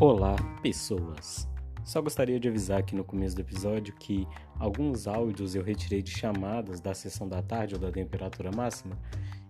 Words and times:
Olá, 0.00 0.36
pessoas! 0.62 1.48
Só 1.84 2.00
gostaria 2.00 2.38
de 2.38 2.48
avisar 2.48 2.78
aqui 2.78 2.94
no 2.94 3.02
começo 3.02 3.34
do 3.34 3.40
episódio 3.40 3.92
que 3.96 4.28
alguns 4.56 5.08
áudios 5.08 5.56
eu 5.56 5.62
retirei 5.64 6.00
de 6.00 6.12
chamadas 6.12 6.80
da 6.80 6.94
sessão 6.94 7.28
da 7.28 7.42
tarde 7.42 7.74
ou 7.74 7.80
da 7.80 7.90
temperatura 7.90 8.52
máxima, 8.54 8.96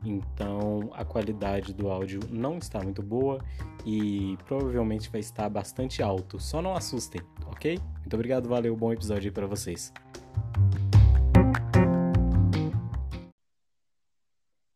então 0.03 0.88
a 0.95 1.04
qualidade 1.04 1.74
do 1.74 1.90
áudio 1.90 2.21
não 2.30 2.56
está 2.56 2.83
muito 2.83 3.03
boa 3.03 3.44
e 3.84 4.38
provavelmente 4.47 5.11
vai 5.11 5.21
estar 5.21 5.51
bastante 5.51 6.03
alto. 6.03 6.40
Só 6.40 6.62
não 6.62 6.72
assustem, 6.72 7.21
ok? 7.46 7.78
Muito 7.99 8.15
obrigado, 8.15 8.49
valeu, 8.49 8.74
bom 8.74 8.90
episódio 8.90 9.28
aí 9.28 9.30
para 9.30 9.46
vocês. 9.46 9.92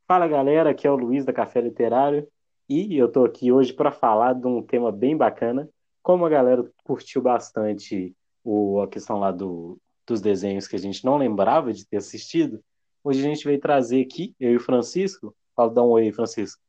Fala 0.07 0.29
galera, 0.29 0.69
aqui 0.69 0.87
é 0.87 0.91
o 0.91 0.97
Luiz 0.97 1.25
da 1.25 1.33
Café 1.33 1.63
Literário 1.63 2.29
e 2.69 2.97
eu 2.97 3.11
tô 3.11 3.25
aqui 3.25 3.53
hoje 3.53 3.73
para 3.73 3.91
falar 3.91 4.35
de 4.35 4.47
um 4.47 4.63
tema 4.63 4.91
bem 4.91 5.17
bacana. 5.17 5.69
Como 6.03 6.25
a 6.25 6.29
galera 6.29 6.65
curtiu 6.85 7.23
bastante 7.23 8.15
o, 8.43 8.81
a 8.81 8.89
questão 8.89 9.19
lá 9.19 9.31
do, 9.31 9.79
dos 10.07 10.21
desenhos 10.21 10.67
que 10.67 10.77
a 10.77 10.79
gente 10.79 11.05
não 11.05 11.17
lembrava 11.17 11.73
de 11.73 11.87
ter 11.87 11.99
assistido, 11.99 12.63
hoje 13.05 13.21
a 13.21 13.29
gente 13.29 13.45
veio 13.45 13.61
trazer 13.61 14.03
aqui, 14.03 14.35
eu 14.39 14.53
e 14.53 14.57
o 14.57 14.61
Francisco. 14.61 15.35
Fala, 15.55 15.73
dá 15.73 15.83
um 15.83 15.91
oi 15.91 16.05
aí, 16.05 16.13
Francisco. 16.13 16.61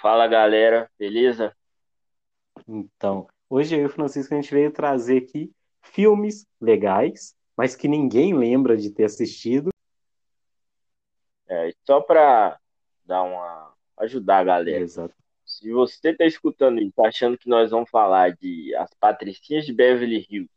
Fala 0.00 0.26
galera, 0.26 0.90
beleza? 0.98 1.54
Então, 2.66 3.28
hoje 3.48 3.76
eu 3.76 3.82
e 3.82 3.86
o 3.86 3.90
Francisco 3.90 4.34
a 4.34 4.40
gente 4.40 4.52
veio 4.52 4.72
trazer 4.72 5.18
aqui 5.18 5.52
filmes 5.80 6.46
legais, 6.60 7.36
mas 7.56 7.76
que 7.76 7.88
ninguém 7.88 8.34
lembra 8.34 8.76
de 8.76 8.90
ter 8.90 9.04
assistido. 9.04 9.70
É, 11.48 11.72
só 11.84 12.00
para 12.00 12.58
dar 13.04 13.22
uma 13.22 13.71
ajudar 14.04 14.38
a 14.38 14.44
galera. 14.44 14.80
Exato. 14.80 15.14
Se 15.44 15.70
você 15.72 16.10
está 16.10 16.24
escutando 16.24 16.80
e 16.80 16.90
tá 16.92 17.08
achando 17.08 17.36
que 17.36 17.48
nós 17.48 17.70
vamos 17.70 17.90
falar 17.90 18.32
de 18.36 18.74
As 18.76 18.92
Patricinhas 18.94 19.66
de 19.66 19.72
Beverly 19.72 20.26
Hills 20.30 20.50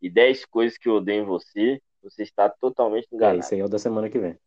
e 0.00 0.08
10 0.10 0.44
coisas 0.46 0.78
que 0.78 0.88
eu 0.88 0.94
odeio 0.94 1.22
em 1.22 1.26
você, 1.26 1.80
você 2.02 2.22
está 2.22 2.48
totalmente 2.48 3.08
É, 3.10 3.14
enganado. 3.16 3.40
isso 3.40 3.54
aí 3.54 3.60
é 3.60 3.64
o 3.64 3.68
da 3.68 3.78
semana 3.78 4.08
que 4.08 4.18
vem. 4.18 4.38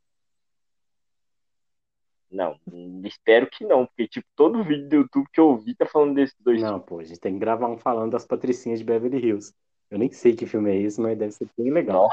Não, 2.32 2.60
espero 3.06 3.48
que 3.48 3.64
não, 3.64 3.86
porque 3.86 4.08
tipo, 4.08 4.28
todo 4.36 4.64
vídeo 4.64 4.90
do 4.90 4.96
YouTube 4.96 5.28
que 5.32 5.40
eu 5.40 5.56
vi 5.56 5.76
tá 5.76 5.86
falando 5.86 6.16
desses 6.16 6.36
dois 6.40 6.60
Não, 6.62 6.80
pô, 6.80 7.00
a 7.00 7.04
gente 7.04 7.20
tem 7.20 7.34
que 7.34 7.40
gravar 7.40 7.68
um 7.68 7.78
falando 7.78 8.12
das 8.14 8.26
Patricinhas 8.26 8.80
de 8.80 8.86
Beverly 8.86 9.18
Hills. 9.24 9.54
Eu 9.92 10.00
nem 10.00 10.12
sei 10.12 10.36
que 10.36 10.48
filme 10.48 10.72
é 10.72 10.76
esse, 10.82 11.00
mas 11.00 11.16
deve 11.16 11.32
ser 11.32 11.48
bem 11.56 11.72
legal. 11.72 12.10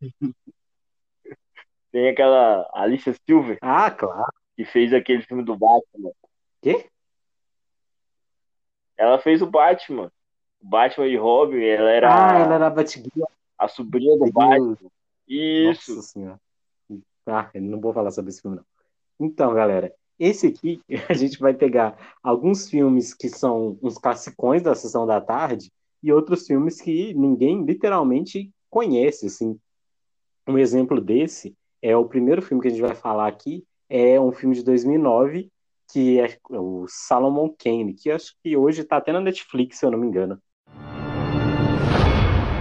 Não. 0.00 0.10
Tem 1.90 2.08
aquela 2.08 2.68
Alicia 2.72 3.14
Silver 3.26 3.58
Ah, 3.60 3.90
claro. 3.90 4.32
Que 4.56 4.64
fez 4.64 4.92
aquele 4.92 5.22
filme 5.22 5.42
do 5.44 5.56
Batman. 5.56 6.10
Quê? 6.60 6.86
Ela 8.96 9.18
fez 9.18 9.42
o 9.42 9.46
Batman. 9.46 10.10
O 10.60 10.66
Batman 10.68 11.06
e 11.06 11.16
Robin, 11.16 11.62
ela 11.62 11.90
era 11.90 12.08
Ah, 12.08 12.38
ela 12.38 12.54
era 12.54 12.66
a 12.66 12.70
Batgirl. 12.70 13.24
a 13.58 13.68
sobrinha 13.68 14.16
do 14.16 14.30
Batman. 14.30 14.76
Isso. 15.26 15.96
Nossa 15.96 16.08
senhora. 16.08 16.40
Ah, 17.26 17.50
não 17.54 17.80
vou 17.80 17.92
falar 17.92 18.10
sobre 18.10 18.30
esse 18.30 18.42
filme, 18.42 18.56
não. 18.56 18.64
Então, 19.18 19.54
galera, 19.54 19.94
esse 20.18 20.46
aqui 20.46 20.82
a 21.10 21.14
gente 21.14 21.38
vai 21.38 21.54
pegar 21.54 22.16
alguns 22.22 22.68
filmes 22.68 23.14
que 23.14 23.28
são 23.28 23.78
uns 23.82 23.98
classicões 23.98 24.62
da 24.62 24.74
sessão 24.74 25.06
da 25.06 25.20
tarde 25.20 25.72
e 26.02 26.12
outros 26.12 26.46
filmes 26.46 26.80
que 26.80 27.14
ninguém 27.14 27.64
literalmente 27.64 28.50
conhece, 28.68 29.26
assim. 29.26 29.58
Um 30.46 30.58
exemplo 30.58 31.00
desse 31.00 31.56
é 31.80 31.96
o 31.96 32.08
primeiro 32.08 32.42
filme 32.42 32.60
que 32.60 32.68
a 32.68 32.70
gente 32.70 32.80
vai 32.80 32.94
falar 32.94 33.28
aqui, 33.28 33.64
é 33.94 34.18
um 34.18 34.32
filme 34.32 34.54
de 34.54 34.64
2009 34.64 35.52
que 35.92 36.18
é 36.18 36.38
o 36.50 36.86
Salomon 36.88 37.50
Kane, 37.50 37.92
que 37.92 38.10
acho 38.10 38.34
que 38.42 38.56
hoje 38.56 38.82
tá 38.82 38.96
até 38.96 39.12
na 39.12 39.20
Netflix, 39.20 39.78
se 39.78 39.84
eu 39.84 39.90
não 39.90 39.98
me 39.98 40.06
engano. 40.06 40.40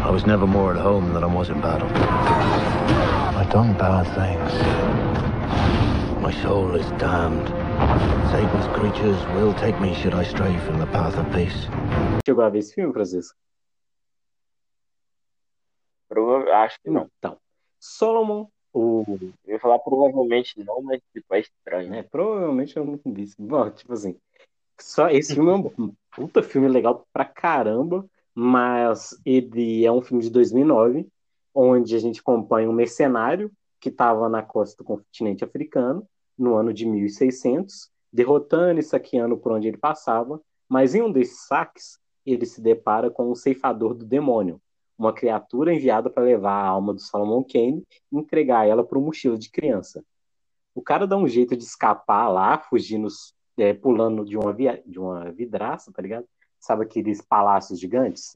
I 0.04 0.12
was 0.12 0.26
never 0.26 0.46
more 0.46 0.78
at 0.78 0.86
home 0.86 1.14
than 1.14 1.24
I 1.24 1.34
was 1.34 1.48
in 1.48 1.62
battle. 1.62 1.88
I've 3.40 3.50
done 3.50 3.74
bad 3.78 4.06
things. 4.14 4.52
My 6.22 6.34
soul 6.44 6.76
is 6.76 6.86
damned. 7.00 7.48
Satan's 8.32 8.68
creatures 8.78 9.18
will 9.34 9.54
take 9.54 9.80
me 9.80 9.94
should 9.94 10.14
I 10.14 10.26
stray 10.26 10.58
from 10.66 10.80
the 10.80 10.88
path 10.88 11.18
of 11.18 11.26
peace. 11.32 11.70
Chegou 12.28 12.44
a 12.44 12.50
ver 12.50 12.60
esse 12.60 12.74
filme, 12.74 12.92
Francisco? 12.92 13.38
Acho 16.54 16.78
que 16.84 16.90
não. 16.90 17.10
Então, 17.18 17.38
Solomon, 17.80 18.50
o 18.74 19.04
Eu 19.46 19.54
ia 19.54 19.60
falar 19.60 19.80
provavelmente 19.80 20.64
não, 20.64 20.82
mas 20.82 21.02
tipo, 21.14 21.34
é 21.34 21.40
estranho. 21.40 21.90
né? 21.90 22.04
Provavelmente 22.04 22.76
eu 22.78 22.86
não 22.86 23.00
vi. 23.06 23.32
Bom, 23.38 23.70
tipo 23.70 23.94
assim, 23.94 24.16
só 24.80 25.10
esse 25.10 25.34
filme 25.34 25.52
é 25.52 25.54
um 25.54 25.94
puta 26.16 26.42
filme 26.42 26.68
legal 26.68 27.06
pra 27.14 27.26
caramba, 27.26 28.06
mas 28.34 29.20
ele 29.26 29.86
é 29.86 29.92
um 29.92 30.02
filme 30.02 30.24
de 30.24 30.30
2009, 30.30 31.08
onde 31.54 31.96
a 31.96 32.00
gente 32.00 32.20
acompanha 32.20 32.70
um 32.70 32.74
mercenário 32.74 33.52
que 33.80 33.90
estava 33.90 34.30
na 34.30 34.42
costa 34.42 34.78
do 34.78 34.86
continente 34.86 35.44
africano, 35.44 36.08
no 36.38 36.56
ano 36.56 36.74
de 36.74 36.86
1600, 36.86 37.90
derrotando 38.12 38.80
e 38.80 38.84
saqueando 38.84 39.38
por 39.38 39.52
onde 39.52 39.68
ele 39.68 39.78
passava, 39.78 40.40
mas 40.68 40.96
em 40.96 41.02
um 41.02 41.12
desses 41.12 41.46
saques, 41.46 42.00
ele 42.26 42.46
se 42.46 42.62
depara 42.62 43.10
com 43.10 43.30
um 43.32 43.36
ceifador 43.36 43.94
do 43.94 44.06
demônio, 44.06 44.62
uma 45.02 45.14
criatura 45.14 45.74
enviada 45.74 46.10
para 46.10 46.24
levar 46.24 46.54
a 46.54 46.68
alma 46.68 46.94
do 46.94 47.02
Solomon 47.02 47.44
Kane 47.44 47.84
e 48.12 48.18
entregar 48.18 48.68
ela 48.68 48.84
para 48.84 48.98
um 49.00 49.02
mochila 49.02 49.38
de 49.38 49.50
criança. 49.50 50.04
O 50.76 50.82
cara 50.82 51.08
dá 51.08 51.18
um 51.18 51.28
jeito 51.28 51.56
de 51.58 51.64
escapar 51.64 52.30
lá, 52.30 52.58
fugindo, 52.58 53.08
é, 53.58 53.74
pulando 53.74 54.24
de 54.24 54.38
uma, 54.38 54.54
via- 54.54 54.82
de 54.86 55.00
uma 55.00 55.32
vidraça, 55.32 55.92
tá 55.92 56.02
ligado? 56.02 56.26
Sabe 56.60 56.84
aqueles 56.84 57.22
palácios 57.22 57.80
gigantes? 57.80 58.34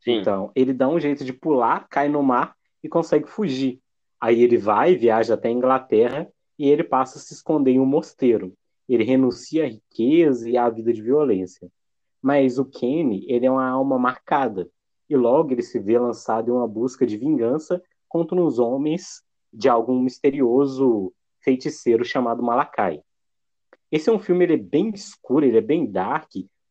Sim. 0.00 0.18
Então, 0.18 0.50
ele 0.54 0.72
dá 0.72 0.88
um 0.88 1.00
jeito 1.00 1.24
de 1.24 1.32
pular, 1.32 1.88
cai 1.88 2.08
no 2.08 2.22
mar 2.22 2.54
e 2.82 2.88
consegue 2.88 3.26
fugir. 3.26 3.80
Aí 4.20 4.42
ele 4.42 4.58
vai, 4.58 4.94
viaja 4.94 5.34
até 5.34 5.48
a 5.48 5.52
Inglaterra 5.52 6.28
e 6.58 6.68
ele 6.68 6.84
passa 6.84 7.18
a 7.18 7.20
se 7.20 7.32
esconder 7.32 7.72
em 7.72 7.80
um 7.80 7.86
mosteiro. 7.86 8.52
Ele 8.88 9.04
renuncia 9.04 9.64
à 9.64 9.68
riqueza 9.68 10.48
e 10.50 10.56
à 10.56 10.68
vida 10.68 10.92
de 10.92 11.00
violência. 11.00 11.70
Mas 12.22 12.58
o 12.58 12.64
Kenny, 12.64 13.26
ele 13.28 13.46
é 13.46 13.50
uma 13.50 13.68
alma 13.68 13.98
marcada. 13.98 14.70
E 15.10 15.16
logo 15.16 15.52
ele 15.52 15.62
se 15.62 15.78
vê 15.78 15.98
lançado 15.98 16.48
em 16.48 16.52
uma 16.52 16.68
busca 16.68 17.04
de 17.04 17.18
vingança 17.18 17.82
contra 18.08 18.40
os 18.40 18.58
homens 18.58 19.22
de 19.52 19.68
algum 19.68 20.00
misterioso 20.00 21.12
feiticeiro 21.40 22.04
chamado 22.04 22.42
Malakai. 22.42 23.02
Esse 23.90 24.08
é 24.08 24.12
um 24.12 24.18
filme, 24.18 24.44
ele 24.44 24.54
é 24.54 24.58
bem 24.58 24.90
escuro, 24.90 25.44
ele 25.44 25.58
é 25.58 25.60
bem 25.60 25.84
dark, 25.84 26.30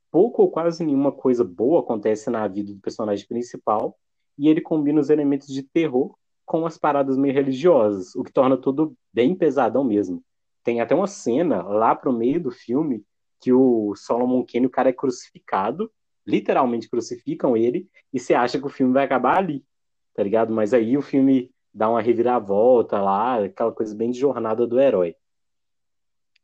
pouco 0.09 0.41
ou 0.41 0.49
quase 0.49 0.83
nenhuma 0.83 1.11
coisa 1.11 1.43
boa 1.43 1.81
acontece 1.81 2.29
na 2.29 2.47
vida 2.47 2.73
do 2.73 2.79
personagem 2.79 3.27
principal, 3.27 3.95
e 4.37 4.47
ele 4.47 4.61
combina 4.61 4.99
os 4.99 5.09
elementos 5.09 5.47
de 5.47 5.61
terror 5.61 6.15
com 6.45 6.65
as 6.65 6.77
paradas 6.77 7.17
meio 7.17 7.33
religiosas, 7.33 8.15
o 8.15 8.23
que 8.23 8.31
torna 8.31 8.57
tudo 8.57 8.95
bem 9.13 9.35
pesadão 9.35 9.83
mesmo. 9.83 10.23
Tem 10.63 10.81
até 10.81 10.95
uma 10.95 11.07
cena 11.07 11.61
lá 11.61 11.93
pro 11.95 12.11
meio 12.11 12.41
do 12.41 12.51
filme 12.51 13.03
que 13.41 13.51
o 13.51 13.95
Solomon 13.95 14.45
Kane, 14.45 14.67
o 14.67 14.69
cara 14.69 14.89
é 14.89 14.93
crucificado, 14.93 15.91
literalmente 16.25 16.87
crucificam 16.87 17.57
ele, 17.57 17.89
e 18.13 18.19
você 18.19 18.35
acha 18.35 18.59
que 18.59 18.65
o 18.65 18.69
filme 18.69 18.93
vai 18.93 19.03
acabar 19.03 19.37
ali, 19.37 19.65
tá 20.13 20.21
ligado? 20.23 20.53
Mas 20.53 20.73
aí 20.73 20.95
o 20.95 21.01
filme 21.01 21.51
dá 21.73 21.89
uma 21.89 22.01
reviravolta 22.01 23.01
lá, 23.01 23.43
aquela 23.43 23.71
coisa 23.71 23.95
bem 23.95 24.11
de 24.11 24.19
jornada 24.19 24.67
do 24.67 24.79
herói. 24.79 25.15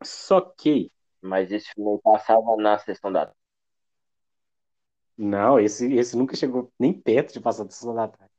Só 0.03 0.41
que 0.41 0.91
Mas 1.21 1.51
esse 1.51 1.71
filme 1.73 1.99
passava 2.03 2.55
na 2.57 2.77
sessão 2.79 3.11
da 3.11 3.31
Não, 5.17 5.59
esse, 5.59 5.91
esse 5.93 6.15
nunca 6.15 6.35
chegou 6.35 6.71
nem 6.79 6.93
perto 6.93 7.33
de 7.33 7.39
passar 7.39 7.63
da 7.63 7.71
sessão 7.71 7.93
da 7.93 8.07
tarde. 8.07 8.31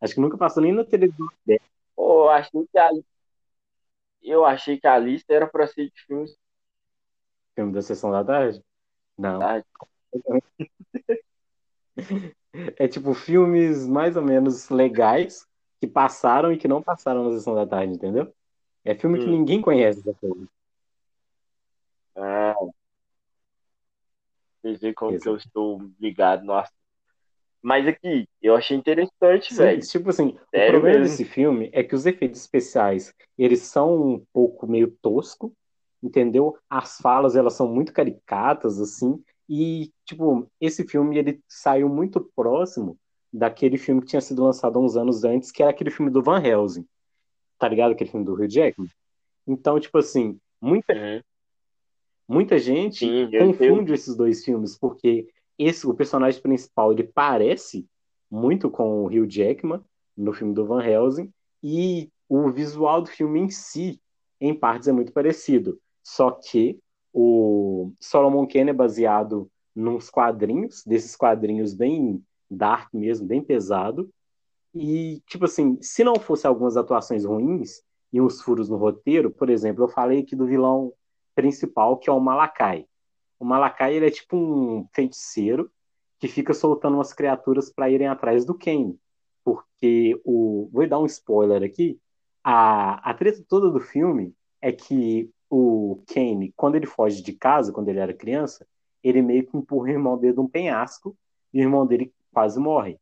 Acho 0.00 0.14
que 0.14 0.20
nunca 0.20 0.36
passou 0.36 0.62
nem 0.62 0.72
na 0.72 0.84
televisão. 0.84 1.26
Pô, 1.96 2.24
eu 2.24 2.30
achei 2.30 2.66
que 2.70 2.78
a 2.78 2.90
eu 4.22 4.44
achei 4.44 4.78
que 4.78 4.86
a 4.86 4.98
lista 4.98 5.32
era 5.32 5.46
pra 5.46 5.66
ser 5.66 5.86
de 5.86 6.04
filmes 6.06 6.36
filme 7.54 7.72
da 7.72 7.82
sessão 7.82 8.10
da 8.10 8.24
tarde. 8.24 8.62
Não. 9.18 9.38
da 9.38 9.62
É 12.76 12.88
tipo 12.88 13.14
filmes 13.14 13.86
mais 13.86 14.16
ou 14.16 14.22
menos 14.22 14.68
legais 14.70 15.46
que 15.80 15.86
passaram 15.86 16.52
e 16.52 16.58
que 16.58 16.66
não 16.66 16.82
passaram 16.82 17.24
na 17.24 17.30
sessão 17.38 17.54
da 17.54 17.66
tarde, 17.66 17.94
entendeu? 17.94 18.34
É 18.84 18.94
filme 18.94 19.18
que 19.18 19.26
Hum. 19.26 19.38
ninguém 19.38 19.62
conhece 19.62 20.00
essa 20.00 20.14
coisa. 20.14 20.48
Ah, 22.16 22.54
como 24.96 25.18
que 25.18 25.28
eu 25.28 25.36
estou 25.36 25.80
ligado 25.98 26.44
no 26.44 26.54
assunto. 26.54 26.74
Mas 27.62 27.86
aqui, 27.86 28.26
eu 28.40 28.56
achei 28.56 28.76
interessante, 28.76 29.54
velho. 29.54 29.80
tipo 29.80 30.10
assim, 30.10 30.28
o 30.28 30.50
Sério 30.50 30.80
problema 30.80 31.00
mesmo? 31.00 31.18
desse 31.18 31.24
filme 31.24 31.70
é 31.72 31.82
que 31.82 31.94
os 31.94 32.06
efeitos 32.06 32.40
especiais, 32.40 33.14
eles 33.36 33.60
são 33.60 33.94
um 33.94 34.24
pouco 34.32 34.66
meio 34.66 34.90
tosco, 35.02 35.54
entendeu? 36.02 36.56
As 36.68 36.98
falas, 36.98 37.36
elas 37.36 37.54
são 37.54 37.68
muito 37.68 37.92
caricatas, 37.92 38.80
assim, 38.80 39.22
e, 39.48 39.90
tipo, 40.04 40.46
esse 40.60 40.86
filme, 40.86 41.18
ele 41.18 41.40
saiu 41.48 41.88
muito 41.88 42.20
próximo 42.36 42.96
daquele 43.32 43.76
filme 43.76 44.00
que 44.00 44.08
tinha 44.08 44.20
sido 44.20 44.44
lançado 44.44 44.78
há 44.78 44.82
uns 44.82 44.96
anos 44.96 45.24
antes, 45.24 45.50
que 45.50 45.62
era 45.62 45.70
aquele 45.70 45.90
filme 45.90 46.10
do 46.10 46.22
Van 46.22 46.40
Helsing, 46.40 46.86
tá 47.58 47.68
ligado? 47.68 47.92
Aquele 47.92 48.10
filme 48.10 48.24
do 48.24 48.34
Hugh 48.34 48.48
Jackman. 48.48 48.88
Então, 49.46 49.78
tipo 49.80 49.98
assim, 49.98 50.38
muita 50.60 50.94
Uhum. 50.94 51.20
Muita 52.30 52.60
gente 52.60 53.00
Sim, 53.00 53.28
eu 53.32 53.48
confunde 53.48 53.92
esses 53.92 54.14
dois 54.14 54.44
filmes, 54.44 54.78
porque 54.78 55.28
esse, 55.58 55.84
o 55.84 55.92
personagem 55.92 56.40
principal 56.40 56.92
ele 56.92 57.02
parece 57.02 57.84
muito 58.30 58.70
com 58.70 59.02
o 59.02 59.06
Hugh 59.06 59.26
Jackman 59.28 59.80
no 60.16 60.32
filme 60.32 60.54
do 60.54 60.64
Van 60.64 60.80
Helsing, 60.80 61.28
e 61.60 62.08
o 62.28 62.48
visual 62.48 63.02
do 63.02 63.08
filme 63.08 63.40
em 63.40 63.50
si, 63.50 64.00
em 64.40 64.54
partes, 64.54 64.86
é 64.86 64.92
muito 64.92 65.12
parecido. 65.12 65.80
Só 66.02 66.30
que 66.30 66.78
o 67.12 67.92
Solomon 68.00 68.46
Kane 68.46 68.70
é 68.70 68.74
baseado 68.74 69.50
nos 69.74 70.10
quadrinhos, 70.10 70.82
desses 70.84 71.16
quadrinhos 71.16 71.74
bem 71.74 72.22
dark 72.50 72.92
mesmo, 72.92 73.26
bem 73.26 73.42
pesado. 73.42 74.10
E, 74.74 75.22
tipo 75.26 75.44
assim, 75.44 75.78
se 75.80 76.04
não 76.04 76.16
fosse 76.16 76.46
algumas 76.46 76.76
atuações 76.76 77.24
ruins 77.24 77.82
e 78.12 78.20
uns 78.20 78.40
furos 78.40 78.68
no 78.68 78.76
roteiro, 78.76 79.30
por 79.30 79.50
exemplo, 79.50 79.84
eu 79.84 79.88
falei 79.88 80.20
aqui 80.20 80.36
do 80.36 80.46
vilão 80.46 80.92
principal, 81.34 81.98
que 81.98 82.08
é 82.08 82.12
o 82.12 82.20
Malakai. 82.20 82.86
O 83.38 83.44
Malakai, 83.44 83.94
ele 83.94 84.06
é 84.06 84.10
tipo 84.10 84.36
um 84.36 84.86
feiticeiro 84.92 85.70
que 86.18 86.28
fica 86.28 86.52
soltando 86.52 86.94
umas 86.94 87.12
criaturas 87.12 87.72
para 87.72 87.90
irem 87.90 88.06
atrás 88.06 88.44
do 88.44 88.54
Kane. 88.54 88.98
Porque 89.42 90.20
o. 90.24 90.68
Vou 90.70 90.86
dar 90.86 90.98
um 90.98 91.06
spoiler 91.06 91.62
aqui. 91.62 91.98
A, 92.44 93.10
a 93.10 93.14
treta 93.14 93.42
toda 93.48 93.70
do 93.70 93.80
filme 93.80 94.34
é 94.60 94.70
que 94.70 95.30
o 95.50 96.00
Kane, 96.06 96.52
quando 96.56 96.76
ele 96.76 96.86
foge 96.86 97.20
de 97.20 97.32
casa, 97.32 97.72
quando 97.72 97.88
ele 97.88 97.98
era 97.98 98.14
criança, 98.14 98.64
ele 99.02 99.20
meio 99.20 99.44
que 99.46 99.56
empurra 99.56 99.86
o 99.86 99.90
irmão 99.90 100.16
dele 100.16 100.34
de 100.34 100.40
um 100.40 100.48
penhasco 100.48 101.16
e 101.52 101.60
o 101.60 101.62
irmão 101.62 101.84
dele 101.84 102.14
quase 102.32 102.60
morre. 102.60 102.98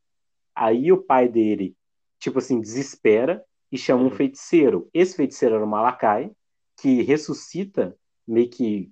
Aí 0.55 0.91
o 0.91 1.03
pai 1.03 1.29
dele, 1.29 1.77
tipo 2.19 2.39
assim, 2.39 2.61
desespera 2.61 3.45
e 3.71 3.77
chama 3.77 4.05
um 4.05 4.11
feiticeiro. 4.11 4.89
Esse 4.95 5.15
feiticeiro 5.15 5.57
era 5.57 5.65
o 5.65 5.69
Malakai, 5.69 6.33
que 6.81 7.03
ressuscita, 7.03 7.95
meio 8.27 8.49
que, 8.49 8.91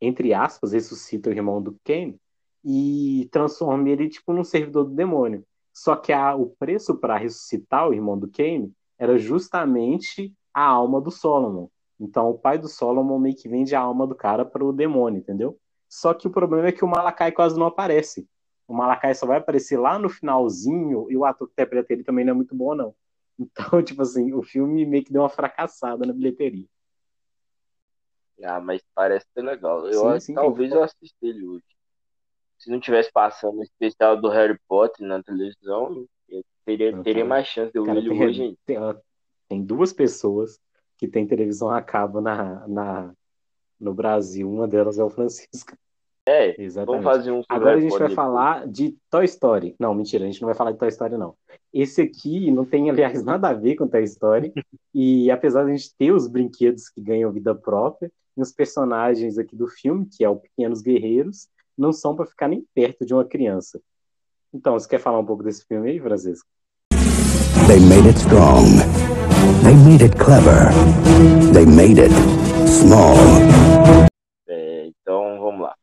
entre 0.00 0.34
aspas, 0.34 0.72
ressuscita 0.72 1.30
o 1.30 1.32
irmão 1.32 1.62
do 1.62 1.78
Kane 1.84 2.18
e 2.64 3.28
transforma 3.30 3.88
ele, 3.88 4.08
tipo, 4.08 4.32
num 4.32 4.42
servidor 4.42 4.84
do 4.84 4.94
demônio. 4.94 5.44
Só 5.72 5.94
que 5.94 6.12
a, 6.12 6.34
o 6.34 6.46
preço 6.58 6.96
para 6.96 7.16
ressuscitar 7.16 7.88
o 7.88 7.94
irmão 7.94 8.18
do 8.18 8.28
Kane 8.28 8.72
era 8.98 9.18
justamente 9.18 10.34
a 10.52 10.64
alma 10.64 11.00
do 11.00 11.10
Solomon. 11.10 11.68
Então 11.98 12.30
o 12.30 12.38
pai 12.38 12.58
do 12.58 12.68
Solomon 12.68 13.18
meio 13.18 13.34
que 13.34 13.48
vende 13.48 13.74
a 13.74 13.80
alma 13.80 14.06
do 14.06 14.14
cara 14.14 14.44
para 14.44 14.64
o 14.64 14.72
demônio, 14.72 15.18
entendeu? 15.18 15.58
Só 15.88 16.12
que 16.12 16.26
o 16.26 16.30
problema 16.30 16.68
é 16.68 16.72
que 16.72 16.84
o 16.84 16.88
Malakai 16.88 17.32
quase 17.32 17.58
não 17.58 17.66
aparece. 17.66 18.28
O 18.68 18.74
Malakai 18.74 19.14
só 19.14 19.26
vai 19.26 19.38
aparecer 19.38 19.78
lá 19.78 19.98
no 19.98 20.08
finalzinho 20.08 21.10
e 21.10 21.16
o 21.16 21.24
ator 21.24 21.46
que 21.46 21.52
interpreta 21.52 21.92
ele 21.92 22.04
também 22.04 22.24
não 22.24 22.32
é 22.32 22.34
muito 22.34 22.54
bom, 22.54 22.74
não. 22.74 22.94
Então, 23.38 23.82
tipo 23.82 24.00
assim, 24.00 24.32
o 24.32 24.42
filme 24.42 24.86
meio 24.86 25.04
que 25.04 25.12
deu 25.12 25.20
uma 25.20 25.28
fracassada 25.28 26.06
na 26.06 26.12
bilheteria. 26.12 26.64
Ah, 28.42 28.60
mas 28.60 28.82
parece 28.94 29.26
ser 29.34 29.42
legal. 29.42 29.86
Eu 29.86 30.12
sim, 30.12 30.20
sim, 30.20 30.34
talvez 30.34 30.72
eu 30.72 30.82
assista 30.82 31.16
ele 31.20 31.46
hoje. 31.46 31.64
Se 32.58 32.70
não 32.70 32.80
tivesse 32.80 33.12
passando 33.12 33.58
o 33.58 33.62
especial 33.62 34.18
do 34.18 34.30
Harry 34.30 34.58
Potter 34.66 35.06
na 35.06 35.22
televisão, 35.22 36.06
teria, 36.64 37.02
teria 37.02 37.24
mais 37.26 37.46
chance 37.46 37.70
de 37.70 37.78
eu 37.78 37.84
ver 37.84 37.96
ele 37.98 38.10
hoje. 38.10 38.58
Tem, 38.64 38.78
tem 39.48 39.62
duas 39.62 39.92
pessoas 39.92 40.58
que 40.96 41.08
tem 41.08 41.26
televisão 41.26 41.70
a 41.70 41.82
cabo 41.82 42.20
na, 42.20 42.66
na, 42.66 43.12
no 43.78 43.94
Brasil. 43.94 44.50
Uma 44.50 44.66
delas 44.66 44.98
é 44.98 45.04
o 45.04 45.10
Francisco. 45.10 45.76
É, 46.28 46.60
Exatamente. 46.60 47.04
vamos 47.04 47.18
fazer 47.18 47.30
um 47.30 47.42
Agora 47.48 47.76
a 47.76 47.80
gente 47.80 47.96
vai 47.96 48.10
falar 48.10 48.66
de 48.66 48.96
Toy 49.08 49.24
Story. 49.26 49.76
Não, 49.78 49.94
mentira, 49.94 50.24
a 50.24 50.26
gente 50.26 50.42
não 50.42 50.46
vai 50.46 50.56
falar 50.56 50.72
de 50.72 50.78
Toy 50.78 50.88
Story, 50.88 51.16
não. 51.16 51.34
Esse 51.72 52.02
aqui 52.02 52.50
não 52.50 52.64
tem, 52.64 52.90
aliás, 52.90 53.22
nada 53.22 53.48
a 53.48 53.54
ver 53.54 53.76
com 53.76 53.86
Toy 53.86 54.02
Story. 54.02 54.52
e 54.92 55.30
apesar 55.30 55.64
de 55.64 55.70
a 55.70 55.76
gente 55.76 55.94
ter 55.96 56.10
os 56.10 56.26
brinquedos 56.26 56.88
que 56.88 57.00
ganham 57.00 57.30
vida 57.30 57.54
própria, 57.54 58.10
e 58.36 58.42
os 58.42 58.52
personagens 58.52 59.38
aqui 59.38 59.54
do 59.54 59.68
filme, 59.68 60.06
que 60.06 60.24
é 60.24 60.28
o 60.28 60.36
Pequenos 60.36 60.82
Guerreiros, 60.82 61.48
não 61.78 61.92
são 61.92 62.16
para 62.16 62.26
ficar 62.26 62.48
nem 62.48 62.66
perto 62.74 63.06
de 63.06 63.14
uma 63.14 63.24
criança. 63.24 63.80
Então, 64.52 64.72
você 64.72 64.88
quer 64.88 64.98
falar 64.98 65.20
um 65.20 65.24
pouco 65.24 65.42
desse 65.42 65.64
filme 65.64 65.90
aí, 65.90 66.00
Francisco? 66.00 66.48
They 67.68 67.80
made 67.80 68.08
it 68.08 68.18
strong. 68.18 69.25
They 69.62 69.74
made 69.74 70.02
it 70.02 70.16
clever. 70.18 70.70
They 71.52 71.66
made 71.66 72.00
it 72.00 72.12
small. 72.66 73.16
É, 74.48 74.86
então, 74.86 75.38
vamos 75.38 75.60
lá. 75.60 75.76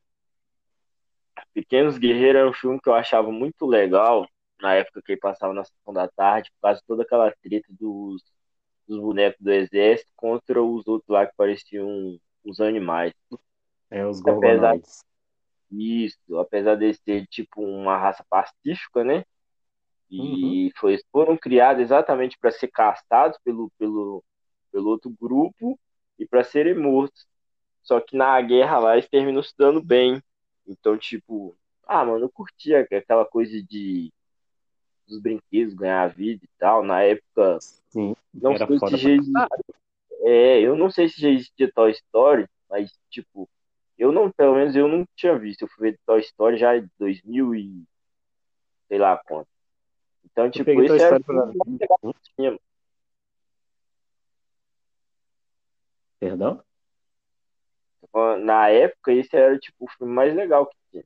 Pequenos 1.54 1.98
Guerreiros 1.98 2.36
era 2.36 2.50
um 2.50 2.54
filme 2.54 2.80
que 2.82 2.90
eu 2.90 2.94
achava 2.94 3.32
muito 3.32 3.66
legal 3.66 4.28
na 4.62 4.74
época 4.76 5.02
que 5.02 5.14
ele 5.14 5.20
passava 5.20 5.54
na 5.54 5.64
sessão 5.64 5.94
da 5.94 6.08
tarde, 6.08 6.50
por 6.52 6.62
causa 6.62 6.80
de 6.80 6.88
toda 6.88 7.04
aquela 7.04 7.32
treta 7.42 7.68
dos, 7.70 8.24
dos 8.88 9.00
bonecos 9.00 9.40
do 9.40 9.52
exército 9.52 10.10
contra 10.16 10.64
os 10.64 10.88
outros 10.88 11.10
lá 11.10 11.26
que 11.26 11.34
pareciam 11.36 12.18
os 12.44 12.60
animais. 12.60 13.14
É, 13.90 14.06
os 14.06 14.22
gorgonoides. 14.22 15.04
Isso, 15.72 16.38
apesar 16.38 16.76
de 16.76 16.94
ser 16.94 17.26
tipo 17.28 17.62
uma 17.62 17.98
raça 17.98 18.26
pacífica, 18.30 19.04
né? 19.04 19.24
E 20.14 20.66
uhum. 20.66 20.72
foi, 20.76 21.00
foram 21.12 21.36
criados 21.36 21.82
exatamente 21.82 22.38
para 22.38 22.52
ser 22.52 22.68
caçados 22.68 23.40
pelo, 23.44 23.72
pelo, 23.80 24.24
pelo 24.72 24.90
outro 24.90 25.10
grupo 25.20 25.80
e 26.20 26.26
para 26.28 26.44
serem 26.44 26.78
mortos. 26.78 27.26
Só 27.82 28.00
que 28.00 28.16
na 28.16 28.40
guerra 28.40 28.78
lá 28.78 28.94
eles 28.94 29.10
terminam 29.10 29.42
se 29.42 29.54
dando 29.58 29.82
bem. 29.82 30.22
Então, 30.68 30.96
tipo, 31.00 31.56
ah, 31.88 32.06
mano, 32.06 32.26
eu 32.26 32.30
curtia 32.30 32.88
aquela 32.92 33.26
coisa 33.26 33.60
de 33.64 34.14
dos 35.08 35.20
brinquedos 35.20 35.74
ganhar 35.74 36.08
vida 36.14 36.46
e 36.46 36.50
tal. 36.60 36.84
Na 36.84 37.02
época, 37.02 37.58
Sim, 37.90 38.16
não 38.32 38.56
sei 38.56 38.80
se 38.80 38.98
já 38.98 39.10
existia, 39.10 39.48
é, 40.22 40.62
eu 40.62 40.76
não 40.76 40.92
sei 40.92 41.10
se 41.10 41.20
já 41.20 41.30
existia 41.30 41.72
Toy 41.74 41.92
Story, 41.92 42.48
mas 42.70 42.94
tipo, 43.10 43.50
eu 43.98 44.12
não, 44.12 44.32
pelo 44.32 44.56
menos 44.56 44.76
eu 44.76 44.88
não 44.88 45.06
tinha 45.16 45.38
visto. 45.40 45.64
Eu 45.64 45.68
fui 45.70 45.90
ver 45.90 46.00
Toy 46.06 46.20
Story 46.22 46.58
já 46.58 46.78
em 46.78 46.88
2000 47.00 47.56
e 47.56 47.84
sei 48.88 49.00
lá 49.00 49.18
quanto. 49.18 49.53
Então, 50.26 50.50
tipo, 50.50 50.72
esse 50.84 51.04
era 51.04 51.20
o 51.20 51.24
filme 51.24 52.60
Perdão? 56.20 56.64
Na 58.44 58.70
época, 58.70 59.12
esse 59.12 59.36
era 59.36 59.58
tipo 59.58 59.86
o 59.86 59.90
filme 59.90 60.14
mais 60.14 60.34
legal 60.36 60.68
que 60.68 60.76
tinha. 60.92 61.04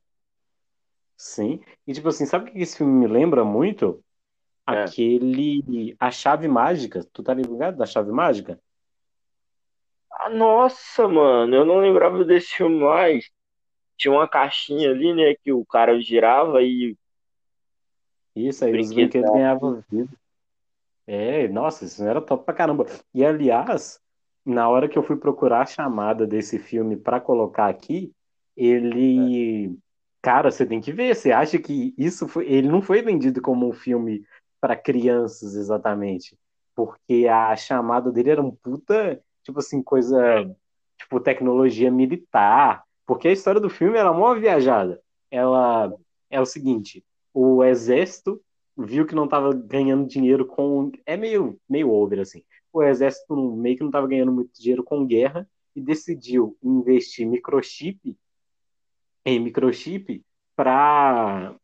Sim. 1.16 1.60
E 1.86 1.92
tipo 1.92 2.08
assim, 2.08 2.26
sabe 2.26 2.48
o 2.48 2.52
que 2.52 2.60
esse 2.60 2.76
filme 2.76 2.92
me 2.92 3.06
lembra 3.06 3.44
muito? 3.44 4.04
É. 4.68 4.84
Aquele. 4.84 5.96
A 5.98 6.10
Chave 6.10 6.46
Mágica. 6.46 7.04
Tu 7.12 7.22
tá 7.22 7.34
ligado 7.34 7.76
da 7.76 7.86
Chave 7.86 8.12
Mágica? 8.12 8.60
Ah, 10.12 10.30
nossa, 10.30 11.08
mano, 11.08 11.54
eu 11.54 11.64
não 11.64 11.78
lembrava 11.78 12.24
desse 12.24 12.56
filme 12.56 12.80
mais. 12.80 13.30
Tinha 13.96 14.12
uma 14.12 14.28
caixinha 14.28 14.90
ali, 14.90 15.12
né, 15.12 15.34
que 15.34 15.52
o 15.52 15.64
cara 15.64 16.00
girava 16.00 16.62
e 16.62 16.96
isso 18.46 18.64
aí, 18.64 18.78
os 18.78 18.92
brinquedos 18.92 19.30
ganhavam 19.30 19.82
vida. 19.90 20.10
É, 21.06 21.48
nossa, 21.48 21.86
isso 21.86 22.04
era 22.04 22.20
top 22.20 22.44
pra 22.44 22.52
caramba. 22.52 22.84
E 23.14 23.24
aliás, 23.24 23.98
na 24.44 24.68
hora 24.68 24.88
que 24.88 24.98
eu 24.98 25.02
fui 25.02 25.16
procurar 25.16 25.62
a 25.62 25.66
chamada 25.66 26.26
desse 26.26 26.58
filme 26.58 26.96
para 26.96 27.18
colocar 27.18 27.66
aqui, 27.66 28.12
ele. 28.56 29.66
É. 29.66 29.88
Cara, 30.20 30.50
você 30.50 30.66
tem 30.66 30.80
que 30.80 30.92
ver. 30.92 31.14
Você 31.14 31.32
acha 31.32 31.58
que 31.58 31.94
isso 31.96 32.28
foi. 32.28 32.46
Ele 32.46 32.68
não 32.68 32.82
foi 32.82 33.00
vendido 33.00 33.40
como 33.40 33.68
um 33.68 33.72
filme 33.72 34.24
para 34.60 34.76
crianças 34.76 35.54
exatamente. 35.54 36.36
Porque 36.74 37.26
a 37.26 37.56
chamada 37.56 38.12
dele 38.12 38.30
era 38.30 38.42
um 38.42 38.50
puta, 38.50 39.18
tipo 39.42 39.60
assim, 39.60 39.82
coisa. 39.82 40.54
Tipo, 40.98 41.20
tecnologia 41.20 41.90
militar. 41.90 42.84
Porque 43.06 43.28
a 43.28 43.32
história 43.32 43.60
do 43.60 43.70
filme 43.70 43.96
era 43.96 44.10
uma 44.10 44.38
viajada. 44.38 45.00
Ela 45.30 45.90
é 46.28 46.40
o 46.40 46.46
seguinte: 46.46 47.02
o 47.32 47.62
exército 47.64 48.40
viu 48.76 49.06
que 49.06 49.14
não 49.14 49.24
estava 49.24 49.52
ganhando 49.52 50.06
dinheiro 50.06 50.46
com. 50.46 50.92
É 51.04 51.16
meio, 51.16 51.58
meio 51.68 51.90
over, 51.90 52.20
assim. 52.20 52.42
O 52.72 52.82
exército 52.82 53.34
meio 53.56 53.76
que 53.76 53.82
não 53.82 53.88
estava 53.88 54.06
ganhando 54.06 54.32
muito 54.32 54.52
dinheiro 54.58 54.84
com 54.84 55.06
guerra 55.06 55.48
e 55.74 55.80
decidiu 55.80 56.56
investir 56.62 57.26
microchip 57.26 58.16
em 59.24 59.40
microchip 59.40 60.24
para 60.56 61.54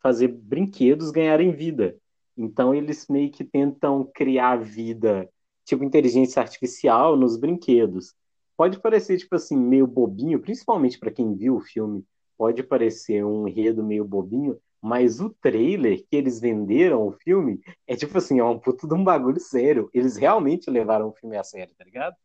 fazer 0.00 0.28
brinquedos 0.28 1.10
ganharem 1.10 1.52
vida. 1.52 1.96
Então 2.36 2.74
eles 2.74 3.06
meio 3.08 3.30
que 3.30 3.44
tentam 3.44 4.08
criar 4.14 4.56
vida, 4.56 5.28
tipo 5.64 5.84
inteligência 5.84 6.40
artificial 6.40 7.16
nos 7.16 7.36
brinquedos. 7.36 8.14
Pode 8.56 8.80
parecer 8.80 9.18
tipo 9.18 9.34
assim 9.34 9.56
meio 9.56 9.86
bobinho, 9.86 10.40
principalmente 10.40 10.98
para 10.98 11.10
quem 11.10 11.34
viu 11.34 11.56
o 11.56 11.60
filme, 11.60 12.04
pode 12.36 12.62
parecer 12.62 13.24
um 13.24 13.46
enredo 13.46 13.84
meio 13.84 14.04
bobinho, 14.04 14.58
mas 14.82 15.20
o 15.20 15.30
trailer 15.30 15.98
que 15.98 16.16
eles 16.16 16.40
venderam 16.40 17.06
o 17.06 17.12
filme 17.12 17.60
é 17.86 17.94
tipo 17.94 18.18
assim, 18.18 18.40
é 18.40 18.44
um 18.44 18.58
puto 18.58 18.88
de 18.88 18.94
um 18.94 19.04
bagulho 19.04 19.38
sério. 19.38 19.88
Eles 19.94 20.16
realmente 20.16 20.68
levaram 20.68 21.08
o 21.08 21.12
filme 21.12 21.36
a 21.36 21.44
sério, 21.44 21.72
tá 21.78 21.84
ligado? 21.84 22.16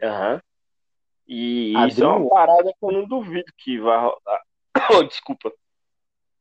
Aham. 0.00 0.34
Uhum. 0.34 0.40
E 1.26 1.74
isso 1.88 2.02
é 2.02 2.06
uma 2.06 2.30
parada 2.30 2.72
que 2.72 2.86
eu 2.86 2.92
não 2.92 3.06
duvido 3.06 3.52
que 3.58 3.78
vai 3.78 3.98
rolar. 3.98 4.42
Oh, 4.92 5.02
desculpa. 5.04 5.52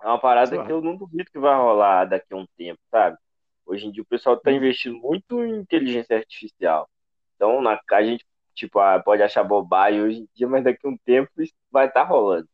É 0.02 0.08
uma 0.08 0.20
parada 0.20 0.64
que 0.64 0.72
eu 0.72 0.80
não 0.80 0.96
duvido 0.96 1.30
que 1.32 1.40
vai 1.40 1.58
rolar 1.58 2.06
daqui 2.06 2.34
a 2.34 2.38
um 2.38 2.46
tempo, 2.56 2.80
sabe? 2.92 3.18
Hoje 3.66 3.88
em 3.88 3.92
dia 3.92 4.04
o 4.04 4.08
pessoal 4.08 4.38
está 4.38 4.52
investindo 4.52 4.98
muito 5.00 5.44
em 5.44 5.60
inteligência 5.60 6.16
artificial. 6.16 6.88
Então, 7.36 7.62
na, 7.62 7.82
a 7.92 8.04
gente 8.04 8.24
tipo, 8.54 8.80
ah, 8.80 9.00
pode 9.00 9.22
achar 9.22 9.44
bobagem 9.44 10.02
hoje 10.02 10.20
em 10.20 10.30
dia, 10.36 10.48
mas 10.48 10.64
daqui 10.64 10.86
a 10.86 10.90
um 10.90 10.98
tempo 10.98 11.30
isso 11.42 11.54
vai 11.72 11.88
estar 11.88 12.04
tá 12.04 12.08
rolando. 12.08 12.48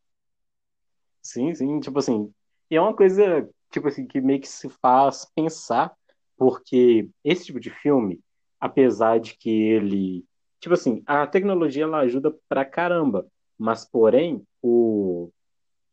Sim, 1.22 1.54
sim, 1.56 1.80
tipo 1.80 2.00
assim, 2.00 2.34
e 2.74 2.75
é 2.75 2.82
uma 2.82 2.96
coisa, 2.96 3.48
tipo 3.70 3.88
assim, 3.88 4.08
que 4.08 4.20
meio 4.20 4.42
que 4.42 4.48
se 4.48 4.68
faz 4.68 5.30
pensar, 5.36 5.96
porque 6.36 7.08
esse 7.24 7.46
tipo 7.46 7.60
de 7.60 7.70
filme, 7.70 8.20
apesar 8.60 9.20
de 9.20 9.38
que 9.38 9.48
ele, 9.48 10.25
tipo 10.60 10.74
assim, 10.74 11.03
a 11.06 11.27
tecnologia 11.27 11.84
ela 11.84 12.00
ajuda 12.00 12.36
pra 12.50 12.65
caramba, 12.65 13.27
mas 13.60 13.86
porém, 13.86 14.44
o, 14.60 15.30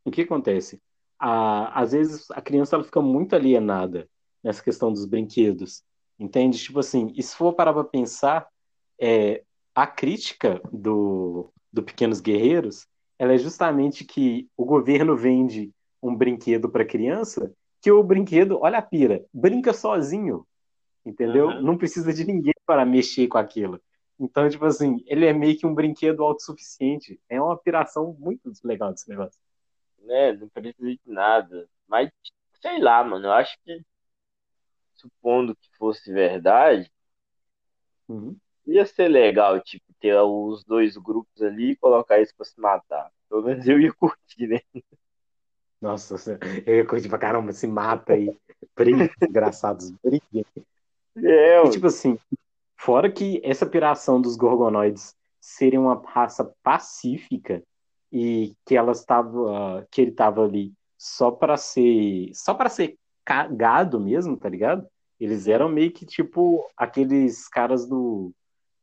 o 0.02 0.10
que 0.10 0.22
acontece? 0.22 0.80
A, 1.18 1.78
às 1.78 1.92
vezes 1.92 2.30
a 2.30 2.40
criança 2.40 2.76
ela 2.76 2.84
fica 2.84 3.02
muito 3.02 3.36
alienada 3.36 4.08
nessa 4.42 4.62
questão 4.62 4.90
dos 4.90 5.04
brinquedos, 5.04 5.82
entende? 6.18 6.58
Tipo 6.58 6.78
assim, 6.78 7.12
e 7.14 7.22
se 7.22 7.36
for 7.36 7.52
parar 7.52 7.74
pra 7.74 7.84
pensar, 7.84 8.48
é, 8.98 9.44
a 9.74 9.86
crítica 9.86 10.62
do, 10.72 11.52
do 11.70 11.82
Pequenos 11.82 12.22
Guerreiros 12.22 12.88
ela 13.18 13.34
é 13.34 13.38
justamente 13.38 14.02
que 14.02 14.48
o 14.56 14.64
governo 14.64 15.14
vende 15.14 15.70
um 16.02 16.14
brinquedo 16.14 16.68
para 16.68 16.84
criança 16.84 17.52
que 17.80 17.90
o 17.90 18.02
brinquedo, 18.02 18.58
olha 18.60 18.78
a 18.78 18.82
pira, 18.82 19.24
brinca 19.32 19.72
sozinho, 19.72 20.46
entendeu? 21.04 21.48
Uhum. 21.48 21.62
Não 21.62 21.78
precisa 21.78 22.12
de 22.12 22.24
ninguém 22.24 22.54
para 22.66 22.84
mexer 22.84 23.26
com 23.26 23.38
aquilo. 23.38 23.80
Então, 24.18 24.48
tipo 24.50 24.66
assim, 24.66 25.02
ele 25.06 25.24
é 25.24 25.32
meio 25.32 25.58
que 25.58 25.66
um 25.66 25.74
brinquedo 25.74 26.22
autossuficiente. 26.22 27.18
É 27.26 27.40
uma 27.40 27.56
piração 27.56 28.14
muito 28.18 28.52
legal 28.62 28.92
desse 28.92 29.08
negócio. 29.08 29.40
Né, 30.02 30.32
não 30.32 30.48
precisa 30.48 30.90
de 30.90 31.00
nada. 31.06 31.68
Mas, 31.88 32.10
sei 32.60 32.78
lá, 32.78 33.02
mano, 33.02 33.26
eu 33.26 33.32
acho 33.32 33.56
que, 33.64 33.82
supondo 34.94 35.56
que 35.56 35.68
fosse 35.78 36.12
verdade, 36.12 36.90
uhum. 38.08 38.36
ia 38.66 38.84
ser 38.84 39.08
legal, 39.08 39.58
tipo, 39.60 39.86
ter 39.98 40.14
os 40.20 40.64
dois 40.64 40.98
grupos 40.98 41.40
ali 41.40 41.70
e 41.70 41.76
colocar 41.76 42.20
isso 42.20 42.34
pra 42.36 42.44
se 42.44 42.60
matar. 42.60 43.10
Pelo 43.28 43.42
menos 43.42 43.66
eu 43.66 43.80
ia 43.80 43.92
curtir, 43.94 44.46
né? 44.46 44.60
Nossa, 45.80 46.38
eu 46.66 46.76
ia 46.76 46.86
curtir 46.86 47.08
pra 47.08 47.18
caramba, 47.18 47.52
se 47.52 47.66
mata 47.66 48.12
aí. 48.12 48.36
Briga, 48.76 49.10
engraçados, 49.22 49.90
briguem. 50.02 50.44
É, 51.16 51.64
e, 51.64 51.70
tipo 51.70 51.86
assim, 51.86 52.18
fora 52.76 53.10
que 53.10 53.40
essa 53.42 53.66
piração 53.66 54.20
dos 54.20 54.36
gorgonoides 54.36 55.14
serem 55.40 55.78
uma 55.78 56.00
raça 56.04 56.52
pacífica 56.62 57.62
e 58.12 58.54
que 58.66 58.76
elas 58.76 59.00
estavam, 59.00 59.86
que 59.90 60.02
ele 60.02 60.12
tava 60.12 60.44
ali 60.44 60.72
só 60.98 61.30
para 61.30 61.56
ser, 61.56 62.30
só 62.34 62.52
para 62.52 62.68
ser 62.68 62.96
cagado 63.24 63.98
mesmo, 63.98 64.36
tá 64.36 64.48
ligado? 64.48 64.86
Eles 65.18 65.48
eram 65.48 65.68
meio 65.68 65.92
que 65.92 66.04
tipo 66.04 66.66
aqueles 66.76 67.48
caras 67.48 67.86
do 67.86 68.32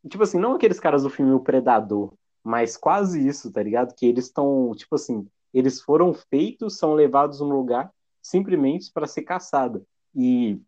Tipo 0.10 0.24
assim, 0.24 0.40
não 0.40 0.54
aqueles 0.54 0.80
caras 0.80 1.04
do 1.04 1.10
filme 1.10 1.32
O 1.34 1.40
Predador, 1.40 2.14
mas 2.44 2.78
quase 2.78 3.26
isso, 3.26 3.52
tá 3.52 3.62
ligado? 3.62 3.94
Que 3.96 4.06
eles 4.06 4.26
estão, 4.26 4.72
tipo 4.76 4.96
assim, 4.96 5.28
eles 5.58 5.82
foram 5.82 6.14
feitos, 6.14 6.78
são 6.78 6.94
levados 6.94 7.40
num 7.40 7.50
lugar 7.50 7.92
simplesmente 8.22 8.92
para 8.92 9.08
ser 9.08 9.24
caçado. 9.24 9.86
E 10.14 10.60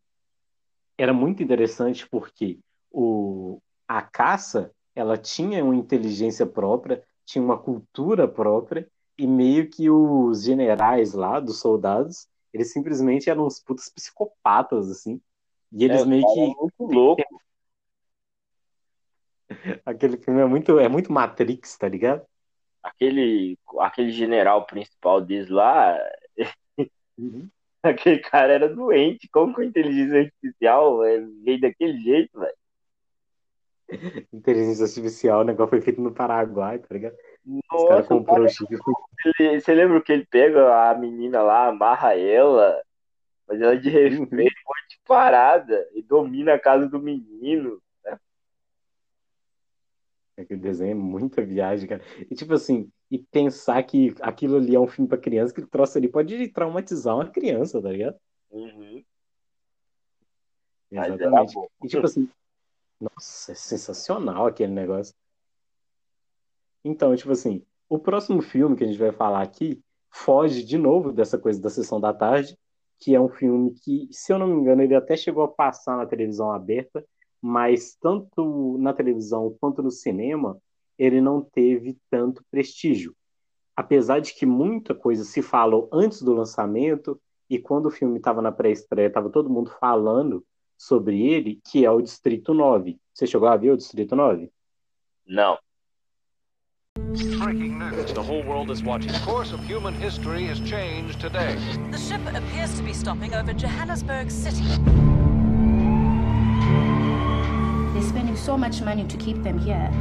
era 0.98 1.14
muito 1.14 1.44
interessante 1.44 2.08
porque 2.08 2.60
o, 2.92 3.62
a 3.88 4.02
caça, 4.02 4.72
ela 4.96 5.18
tinha 5.18 5.64
uma 5.64 5.76
inteligência 5.76 6.46
própria, 6.46 7.04
tinha 7.26 7.44
uma 7.44 7.58
cultura 7.58 8.28
própria, 8.28 8.90
e 9.18 9.28
meio 9.28 9.70
que 9.70 9.90
os 9.90 10.44
generais 10.44 11.14
lá, 11.14 11.40
dos 11.40 11.60
soldados, 11.60 12.28
eles 12.54 12.72
simplesmente 12.72 13.30
eram 13.30 13.46
uns 13.46 13.60
putos 13.60 13.90
psicopatas, 13.90 14.90
assim. 14.90 15.22
E 15.72 15.84
eles 15.84 16.02
é, 16.02 16.06
meio 16.06 16.26
que. 16.26 16.40
Muito 16.40 16.74
louco. 16.80 17.24
Aquele 19.86 20.18
filme 20.18 20.40
é 20.40 20.46
muito, 20.46 20.80
é 20.80 20.88
muito 20.88 21.12
Matrix, 21.12 21.78
tá 21.78 21.90
ligado? 21.90 22.26
Aquele, 22.82 23.58
aquele 23.80 24.12
general 24.12 24.66
principal 24.66 25.22
deles 25.22 25.50
lá, 25.50 25.98
uhum. 27.18 27.50
aquele 27.84 28.20
cara 28.20 28.54
era 28.54 28.70
doente. 28.70 29.28
Como 29.32 29.54
que 29.54 29.62
a 29.62 29.66
inteligência 29.66 30.20
artificial 30.22 31.04
é, 31.04 31.20
veio 31.44 31.62
daquele 31.62 32.00
jeito, 32.00 32.40
velho? 32.40 32.54
Inteligência 34.32 34.86
artificial, 34.86 35.42
o 35.42 35.44
negócio 35.44 35.72
foi 35.72 35.82
feito 35.82 36.02
no 36.02 36.14
Paraguai, 36.14 36.78
tá 36.78 36.88
ligado? 36.92 37.16
Nossa, 37.72 38.04
comprou 38.04 38.46
o 38.46 38.50
chip. 38.50 38.78
Você 39.60 39.74
lembra 39.74 40.02
que 40.02 40.12
ele 40.12 40.26
pega 40.26 40.90
a 40.90 40.94
menina 40.94 41.42
lá, 41.42 41.68
amarra 41.68 42.16
ela, 42.18 42.80
mas 43.48 43.60
ela 43.60 43.76
de 43.76 43.90
refém, 43.90 44.20
uhum. 44.20 44.26
um 44.26 44.38
monte 44.38 44.90
de 44.90 45.00
parada, 45.08 45.90
e 45.94 46.04
domina 46.04 46.54
a 46.54 46.60
casa 46.60 46.88
do 46.88 47.00
menino. 47.00 47.82
Aquele 50.40 50.60
desenho 50.60 50.92
é 50.92 50.96
muita 50.96 51.44
viagem, 51.44 51.88
cara. 51.88 52.02
E 52.30 52.36
tipo 52.36 52.54
assim, 52.54 52.90
e 53.12 53.18
pensar 53.18 53.82
que 53.84 54.16
aquilo 54.22 54.58
ali 54.58 54.76
é 54.76 54.80
um 54.80 54.88
filme 54.88 55.08
pra 55.08 55.18
criança, 55.18 55.54
que 55.54 55.62
o 55.62 55.68
troço 55.68 55.98
ali 55.98 56.08
pode 56.08 56.48
traumatizar 56.50 57.16
uma 57.16 57.30
criança, 57.30 57.82
tá 57.82 57.92
ligado? 57.92 58.18
Uhum. 58.52 59.04
Exatamente. 60.92 61.56
E 61.84 61.88
tipo 61.88 62.06
assim, 62.06 62.30
nossa, 63.00 63.52
é 63.52 63.56
sensacional 63.56 64.48
aquele 64.48 64.72
negócio. 64.72 65.14
Então, 66.84 67.16
tipo 67.16 67.32
assim, 67.32 67.64
o 67.88 68.00
próximo 68.00 68.42
filme 68.42 68.76
que 68.76 68.84
a 68.84 68.88
gente 68.88 69.00
vai 69.00 69.12
falar 69.12 69.42
aqui 69.42 69.82
foge 70.10 70.64
de 70.64 70.78
novo 70.78 71.12
dessa 71.12 71.38
coisa 71.38 71.62
da 71.62 71.70
sessão 71.70 72.00
da 72.00 72.14
tarde, 72.14 72.58
que 73.00 73.16
é 73.16 73.20
um 73.20 73.30
filme 73.30 73.72
que, 73.72 74.08
se 74.12 74.32
eu 74.32 74.40
não 74.40 74.48
me 74.48 74.56
engano, 74.56 74.82
ele 74.82 74.96
até 74.96 75.16
chegou 75.16 75.44
a 75.44 75.48
passar 75.48 75.98
na 75.98 76.06
televisão 76.06 76.52
aberta, 76.52 77.06
mas 77.42 77.96
tanto 77.96 78.78
na 78.80 78.94
televisão 78.94 79.56
quanto 79.60 79.82
no 79.82 79.92
cinema, 79.92 80.58
ele 80.98 81.22
não 81.22 81.42
teve 81.42 81.98
tanto 82.10 82.44
prestígio. 82.52 83.16
Apesar 83.76 84.20
de 84.20 84.34
que 84.34 84.46
muita 84.46 84.94
coisa 84.94 85.24
se 85.24 85.42
falou 85.42 85.90
antes 85.92 86.22
do 86.22 86.34
lançamento, 86.34 87.20
e 87.50 87.58
quando 87.58 87.86
o 87.86 87.92
filme 87.92 88.18
estava 88.18 88.42
na 88.42 88.52
pré-estreia, 88.52 89.08
estava 89.08 89.30
todo 89.30 89.50
mundo 89.50 89.72
falando 89.80 90.44
sobre 90.78 91.22
ele, 91.26 91.60
que 91.70 91.86
é 91.86 91.92
o 91.92 92.02
Distrito 92.02 92.54
9. 92.54 93.00
Você 93.14 93.26
chegou 93.26 93.48
a 93.48 93.58
ver 93.58 93.72
o 93.72 93.78
Distrito 93.78 94.16
9? 94.16 94.52
Não. 95.26 95.58
Breaking 97.40 97.80
news. 97.80 98.12
The 98.14 98.22
whole 98.22 98.44
world 98.44 98.70
is 98.70 98.84
watching. 98.84 99.12
The 99.12 99.20
course 99.26 99.54
of 99.54 99.62
human 99.66 99.94
history 99.94 100.46
has 100.48 100.60
changed 100.60 101.20
today. 101.20 101.56
The 101.92 101.98
ship 101.98 102.22
appears 102.28 102.76
to 102.78 102.84
be 102.84 102.94
stopping 102.94 103.34
over 103.34 103.54
Johannesburg 103.54 104.30
City. 104.30 105.09
So 108.50 108.58
much 108.58 108.82
money 108.82 109.06
to 109.06 109.16
keep 109.18 109.44
them 109.44 109.60
here 109.60 109.92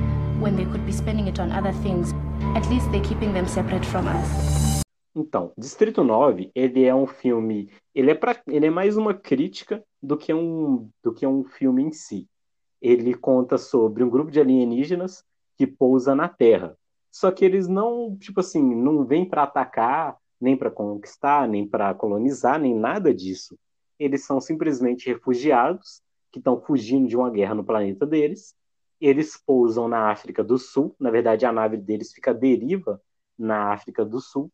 when 0.41 0.57
they 0.57 0.65
could 0.65 0.85
be 0.87 0.93
spending 0.93 1.29
it 1.29 1.39
on 1.39 1.53
other 1.53 1.73
things. 1.83 2.15
At 2.57 2.67
least 2.71 2.91
they're 2.91 3.05
keeping 3.05 3.35
them 3.35 3.47
separate 3.47 3.85
from 3.85 4.09
us. 4.09 4.83
Então, 5.15 5.53
Distrito 5.59 6.03
9, 6.03 6.51
ele 6.55 6.85
é 6.85 6.95
um 6.95 7.07
filme, 7.07 7.71
ele 7.95 8.11
é 8.11 8.15
pra, 8.15 8.41
ele 8.47 8.67
é 8.67 8.71
mais 8.71 8.97
uma 8.97 9.13
crítica 9.13 9.85
do 10.03 10.17
que 10.17 10.33
um 10.33 10.89
do 11.05 11.13
que 11.13 11.27
um 11.27 11.45
filme 11.45 11.83
em 11.83 11.93
si. 11.93 12.27
Ele 12.81 13.13
conta 13.13 13.59
sobre 13.59 14.03
um 14.03 14.09
grupo 14.09 14.31
de 14.31 14.41
alienígenas 14.41 15.23
que 15.59 15.67
pousa 15.67 16.15
na 16.15 16.27
Terra. 16.27 16.75
Só 17.11 17.31
que 17.31 17.45
eles 17.45 17.69
não, 17.69 18.17
tipo 18.17 18.41
assim, 18.41 18.63
não 18.75 19.05
vêm 19.05 19.29
para 19.29 19.43
atacar, 19.43 20.17
nem 20.41 20.57
para 20.57 20.71
conquistar, 20.71 21.47
nem 21.47 21.69
para 21.69 21.93
colonizar, 21.93 22.59
nem 22.59 22.75
nada 22.75 23.13
disso. 23.13 23.59
Eles 23.99 24.25
são 24.25 24.41
simplesmente 24.41 25.09
refugiados 25.09 26.01
que 26.31 26.39
estão 26.39 26.61
fugindo 26.61 27.09
de 27.09 27.17
uma 27.17 27.31
guerra 27.31 27.55
no 27.55 27.65
planeta 27.65 28.07
deles. 28.07 28.55
Eles 29.01 29.37
pousam 29.37 29.89
na 29.89 30.11
África 30.11 30.43
do 30.43 30.59
Sul, 30.59 30.95
na 30.99 31.11
verdade 31.11 31.47
a 31.47 31.53
nave 31.53 31.77
deles 31.77 32.13
fica 32.13 32.35
deriva 32.35 33.01
na 33.39 33.73
África 33.73 34.05
do 34.05 34.21
Sul, 34.21 34.51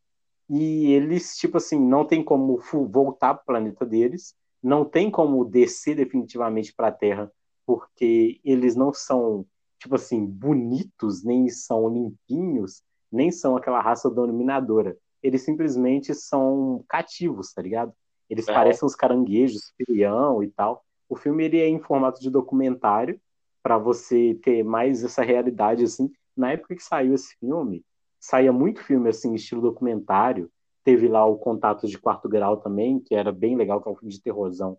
e 0.49 0.93
eles, 0.93 1.37
tipo 1.37 1.57
assim, 1.57 1.81
não 1.81 2.05
tem 2.05 2.23
como 2.23 2.61
voltar 2.89 3.35
para 3.35 3.43
o 3.43 3.47
planeta 3.47 3.87
deles, 3.87 4.35
não 4.63 4.85
tem 4.85 5.11
como 5.11 5.45
descer 5.45 5.97
definitivamente 5.97 6.73
para 6.75 6.89
a 6.89 6.93
Terra, 6.93 7.33
porque 7.67 8.41
eles 8.45 8.77
não 8.77 8.93
são, 8.93 9.47
tipo 9.79 9.95
assim, 9.95 10.25
bonitos, 10.25 11.25
nem 11.25 11.49
são 11.49 11.89
limpinhos, 11.89 12.83
nem 13.11 13.31
são 13.31 13.57
aquela 13.57 13.81
raça 13.81 14.11
dominadora. 14.11 14.97
Eles 15.23 15.43
simplesmente 15.43 16.15
são 16.15 16.85
cativos, 16.89 17.53
tá 17.55 17.63
ligado? 17.63 17.95
Eles 18.29 18.47
é. 18.47 18.53
parecem 18.53 18.87
os 18.87 18.95
caranguejos, 18.95 19.73
filião 19.77 20.43
e 20.43 20.49
tal. 20.49 20.84
O 21.09 21.17
filme 21.17 21.45
ele 21.45 21.61
é 21.61 21.69
em 21.69 21.79
formato 21.79 22.21
de 22.21 22.31
documentário 22.31 23.21
para 23.63 23.79
você 23.79 24.39
ter 24.43 24.63
mais 24.63 25.03
essa 25.03 25.23
realidade 25.23 25.85
assim. 25.85 26.11
Na 26.37 26.53
época 26.53 26.75
que 26.75 26.83
saiu 26.83 27.15
esse 27.15 27.37
filme, 27.37 27.85
saía 28.21 28.53
muito 28.53 28.83
filme 28.83 29.09
assim 29.09 29.35
estilo 29.35 29.63
documentário. 29.63 30.51
Teve 30.83 31.09
lá 31.09 31.25
o 31.25 31.39
Contato 31.39 31.87
de 31.87 31.99
Quarto 31.99 32.29
Grau 32.29 32.59
também, 32.59 32.99
que 33.01 33.15
era 33.15 33.33
bem 33.33 33.57
legal, 33.57 33.81
que 33.81 33.89
é 33.89 33.93
um 33.93 33.97
filme 33.97 34.13
de 34.13 34.21
terrorzão 34.21 34.79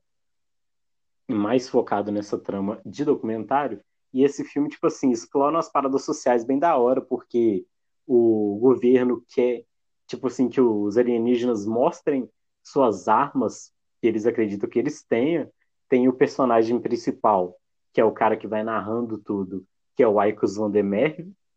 mais 1.27 1.67
focado 1.67 2.11
nessa 2.11 2.37
trama 2.37 2.79
de 2.85 3.03
documentário. 3.03 3.81
E 4.13 4.23
esse 4.23 4.43
filme, 4.43 4.69
tipo 4.69 4.87
assim, 4.87 5.11
explora 5.11 5.55
umas 5.55 5.69
paradas 5.69 6.03
sociais 6.03 6.43
bem 6.43 6.59
da 6.59 6.77
hora, 6.77 7.01
porque 7.01 7.65
o 8.07 8.57
governo 8.61 9.23
quer, 9.27 9.65
tipo 10.07 10.27
assim, 10.27 10.47
que 10.47 10.61
os 10.61 10.97
alienígenas 10.97 11.65
mostrem 11.65 12.29
suas 12.63 13.07
armas 13.07 13.73
que 13.99 14.07
eles 14.07 14.25
acreditam 14.25 14.69
que 14.69 14.79
eles 14.79 15.03
tenham, 15.03 15.49
tem 15.89 16.07
o 16.07 16.13
personagem 16.13 16.79
principal, 16.79 17.55
que 17.93 18.01
é 18.01 18.05
o 18.05 18.11
cara 18.11 18.35
que 18.35 18.47
vai 18.47 18.63
narrando 18.63 19.17
tudo, 19.17 19.65
que 19.95 20.03
é 20.03 20.07
o 20.07 20.21
Icos 20.23 20.55
Van 20.57 20.71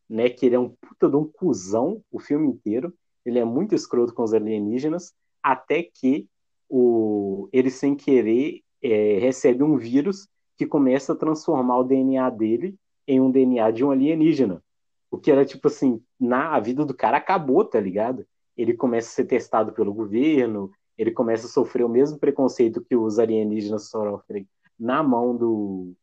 né? 0.08 0.28
Que 0.30 0.47
ele 0.47 0.54
é 0.54 0.58
um 0.58 0.70
puta 0.70 1.08
de 1.08 1.16
um 1.16 1.25
cuzão 1.25 2.02
o 2.11 2.18
filme 2.18 2.47
inteiro. 2.47 2.94
Ele 3.25 3.38
é 3.38 3.44
muito 3.44 3.75
escroto 3.75 4.14
com 4.14 4.23
os 4.23 4.32
alienígenas, 4.32 5.12
até 5.42 5.82
que 5.82 6.28
o, 6.68 7.49
ele, 7.52 7.70
sem 7.70 7.94
querer, 7.94 8.62
é, 8.82 9.18
recebe 9.18 9.62
um 9.62 9.76
vírus 9.76 10.28
que 10.56 10.66
começa 10.66 11.12
a 11.12 11.16
transformar 11.16 11.78
o 11.78 11.85
DNA 11.85 12.28
dele 12.30 12.76
em 13.06 13.20
um 13.20 13.30
DNA 13.30 13.70
de 13.70 13.85
um 13.85 13.90
alienígena. 13.90 14.62
O 15.11 15.18
que 15.18 15.30
era 15.30 15.44
tipo 15.44 15.68
assim, 15.68 16.02
na 16.20 16.54
a 16.54 16.61
vida 16.61 16.85
do 16.85 16.94
cara 16.94 17.16
acabou, 17.16 17.64
tá 17.64 17.80
ligado? 17.80 18.26
Ele 18.56 18.75
começa 18.75 19.08
a 19.08 19.12
ser 19.12 19.25
testado 19.25 19.73
pelo 19.73 19.94
governo, 19.94 20.70
ele 20.99 21.12
começa 21.12 21.47
a 21.47 21.50
sofrer 21.50 21.85
o 21.85 21.88
mesmo 21.88 22.19
preconceito 22.19 22.85
que 22.85 22.97
os 22.97 23.19
alienígenas 23.19 23.88
sofrem 23.88 24.47
na 24.78 25.02
mão 25.02 25.37
do 25.37 25.95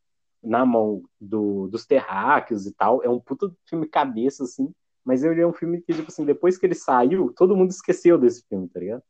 na 0.42 0.64
mão 0.64 1.04
do, 1.20 1.68
dos 1.68 1.88
terráqueos 1.88 2.68
e 2.68 2.74
tal. 2.74 3.04
É 3.04 3.10
um 3.10 3.20
puta 3.20 3.52
filme 3.68 3.88
cabeça 3.88 4.44
assim, 4.44 4.72
mas 5.04 5.24
ele 5.24 5.42
é 5.42 5.48
um 5.48 5.54
filme 5.54 5.82
que 5.82 5.94
tipo 5.94 6.08
assim, 6.08 6.24
depois 6.24 6.58
que 6.58 6.66
ele 6.66 6.75
saiu, 6.75 7.34
todo 7.36 7.56
mundo 7.56 7.72
esqueceu 7.72 8.18
desse 8.18 8.44
filme, 8.48 8.70
tá 8.70 8.80
ligado? 8.80 9.04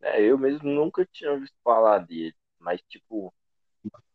É, 0.00 0.20
eu 0.22 0.36
mesmo 0.38 0.68
nunca 0.70 1.06
tinha 1.12 1.38
visto 1.38 1.54
falar 1.62 1.98
dele, 1.98 2.34
mas 2.58 2.80
tipo 2.88 3.32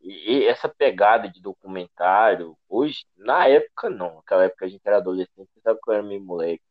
e 0.00 0.44
essa 0.44 0.68
pegada 0.68 1.28
de 1.28 1.40
documentário, 1.40 2.56
hoje, 2.68 3.04
na 3.16 3.46
época 3.46 3.90
não, 3.90 4.16
naquela 4.16 4.44
época 4.44 4.64
a 4.64 4.68
gente 4.68 4.80
era 4.84 4.96
adolescente, 4.96 5.50
sabe 5.62 5.78
que 5.82 5.90
eu 5.90 5.94
era 5.94 6.02
meio 6.02 6.22
moleque. 6.24 6.62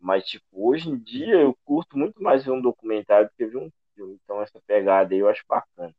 Mas, 0.00 0.24
tipo, 0.24 0.46
hoje 0.52 0.88
em 0.88 0.96
dia 0.96 1.36
eu 1.36 1.56
curto 1.64 1.98
muito 1.98 2.22
mais 2.22 2.44
ver 2.44 2.52
um 2.52 2.62
documentário 2.62 3.28
do 3.28 3.32
que 3.36 3.46
ver 3.46 3.58
um 3.58 3.70
filme. 3.94 4.18
Então, 4.24 4.40
essa 4.40 4.60
pegada 4.66 5.14
aí 5.14 5.20
eu 5.20 5.28
acho 5.28 5.44
bacana. 5.46 5.94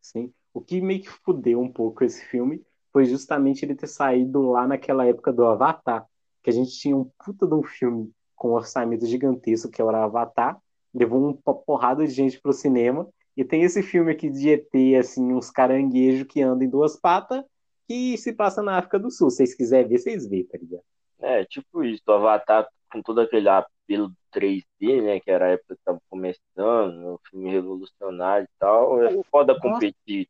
Sim. 0.00 0.32
O 0.52 0.60
que 0.60 0.80
meio 0.80 1.02
que 1.02 1.08
fudeu 1.08 1.60
um 1.60 1.72
pouco 1.72 2.02
esse 2.02 2.24
filme 2.26 2.64
foi 2.92 3.04
justamente 3.04 3.64
ele 3.64 3.76
ter 3.76 3.86
saído 3.86 4.50
lá 4.50 4.66
naquela 4.66 5.06
época 5.06 5.32
do 5.32 5.44
Avatar. 5.44 6.04
Que 6.42 6.50
a 6.50 6.52
gente 6.52 6.76
tinha 6.76 6.96
um 6.96 7.04
puta 7.24 7.46
de 7.46 7.54
um 7.54 7.62
filme 7.62 8.10
com 8.34 8.50
um 8.50 8.54
orçamento 8.54 9.06
gigantesco, 9.06 9.70
que 9.70 9.80
era 9.80 10.04
Avatar. 10.04 10.58
Levou 10.92 11.40
uma 11.44 11.54
porrada 11.54 12.04
de 12.04 12.12
gente 12.12 12.40
pro 12.40 12.52
cinema. 12.52 13.08
E 13.36 13.44
tem 13.44 13.62
esse 13.62 13.82
filme 13.82 14.10
aqui 14.10 14.28
de 14.28 14.50
ET, 14.50 14.74
assim, 14.98 15.32
uns 15.32 15.50
caranguejos 15.50 16.26
que 16.26 16.42
andam 16.42 16.66
em 16.66 16.70
duas 16.70 16.96
patas, 16.96 17.44
que 17.86 18.18
se 18.18 18.32
passa 18.32 18.60
na 18.60 18.76
África 18.76 18.98
do 18.98 19.10
Sul. 19.10 19.30
Se 19.30 19.36
vocês 19.36 19.54
quiserem 19.54 19.88
ver, 19.88 19.98
vocês 19.98 20.26
veem, 20.26 20.44
tá 20.44 20.58
ligado? 20.58 20.82
É, 21.22 21.44
tipo 21.44 21.84
isso, 21.84 22.02
o 22.06 22.12
Avatar 22.12 22.68
com 22.90 23.02
todo 23.02 23.20
aquele 23.20 23.48
apelo 23.48 24.12
3D, 24.32 25.02
né, 25.02 25.20
que 25.20 25.30
era 25.30 25.46
a 25.46 25.50
época 25.50 25.76
que 25.76 25.84
tava 25.84 26.00
começando, 26.08 27.14
um 27.14 27.18
filme 27.30 27.50
revolucionário 27.50 28.44
e 28.44 28.58
tal, 28.58 29.02
é 29.02 29.22
foda 29.24 29.58
competir. 29.58 30.28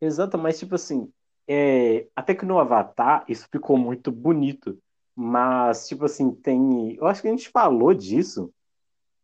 Exato, 0.00 0.38
mas 0.38 0.58
tipo 0.58 0.74
assim, 0.74 1.12
é, 1.48 2.06
até 2.14 2.34
que 2.34 2.44
no 2.44 2.58
Avatar 2.58 3.24
isso 3.28 3.48
ficou 3.50 3.76
muito 3.76 4.12
bonito, 4.12 4.78
mas 5.14 5.88
tipo 5.88 6.04
assim, 6.04 6.32
tem, 6.32 6.94
eu 6.96 7.06
acho 7.06 7.22
que 7.22 7.28
a 7.28 7.30
gente 7.30 7.48
falou 7.48 7.94
disso, 7.94 8.52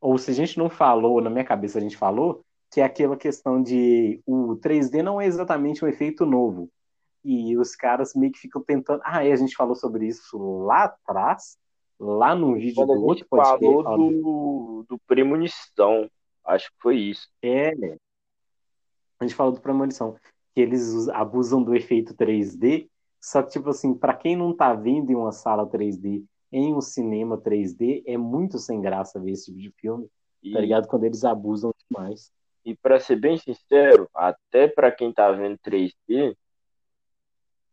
ou 0.00 0.16
se 0.18 0.30
a 0.30 0.34
gente 0.34 0.58
não 0.58 0.70
falou, 0.70 1.20
na 1.20 1.30
minha 1.30 1.44
cabeça 1.44 1.78
a 1.78 1.82
gente 1.82 1.96
falou, 1.96 2.44
que 2.70 2.80
é 2.80 2.84
aquela 2.84 3.16
questão 3.16 3.62
de 3.62 4.20
o 4.24 4.56
3D 4.56 5.02
não 5.02 5.20
é 5.20 5.26
exatamente 5.26 5.84
um 5.84 5.88
efeito 5.88 6.24
novo, 6.24 6.70
e 7.24 7.56
os 7.56 7.76
caras 7.76 8.14
meio 8.14 8.32
que 8.32 8.38
ficam 8.38 8.62
tentando. 8.62 9.00
Ah, 9.04 9.24
é, 9.24 9.32
a 9.32 9.36
gente 9.36 9.54
falou 9.54 9.74
sobre 9.74 10.06
isso 10.06 10.38
lá 10.64 10.84
atrás, 10.84 11.58
lá 11.98 12.34
no 12.34 12.54
vídeo 12.54 12.76
Quando 12.76 12.94
do 12.94 13.04
outro 13.04 13.26
podcast. 13.28 13.58
falou 13.58 13.82
do, 13.82 14.84
do 14.88 14.98
Premonição, 15.06 16.10
acho 16.44 16.70
que 16.70 16.76
foi 16.80 16.96
isso. 16.96 17.28
É, 17.42 17.72
a 19.18 19.24
gente 19.24 19.34
falou 19.34 19.52
do 19.52 19.60
Premonição, 19.60 20.16
que 20.54 20.60
eles 20.60 21.08
abusam 21.10 21.62
do 21.62 21.74
efeito 21.74 22.14
3D, 22.14 22.88
só 23.20 23.42
que, 23.42 23.50
tipo 23.50 23.68
assim, 23.68 23.94
para 23.94 24.14
quem 24.14 24.34
não 24.34 24.56
tá 24.56 24.72
vendo 24.72 25.10
em 25.10 25.14
uma 25.14 25.32
sala 25.32 25.66
3D, 25.66 26.24
em 26.50 26.74
um 26.74 26.80
cinema 26.80 27.36
3D, 27.36 28.02
é 28.06 28.16
muito 28.16 28.58
sem 28.58 28.80
graça 28.80 29.20
ver 29.20 29.32
esse 29.32 29.46
tipo 29.46 29.58
de 29.58 29.70
filme, 29.78 30.06
tá 30.06 30.10
e... 30.42 30.52
tá 30.52 30.60
ligado? 30.60 30.88
Quando 30.88 31.04
eles 31.04 31.22
abusam 31.24 31.70
demais. 31.88 32.32
E 32.64 32.74
para 32.74 32.98
ser 32.98 33.16
bem 33.16 33.38
sincero, 33.38 34.08
até 34.14 34.68
para 34.68 34.90
quem 34.90 35.12
tá 35.12 35.30
vendo 35.32 35.58
3D, 35.58 36.36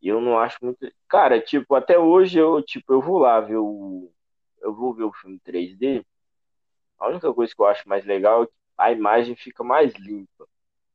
e 0.01 0.07
eu 0.07 0.21
não 0.21 0.37
acho 0.39 0.57
muito. 0.61 0.79
Cara, 1.07 1.41
tipo, 1.41 1.75
até 1.75 1.97
hoje 1.97 2.37
eu, 2.39 2.61
tipo, 2.61 2.93
eu 2.93 3.01
vou 3.01 3.19
lá 3.19 3.39
ver 3.39 3.57
o. 3.57 4.11
Eu 4.61 4.73
vou 4.73 4.93
ver 4.93 5.03
o 5.03 5.13
filme 5.13 5.39
3D. 5.39 6.05
A 6.99 7.07
única 7.07 7.33
coisa 7.33 7.53
que 7.53 7.61
eu 7.61 7.67
acho 7.67 7.87
mais 7.87 8.05
legal 8.05 8.43
é 8.43 8.47
que 8.47 8.53
a 8.77 8.91
imagem 8.91 9.35
fica 9.35 9.63
mais 9.63 9.93
limpa. 9.95 10.47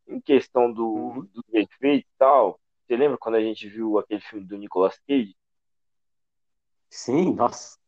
Em 0.06 0.20
questão 0.20 0.72
do, 0.72 0.86
uhum. 0.86 1.28
do 1.32 1.44
efeito 1.52 2.06
e 2.06 2.18
tal. 2.18 2.60
Você 2.86 2.96
lembra 2.96 3.16
quando 3.16 3.36
a 3.36 3.40
gente 3.40 3.68
viu 3.68 3.98
aquele 3.98 4.20
filme 4.20 4.44
do 4.44 4.56
Nicolas 4.56 4.98
Cage? 5.06 5.36
Sim, 6.90 7.34
nossa. 7.34 7.78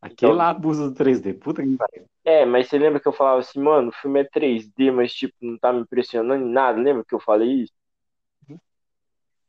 Aquele 0.00 0.30
então, 0.30 0.32
lá 0.32 0.50
abusa 0.50 0.88
do 0.88 0.94
3D, 0.94 1.38
puta 1.40 1.62
que 1.62 1.76
pariu. 1.76 2.06
É, 2.24 2.44
mas 2.44 2.68
você 2.68 2.78
lembra 2.78 3.00
que 3.00 3.08
eu 3.08 3.12
falava 3.12 3.40
assim, 3.40 3.60
mano, 3.60 3.88
o 3.88 3.92
filme 3.92 4.20
é 4.20 4.24
3D, 4.24 4.92
mas 4.92 5.12
tipo, 5.12 5.34
não 5.40 5.58
tá 5.58 5.72
me 5.72 5.80
impressionando 5.80 6.44
em 6.44 6.48
nada. 6.48 6.80
Lembra 6.80 7.04
que 7.04 7.14
eu 7.14 7.20
falei 7.20 7.62
isso? 7.62 7.72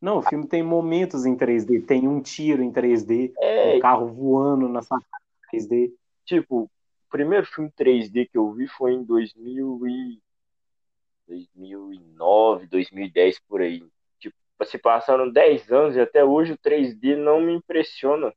Não, 0.02 0.20
o 0.20 0.22
filme 0.22 0.48
tem 0.48 0.64
momentos 0.64 1.26
em 1.26 1.36
3D, 1.36 1.86
tem 1.86 2.08
um 2.08 2.22
tiro 2.22 2.64
em 2.64 2.72
3D, 2.72 3.34
é... 3.38 3.76
um 3.76 3.80
carro 3.80 4.08
voando 4.08 4.70
na 4.70 4.82
sacada 4.82 5.06
em 5.54 5.58
3D. 5.58 5.92
Tipo, 6.26 6.64
o 6.64 6.70
primeiro 7.10 7.46
filme 7.46 7.70
3D 7.72 8.30
que 8.30 8.38
eu 8.38 8.52
vi 8.54 8.68
foi 8.68 8.94
em 8.94 9.04
2000 9.04 9.88
e... 9.88 10.20
2009, 11.28 12.68
2010, 12.68 13.40
por 13.48 13.62
aí. 13.62 13.84
Tipo, 14.20 14.36
se 14.66 14.78
passaram 14.78 15.30
10 15.30 15.72
anos 15.72 15.96
e 15.96 16.00
até 16.00 16.24
hoje 16.24 16.54
o 16.54 16.58
3D 16.58 17.16
não 17.16 17.42
me 17.42 17.54
impressiona. 17.54 18.34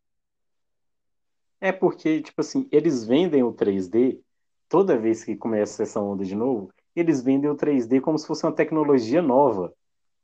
É 1.60 1.70
porque, 1.70 2.20
tipo 2.20 2.40
assim, 2.40 2.68
eles 2.72 3.04
vendem 3.04 3.42
o 3.44 3.52
3D, 3.52 4.20
toda 4.68 4.98
vez 4.98 5.24
que 5.24 5.36
começa 5.36 5.84
essa 5.84 6.00
onda 6.00 6.24
de 6.24 6.34
novo, 6.34 6.72
eles 6.94 7.22
vendem 7.22 7.48
o 7.48 7.56
3D 7.56 8.00
como 8.00 8.18
se 8.18 8.26
fosse 8.26 8.44
uma 8.44 8.52
tecnologia 8.52 9.22
nova 9.22 9.72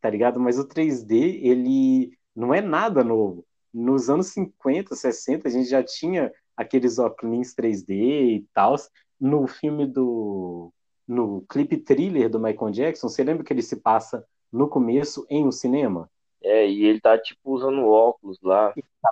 tá 0.00 0.10
ligado? 0.10 0.38
Mas 0.40 0.58
o 0.58 0.66
3D, 0.66 1.40
ele 1.42 2.12
não 2.34 2.54
é 2.54 2.60
nada 2.60 3.02
novo. 3.02 3.44
Nos 3.72 4.08
anos 4.08 4.28
50, 4.28 4.94
60, 4.94 5.48
a 5.48 5.50
gente 5.50 5.68
já 5.68 5.82
tinha 5.82 6.32
aqueles 6.56 6.98
óculos 6.98 7.54
3D 7.54 7.90
e 7.90 8.46
tal. 8.52 8.76
No 9.20 9.46
filme 9.46 9.86
do. 9.86 10.72
No 11.06 11.42
clipe 11.48 11.78
thriller 11.78 12.28
do 12.28 12.38
Michael 12.38 12.70
Jackson, 12.70 13.08
você 13.08 13.24
lembra 13.24 13.42
que 13.42 13.52
ele 13.52 13.62
se 13.62 13.76
passa 13.76 14.24
no 14.52 14.68
começo 14.68 15.26
em 15.30 15.46
um 15.46 15.52
cinema? 15.52 16.10
É, 16.42 16.68
e 16.68 16.84
ele 16.84 17.00
tá 17.00 17.18
tipo 17.18 17.50
usando 17.50 17.86
óculos 17.86 18.38
lá. 18.42 18.74
Tá 19.02 19.10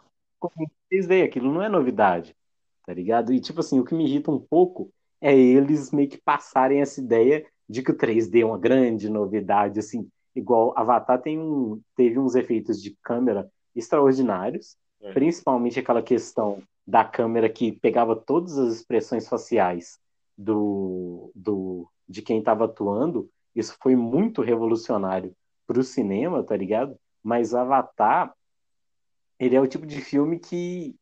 3D, 0.93 1.25
aquilo 1.25 1.53
não 1.53 1.63
é 1.63 1.69
novidade, 1.69 2.37
tá 2.85 2.93
ligado? 2.93 3.33
E 3.33 3.41
tipo 3.41 3.61
assim, 3.61 3.81
o 3.81 3.85
que 3.85 3.95
me 3.95 4.05
irrita 4.05 4.31
um 4.31 4.39
pouco 4.39 4.91
é 5.21 5.37
eles 5.37 5.91
meio 5.91 6.09
que 6.09 6.19
passarem 6.19 6.81
essa 6.81 7.01
ideia 7.01 7.45
de 7.69 7.83
que 7.83 7.91
o 7.91 7.97
3D 7.97 8.43
é 8.43 8.47
uma 8.47 8.59
grande 8.59 9.09
novidade, 9.09 9.81
assim, 9.81 10.09
igual 10.37 10.73
Avatar 10.77 11.21
tem 11.21 11.39
um, 11.39 11.81
teve 11.97 12.19
uns 12.19 12.35
efeitos 12.35 12.81
de 12.81 12.97
câmera 13.03 13.51
extraordinários, 13.75 14.77
é. 15.01 15.13
principalmente 15.13 15.81
aquela 15.81 16.03
questão 16.03 16.63
da 16.87 17.05
câmera 17.05 17.49
que 17.49 17.73
pegava 17.73 18.15
todas 18.15 18.57
as 18.59 18.75
expressões 18.75 19.29
faciais 19.29 19.99
do, 20.37 21.33
do 21.35 21.89
de 22.09 22.23
quem 22.23 22.39
estava 22.39 22.67
atuando. 22.67 23.29
Isso 23.55 23.77
foi 23.83 23.97
muito 23.97 24.43
revolucionário 24.43 25.35
para 25.67 25.81
o 25.81 25.85
cinema, 25.85 26.45
tá 26.45 26.57
ligado? 26.57 26.97
Mas 27.23 27.55
Avatar, 27.55 28.33
ele 29.39 29.57
é 29.57 29.61
o 29.61 29.67
tipo 29.67 29.87
de 29.87 30.01
filme 30.01 30.39
que, 30.39 30.95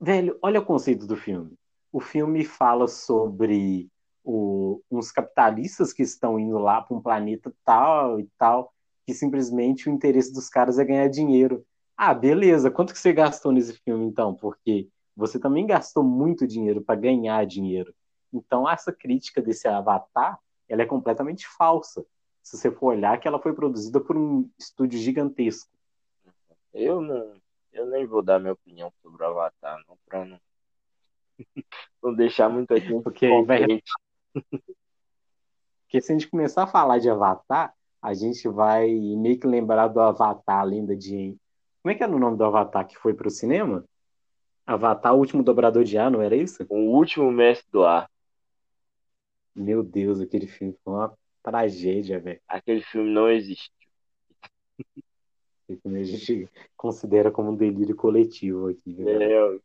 velho, 0.00 0.36
olha 0.42 0.60
o 0.60 0.64
conceito 0.64 1.06
do 1.06 1.16
filme. 1.16 1.54
O 1.92 2.00
filme 2.00 2.44
fala 2.44 2.88
sobre 2.88 3.88
o, 4.24 4.82
uns 4.90 5.12
capitalistas 5.12 5.92
que 5.92 6.02
estão 6.02 6.38
indo 6.38 6.58
lá 6.58 6.82
para 6.82 6.96
um 6.96 7.00
planeta 7.00 7.52
tal 7.64 8.18
e 8.18 8.28
tal, 8.36 8.72
que 9.08 9.14
simplesmente 9.14 9.88
o 9.88 9.90
interesse 9.90 10.30
dos 10.30 10.50
caras 10.50 10.78
é 10.78 10.84
ganhar 10.84 11.08
dinheiro. 11.08 11.64
Ah, 11.96 12.12
beleza, 12.12 12.70
quanto 12.70 12.92
que 12.92 12.98
você 12.98 13.10
gastou 13.10 13.50
nesse 13.50 13.72
filme 13.78 14.04
então? 14.04 14.34
Porque 14.34 14.86
você 15.16 15.40
também 15.40 15.66
gastou 15.66 16.04
muito 16.04 16.46
dinheiro 16.46 16.82
para 16.82 17.00
ganhar 17.00 17.46
dinheiro. 17.46 17.94
Então 18.30 18.68
essa 18.68 18.92
crítica 18.92 19.40
desse 19.40 19.66
Avatar, 19.66 20.38
ela 20.68 20.82
é 20.82 20.84
completamente 20.84 21.48
falsa. 21.48 22.04
Se 22.42 22.58
você 22.58 22.70
for 22.70 22.88
olhar 22.88 23.18
que 23.18 23.26
ela 23.26 23.40
foi 23.40 23.54
produzida 23.54 23.98
por 23.98 24.14
um 24.14 24.46
estúdio 24.58 24.98
gigantesco. 24.98 25.70
Eu 26.74 27.00
não, 27.00 27.32
eu 27.72 27.86
nem 27.86 28.04
vou 28.04 28.22
dar 28.22 28.38
minha 28.38 28.52
opinião 28.52 28.92
sobre 29.00 29.22
o 29.22 29.26
Avatar, 29.26 29.82
não, 29.88 29.96
para 30.04 30.26
não, 30.26 30.40
não 32.02 32.14
deixar 32.14 32.50
muita 32.50 32.78
gente 32.78 33.02
Porque, 33.02 33.26
vai... 33.44 33.62
Porque 35.84 36.02
se 36.02 36.12
a 36.12 36.14
gente 36.14 36.28
começar 36.28 36.64
a 36.64 36.66
falar 36.66 36.98
de 36.98 37.08
Avatar, 37.08 37.74
a 38.00 38.14
gente 38.14 38.48
vai 38.48 38.88
meio 38.90 39.38
que 39.38 39.46
lembrar 39.46 39.88
do 39.88 40.00
Avatar, 40.00 40.60
a 40.60 40.64
lenda 40.64 40.96
de. 40.96 41.36
Como 41.82 41.92
é 41.92 41.94
que 41.94 42.02
era 42.02 42.14
o 42.14 42.18
nome 42.18 42.36
do 42.36 42.44
Avatar 42.44 42.86
que 42.86 42.96
foi 42.96 43.14
pro 43.14 43.30
cinema? 43.30 43.84
Avatar, 44.66 45.14
o 45.14 45.18
último 45.18 45.42
dobrador 45.42 45.82
de 45.84 45.96
ar, 45.96 46.10
não 46.10 46.20
era 46.20 46.36
isso? 46.36 46.64
O 46.68 46.96
último 46.96 47.30
mestre 47.30 47.66
do 47.70 47.84
ar. 47.84 48.10
Meu 49.54 49.82
Deus, 49.82 50.20
aquele 50.20 50.46
filme 50.46 50.76
foi 50.84 50.92
uma 50.92 51.18
tragédia, 51.42 52.20
velho. 52.20 52.40
Aquele 52.46 52.82
filme 52.82 53.10
não 53.10 53.30
existiu. 53.30 53.72
a 55.68 56.02
gente 56.02 56.48
considera 56.76 57.30
como 57.30 57.50
um 57.50 57.56
delírio 57.56 57.96
coletivo 57.96 58.68
aqui. 58.68 58.94
Né? 58.94 59.32
É. 59.32 59.58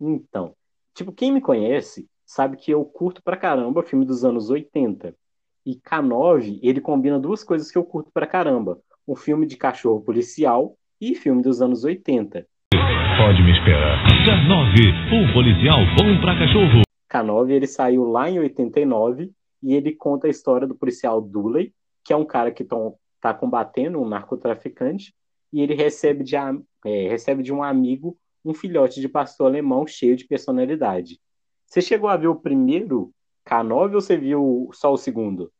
Então, 0.00 0.54
tipo, 0.94 1.12
quem 1.12 1.32
me 1.32 1.40
conhece 1.40 2.08
sabe 2.24 2.56
que 2.56 2.70
eu 2.70 2.84
curto 2.84 3.22
pra 3.22 3.36
caramba 3.36 3.82
filme 3.82 4.04
dos 4.04 4.24
anos 4.24 4.50
80. 4.50 5.16
E 5.64 5.76
K9, 5.76 6.58
ele 6.62 6.80
combina 6.80 7.18
duas 7.18 7.44
coisas 7.44 7.70
que 7.70 7.78
eu 7.78 7.84
curto 7.84 8.10
pra 8.12 8.26
caramba. 8.26 8.80
Um 9.06 9.14
filme 9.14 9.46
de 9.46 9.56
cachorro 9.56 10.00
policial 10.00 10.76
e 11.00 11.14
filme 11.14 11.42
dos 11.42 11.62
anos 11.62 11.84
80. 11.84 12.46
Pode 12.72 13.42
me 13.42 13.52
esperar. 13.52 14.04
K9, 14.24 15.12
um 15.12 15.32
policial 15.32 15.78
bom 15.96 16.20
pra 16.20 16.38
cachorro. 16.38 16.82
K9, 17.10 17.50
ele 17.50 17.66
saiu 17.66 18.04
lá 18.04 18.28
em 18.28 18.40
89 18.40 19.30
e 19.62 19.74
ele 19.74 19.92
conta 19.92 20.26
a 20.26 20.30
história 20.30 20.66
do 20.66 20.74
policial 20.74 21.20
Dooley, 21.20 21.72
que 22.04 22.12
é 22.12 22.16
um 22.16 22.24
cara 22.24 22.50
que 22.50 22.62
está 22.64 23.34
combatendo 23.34 24.00
um 24.00 24.08
narcotraficante, 24.08 25.14
e 25.52 25.60
ele 25.60 25.74
recebe 25.74 26.24
de, 26.24 26.34
é, 26.34 27.08
recebe 27.08 27.42
de 27.42 27.52
um 27.52 27.62
amigo 27.62 28.16
um 28.44 28.52
filhote 28.52 29.00
de 29.00 29.08
pastor 29.08 29.46
alemão 29.46 29.86
cheio 29.86 30.16
de 30.16 30.26
personalidade. 30.26 31.20
Você 31.66 31.80
chegou 31.80 32.08
a 32.08 32.16
ver 32.16 32.26
o 32.26 32.34
primeiro 32.34 33.12
K9 33.46 33.94
ou 33.94 34.00
você 34.00 34.16
viu 34.16 34.70
só 34.72 34.92
o 34.92 34.98
segundo? 34.98 35.52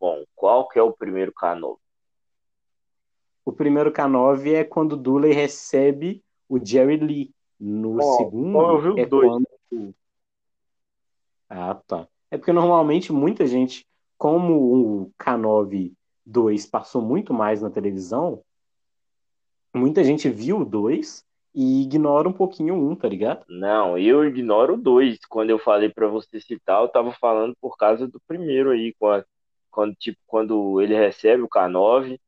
Bom, 0.00 0.24
qual 0.34 0.68
que 0.68 0.78
é 0.78 0.82
o 0.82 0.92
primeiro 0.92 1.32
K9? 1.32 1.78
O 3.44 3.52
primeiro 3.52 3.92
K9 3.92 4.54
é 4.54 4.64
quando 4.64 4.96
Dooley 4.96 5.32
recebe 5.32 6.22
o 6.48 6.64
Jerry 6.64 6.96
Lee. 6.96 7.34
No 7.58 7.96
oh, 7.96 8.16
segundo 8.16 8.58
oh, 8.58 8.70
eu 8.72 8.94
vi 8.94 9.00
é 9.00 9.06
dois. 9.06 9.28
quando... 9.28 9.94
Ah, 11.48 11.74
tá. 11.86 12.08
É 12.30 12.36
porque 12.36 12.52
normalmente 12.52 13.12
muita 13.12 13.46
gente, 13.46 13.86
como 14.18 15.04
o 15.04 15.12
K9 15.18 15.92
2 16.26 16.66
passou 16.66 17.02
muito 17.02 17.32
mais 17.32 17.60
na 17.62 17.70
televisão, 17.70 18.42
muita 19.74 20.02
gente 20.02 20.28
viu 20.28 20.60
o 20.60 20.64
2 20.64 21.24
e 21.54 21.82
ignora 21.82 22.28
um 22.28 22.32
pouquinho 22.32 22.74
1, 22.74 22.96
tá 22.96 23.08
ligado? 23.08 23.44
Não, 23.48 23.96
eu 23.98 24.24
ignoro 24.24 24.76
2. 24.76 25.18
Quando 25.28 25.50
eu 25.50 25.58
falei 25.58 25.88
para 25.88 26.08
você 26.08 26.40
citar, 26.40 26.82
eu 26.82 26.88
tava 26.88 27.12
falando 27.12 27.54
por 27.60 27.76
causa 27.76 28.08
do 28.08 28.20
primeiro 28.26 28.70
aí, 28.70 28.94
quando, 28.98 29.24
quando 29.70 29.94
tipo, 29.94 30.18
quando 30.26 30.80
ele 30.80 30.94
recebe 30.94 31.42
o 31.42 31.48
K9, 31.48 32.18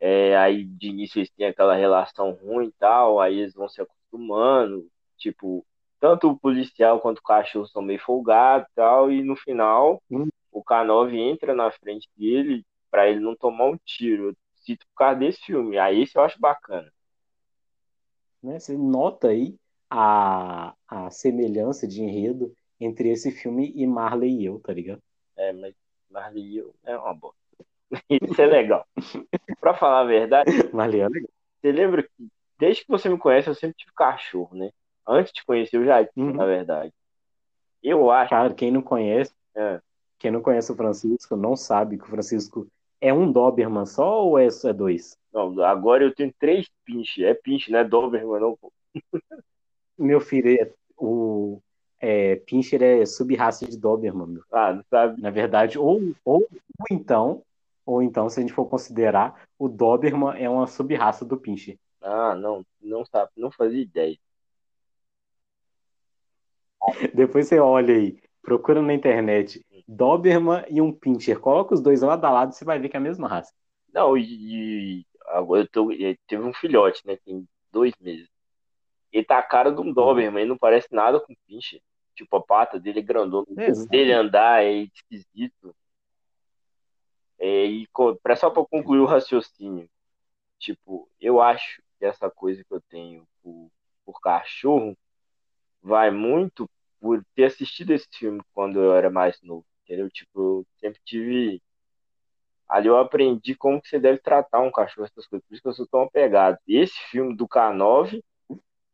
é, 0.00 0.36
aí 0.36 0.64
de 0.64 0.88
início 0.88 1.18
eles 1.18 1.30
têm 1.30 1.46
aquela 1.46 1.74
relação 1.74 2.32
ruim 2.32 2.66
e 2.68 2.72
tal, 2.72 3.20
aí 3.20 3.40
eles 3.40 3.54
vão 3.54 3.68
se 3.68 3.80
acostumando, 3.80 4.86
tipo, 5.16 5.66
tanto 6.00 6.30
o 6.30 6.38
policial 6.38 7.00
quanto 7.00 7.18
o 7.18 7.22
cachorro 7.22 7.66
são 7.66 7.82
meio 7.82 8.00
folgados 8.00 8.68
e 8.70 8.74
tal, 8.74 9.10
e 9.10 9.22
no 9.22 9.36
final 9.36 10.02
hum. 10.10 10.28
o 10.52 10.62
K9 10.62 11.14
entra 11.16 11.54
na 11.54 11.70
frente 11.70 12.08
dele 12.16 12.64
para 12.90 13.08
ele 13.08 13.20
não 13.20 13.34
tomar 13.36 13.66
um 13.66 13.76
tiro. 13.84 14.28
Eu 14.30 14.36
cito 14.56 14.86
por 14.88 14.98
causa 14.98 15.20
desse 15.20 15.40
filme. 15.40 15.78
Aí 15.78 16.02
esse 16.02 16.16
eu 16.16 16.22
acho 16.22 16.38
bacana. 16.40 16.90
Né? 18.42 18.58
Você 18.58 18.76
nota 18.76 19.28
aí 19.28 19.56
a, 19.90 20.74
a 20.86 21.10
semelhança 21.10 21.86
de 21.86 22.02
enredo 22.02 22.54
entre 22.80 23.10
esse 23.10 23.30
filme 23.30 23.72
e 23.74 23.86
Marley 23.86 24.40
e 24.40 24.44
eu, 24.46 24.60
tá 24.60 24.72
ligado? 24.72 25.02
É, 25.36 25.52
mas 25.52 25.74
Marley 26.10 26.44
e 26.44 26.58
eu 26.58 26.74
é 26.84 26.96
uma 26.96 27.14
bosta. 27.14 27.38
Isso 28.10 28.40
é 28.40 28.46
legal. 28.46 28.86
pra 29.60 29.74
falar 29.74 30.00
a 30.00 30.04
verdade, 30.04 30.50
Marley 30.72 31.00
é 31.00 31.08
legal. 31.08 31.30
Você 31.60 31.72
lembra 31.72 32.02
que 32.02 32.28
desde 32.58 32.82
que 32.84 32.90
você 32.90 33.08
me 33.08 33.18
conhece, 33.18 33.48
eu 33.48 33.54
sempre 33.54 33.76
tive 33.76 33.92
cachorro, 33.92 34.56
né? 34.56 34.70
Antes 35.06 35.32
de 35.32 35.44
conhecer, 35.44 35.76
eu 35.76 35.84
já 35.84 36.04
tinha, 36.04 36.26
uhum. 36.26 36.34
na 36.34 36.44
verdade. 36.44 36.92
Eu 37.82 38.10
acho. 38.10 38.30
Cara, 38.30 38.52
quem 38.52 38.70
não 38.70 38.82
conhece, 38.82 39.32
é. 39.56 39.80
quem 40.18 40.30
não 40.30 40.42
conhece 40.42 40.70
o 40.70 40.76
Francisco 40.76 41.36
não 41.36 41.56
sabe 41.56 41.96
que 41.96 42.04
o 42.04 42.08
Francisco 42.08 42.68
é 43.00 43.12
um 43.12 43.30
Doberman 43.30 43.86
só 43.86 44.24
ou 44.24 44.38
é, 44.38 44.46
é 44.46 44.72
dois? 44.72 45.16
Não, 45.32 45.62
agora 45.62 46.04
eu 46.04 46.14
tenho 46.14 46.32
três 46.38 46.68
pinches. 46.84 47.24
É 47.24 47.34
pinche, 47.34 47.70
não 47.70 47.78
é 47.78 47.84
Doberman, 47.84 48.40
não, 48.40 48.56
pô. 48.56 48.72
Meu 49.98 50.20
filho, 50.20 50.50
é, 50.50 50.72
o 50.96 51.60
é, 52.00 52.36
Pinscher 52.36 52.82
é 52.82 53.04
sub-raça 53.04 53.66
de 53.66 53.76
Doberman. 53.76 54.26
Meu. 54.26 54.44
Ah, 54.52 54.72
não 54.72 54.84
sabe? 54.88 55.20
Na 55.20 55.30
verdade, 55.30 55.78
ou, 55.78 56.14
ou, 56.24 56.46
ou 56.78 56.86
então, 56.90 57.42
ou 57.84 58.02
então, 58.02 58.28
se 58.28 58.38
a 58.38 58.42
gente 58.42 58.52
for 58.52 58.66
considerar, 58.66 59.48
o 59.58 59.68
Doberman 59.68 60.40
é 60.40 60.48
uma 60.48 60.66
sub-raça 60.66 61.24
do 61.24 61.36
Pinscher. 61.36 61.78
Ah, 62.00 62.34
não, 62.34 62.64
não 62.80 63.04
sabe, 63.04 63.30
não 63.36 63.50
fazia 63.50 63.82
ideia. 63.82 64.16
Depois 67.14 67.48
você 67.48 67.58
olha 67.58 67.94
aí, 67.94 68.20
procura 68.42 68.80
na 68.80 68.94
internet 68.94 69.64
Doberman 69.88 70.64
e 70.68 70.82
um 70.82 70.92
Pinscher. 70.92 71.40
Coloca 71.40 71.74
os 71.74 71.80
dois 71.80 72.02
lado 72.02 72.24
a 72.24 72.30
lado 72.30 72.52
e 72.52 72.54
você 72.54 72.64
vai 72.64 72.78
ver 72.78 72.90
que 72.90 72.96
é 72.96 73.00
a 73.00 73.02
mesma 73.02 73.26
raça. 73.26 73.52
Não, 73.92 74.16
e, 74.18 75.00
e 75.00 75.06
agora 75.28 75.62
eu 75.62 75.68
tô, 75.68 75.88
teve 76.26 76.42
um 76.42 76.52
filhote, 76.52 77.06
né? 77.06 77.16
Tem 77.24 77.48
dois 77.72 77.94
meses. 77.98 78.28
Ele 79.10 79.24
tá 79.24 79.38
a 79.38 79.42
cara 79.42 79.72
de 79.72 79.80
um 79.80 79.90
Doberman, 79.90 80.42
ele 80.42 80.50
não 80.50 80.58
parece 80.58 80.88
nada 80.92 81.18
com 81.18 81.34
Pinscher. 81.46 81.80
Tipo, 82.14 82.36
a 82.36 82.42
pata 82.42 82.78
dele 82.78 82.98
é 82.98 83.02
grandona. 83.02 83.46
Dele 83.88 84.12
andar 84.12 84.62
é 84.62 84.72
esquisito. 84.72 85.74
É, 87.38 87.64
e 87.64 87.88
só 88.36 88.50
pra 88.50 88.64
concluir 88.64 88.98
o 88.98 89.06
raciocínio. 89.06 89.88
Tipo, 90.58 91.08
eu 91.20 91.40
acho 91.40 91.80
que 91.98 92.04
essa 92.04 92.30
coisa 92.30 92.62
que 92.62 92.74
eu 92.74 92.80
tenho 92.90 93.26
por, 93.42 93.70
por 94.04 94.20
cachorro 94.20 94.96
vai 95.80 96.10
muito 96.10 96.68
por 97.00 97.24
ter 97.34 97.44
assistido 97.44 97.92
esse 97.92 98.08
filme 98.12 98.42
quando 98.52 98.80
eu 98.80 98.92
era 98.94 99.08
mais 99.08 99.40
novo, 99.40 99.64
entendeu? 99.88 100.10
Tipo, 100.10 100.66
sempre 100.78 101.00
tive. 101.04 101.62
Ali 102.68 102.86
eu 102.86 102.98
aprendi 102.98 103.54
como 103.54 103.80
que 103.80 103.88
você 103.88 103.98
deve 103.98 104.18
tratar 104.18 104.60
um 104.60 104.70
cachorro, 104.70 105.06
essas 105.06 105.26
coisas, 105.26 105.46
por 105.48 105.54
isso 105.54 105.62
que 105.62 105.68
eu 105.68 105.72
sou 105.72 105.86
tão 105.86 106.02
apegado. 106.02 106.58
Esse 106.68 106.98
filme 107.10 107.34
do 107.34 107.48
K9 107.48 108.22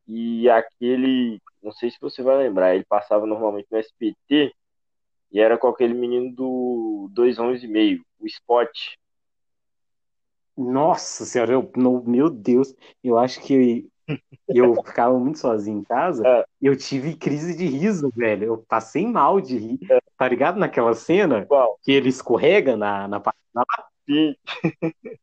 e 0.06 0.48
aquele. 0.48 1.40
Não 1.60 1.72
sei 1.72 1.90
se 1.90 1.98
você 2.00 2.22
vai 2.22 2.36
lembrar, 2.36 2.74
ele 2.74 2.84
passava 2.84 3.26
normalmente 3.26 3.66
no 3.70 3.78
SPT 3.78 4.54
e 5.32 5.40
era 5.40 5.58
com 5.58 5.66
aquele 5.66 5.94
menino 5.94 6.32
do 6.32 7.08
2 7.12 7.64
e 7.64 7.66
meio, 7.66 8.04
o 8.20 8.26
Spot. 8.26 8.70
Nossa 10.56 11.24
senhora, 11.24 11.54
eu, 11.54 11.72
meu 12.06 12.30
Deus, 12.30 12.72
eu 13.02 13.18
acho 13.18 13.40
que 13.40 13.88
eu 14.48 14.74
ficava 14.84 15.18
muito 15.18 15.38
sozinho 15.38 15.80
em 15.80 15.84
casa, 15.84 16.26
é. 16.26 16.44
eu 16.60 16.76
tive 16.76 17.14
crise 17.16 17.56
de 17.56 17.66
riso, 17.66 18.10
velho. 18.14 18.44
Eu 18.44 18.64
passei 18.68 19.06
mal 19.06 19.40
de 19.40 19.56
rir. 19.56 19.78
É. 19.90 19.98
Tá 20.16 20.28
ligado 20.28 20.58
naquela 20.58 20.94
cena 20.94 21.44
Qual? 21.46 21.78
que 21.82 21.92
ele 21.92 22.08
escorrega 22.08 22.76
na, 22.76 23.08
na 23.08 23.22
Sim. 24.06 24.34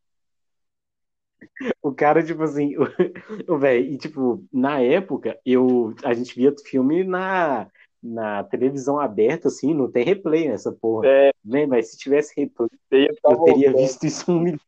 O 1.82 1.92
cara, 1.94 2.24
tipo 2.24 2.42
assim, 2.44 2.76
o, 3.48 3.58
velho, 3.58 3.94
e 3.94 3.98
tipo, 3.98 4.44
na 4.52 4.80
época, 4.80 5.40
eu, 5.46 5.94
a 6.04 6.14
gente 6.14 6.36
via 6.36 6.54
filme 6.66 7.04
na, 7.04 7.68
na 8.02 8.44
televisão 8.44 9.00
aberta, 9.00 9.48
assim, 9.48 9.74
não 9.74 9.92
tem 9.92 10.04
replay 10.04 10.48
nessa 10.48 10.72
porra. 10.72 11.08
É. 11.08 11.32
Né? 11.44 11.66
Mas 11.66 11.92
se 11.92 11.98
tivesse 11.98 12.34
replay, 12.36 12.70
eu 12.92 13.44
teria 13.44 13.74
visto 13.74 14.06
isso 14.06 14.32
um 14.32 14.40
milhão 14.40 14.60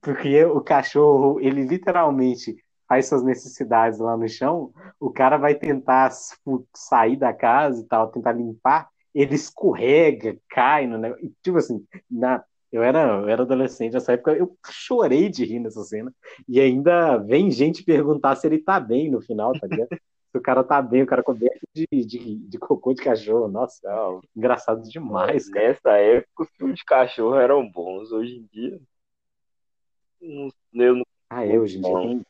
porque 0.00 0.44
o 0.44 0.60
cachorro, 0.60 1.40
ele 1.40 1.64
literalmente 1.64 2.56
faz 2.88 3.08
suas 3.08 3.22
necessidades 3.22 3.98
lá 3.98 4.16
no 4.16 4.28
chão, 4.28 4.72
o 5.00 5.10
cara 5.10 5.36
vai 5.36 5.54
tentar 5.54 6.10
sair 6.74 7.16
da 7.16 7.32
casa 7.32 7.80
e 7.80 7.84
tal, 7.84 8.10
tentar 8.10 8.32
limpar, 8.32 8.88
ele 9.14 9.34
escorrega, 9.34 10.36
cai 10.48 10.86
no 10.86 10.98
negócio. 10.98 11.32
Tipo 11.42 11.58
assim, 11.58 11.84
na, 12.10 12.44
eu, 12.70 12.82
era, 12.82 13.20
eu 13.20 13.28
era 13.28 13.42
adolescente 13.42 13.92
nessa 13.92 14.12
época, 14.12 14.32
eu 14.32 14.56
chorei 14.66 15.28
de 15.28 15.44
rir 15.44 15.60
nessa 15.60 15.82
cena. 15.84 16.12
E 16.48 16.60
ainda 16.60 17.18
vem 17.18 17.50
gente 17.50 17.84
perguntar 17.84 18.36
se 18.36 18.46
ele 18.46 18.58
tá 18.58 18.80
bem 18.80 19.10
no 19.10 19.20
final, 19.20 19.52
tá 19.52 19.66
ligado? 19.66 19.88
se 20.32 20.38
o 20.38 20.40
cara 20.40 20.64
tá 20.64 20.80
bem, 20.80 21.02
o 21.02 21.06
cara 21.06 21.22
coberto 21.22 21.60
de, 21.74 21.86
de, 21.90 22.36
de 22.36 22.58
cocô 22.58 22.94
de 22.94 23.02
cachorro. 23.02 23.48
Nossa, 23.48 23.78
Não. 23.84 24.20
engraçado 24.34 24.82
demais. 24.82 25.48
Cara. 25.50 25.68
Nessa 25.68 25.90
época, 25.98 26.42
os 26.42 26.48
filmes 26.56 26.78
de 26.78 26.84
cachorro 26.84 27.36
eram 27.36 27.70
bons. 27.70 28.10
Hoje 28.10 28.36
em 28.36 28.48
dia, 28.50 28.80
eu 30.22 30.96
não... 30.96 31.04
Ah, 31.28 31.44
é, 31.46 31.58
hoje 31.58 31.78
em 31.78 31.80
dia 31.80 31.94
tem. 31.94 32.26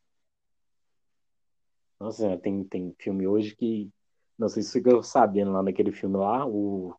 Nossa, 2.00 2.36
tem, 2.38 2.64
tem 2.64 2.94
filme 2.98 3.26
hoje 3.26 3.54
que. 3.54 3.90
Não 4.38 4.48
sei 4.48 4.62
se 4.62 4.72
ficou 4.72 5.02
sabendo 5.02 5.52
lá 5.52 5.62
naquele 5.62 5.92
filme 5.92 6.16
lá, 6.16 6.46
o. 6.46 6.94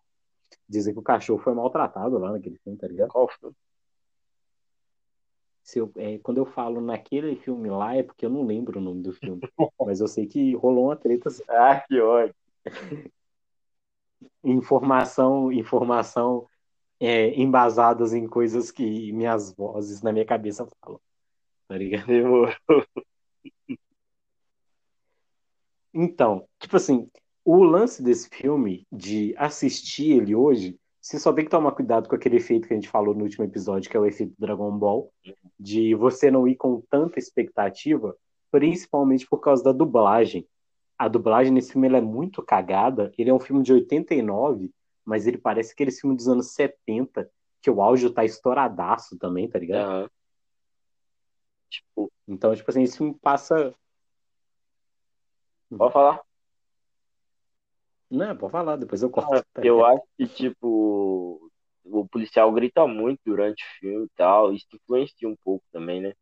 Dizem 0.67 0.93
que 0.93 0.99
o 0.99 1.03
cachorro 1.03 1.39
foi 1.39 1.53
maltratado 1.53 2.17
lá 2.17 2.31
naquele 2.31 2.57
filme, 2.57 2.77
tá 2.77 2.87
ligado? 2.87 3.09
Qual 3.09 3.27
filme? 3.27 3.55
Se 5.63 5.79
eu, 5.79 5.91
é, 5.95 6.19
quando 6.19 6.37
eu 6.37 6.45
falo 6.45 6.81
naquele 6.81 7.35
filme 7.37 7.69
lá, 7.69 7.95
é 7.95 8.03
porque 8.03 8.25
eu 8.25 8.29
não 8.29 8.45
lembro 8.45 8.79
o 8.79 8.81
nome 8.81 9.01
do 9.01 9.13
filme. 9.13 9.41
mas 9.79 9.99
eu 9.99 10.07
sei 10.07 10.27
que 10.27 10.55
rolou 10.55 10.85
uma 10.85 10.95
treta. 10.95 11.29
Assim. 11.29 11.43
Ah, 11.49 11.79
que 11.87 11.99
ódio. 11.99 12.35
informação, 14.43 15.51
informação 15.51 16.47
é, 17.03 17.37
embasadas 17.37 18.13
em 18.13 18.25
coisas 18.25 18.71
que 18.71 19.11
minhas 19.11 19.53
vozes 19.53 20.01
na 20.01 20.13
minha 20.13 20.25
cabeça 20.25 20.65
falam. 20.81 21.01
Tá 21.67 21.77
ligado? 21.77 22.07
Então, 25.95 26.47
tipo 26.59 26.75
assim, 26.75 27.07
o 27.45 27.61
lance 27.63 28.01
desse 28.01 28.27
filme, 28.27 28.87
de 28.91 29.35
assistir 29.37 30.13
ele 30.17 30.33
hoje, 30.33 30.75
você 30.99 31.19
só 31.19 31.31
tem 31.31 31.45
que 31.45 31.51
tomar 31.51 31.73
cuidado 31.73 32.09
com 32.09 32.15
aquele 32.15 32.37
efeito 32.37 32.67
que 32.67 32.73
a 32.73 32.77
gente 32.77 32.89
falou 32.89 33.13
no 33.13 33.21
último 33.21 33.45
episódio, 33.45 33.91
que 33.91 33.95
é 33.95 33.99
o 33.99 34.05
efeito 34.07 34.33
Dragon 34.39 34.75
Ball, 34.75 35.13
de 35.59 35.93
você 35.93 36.31
não 36.31 36.47
ir 36.47 36.55
com 36.55 36.81
tanta 36.89 37.19
expectativa, 37.19 38.17
principalmente 38.49 39.27
por 39.27 39.39
causa 39.39 39.63
da 39.63 39.71
dublagem. 39.71 40.47
A 40.97 41.07
dublagem 41.07 41.53
nesse 41.53 41.73
filme 41.73 41.87
é 41.89 42.01
muito 42.01 42.41
cagada. 42.41 43.13
Ele 43.15 43.29
é 43.29 43.33
um 43.33 43.39
filme 43.39 43.61
de 43.61 43.71
89, 43.71 44.73
mas 45.05 45.27
ele 45.27 45.37
parece 45.37 45.73
aquele 45.73 45.91
filme 45.91 46.15
dos 46.15 46.27
anos 46.27 46.53
70, 46.53 47.29
que 47.61 47.69
o 47.69 47.81
áudio 47.81 48.13
tá 48.13 48.25
estouradaço 48.25 49.17
também, 49.17 49.49
tá 49.49 49.59
ligado? 49.59 50.03
Uhum. 50.03 50.09
Tipo, 51.69 52.11
Então, 52.27 52.55
tipo 52.55 52.69
assim, 52.69 52.83
esse 52.83 52.97
filme 52.97 53.17
passa. 53.21 53.73
pode 55.69 55.93
falar? 55.93 56.21
Não, 58.09 58.37
pode 58.37 58.51
falar, 58.51 58.75
depois 58.75 59.01
eu 59.01 59.09
corto. 59.09 59.33
Ah, 59.33 59.43
tá 59.53 59.65
Eu 59.65 59.83
acho 59.83 60.03
que, 60.17 60.27
tipo, 60.27 61.51
o 61.83 62.07
policial 62.07 62.51
grita 62.51 62.85
muito 62.87 63.19
durante 63.25 63.63
o 63.63 63.79
filme 63.79 64.05
e 64.05 64.09
tal. 64.15 64.53
Isso 64.53 64.67
influencia 64.73 65.27
um 65.27 65.35
pouco 65.35 65.65
também, 65.71 66.01
né? 66.01 66.13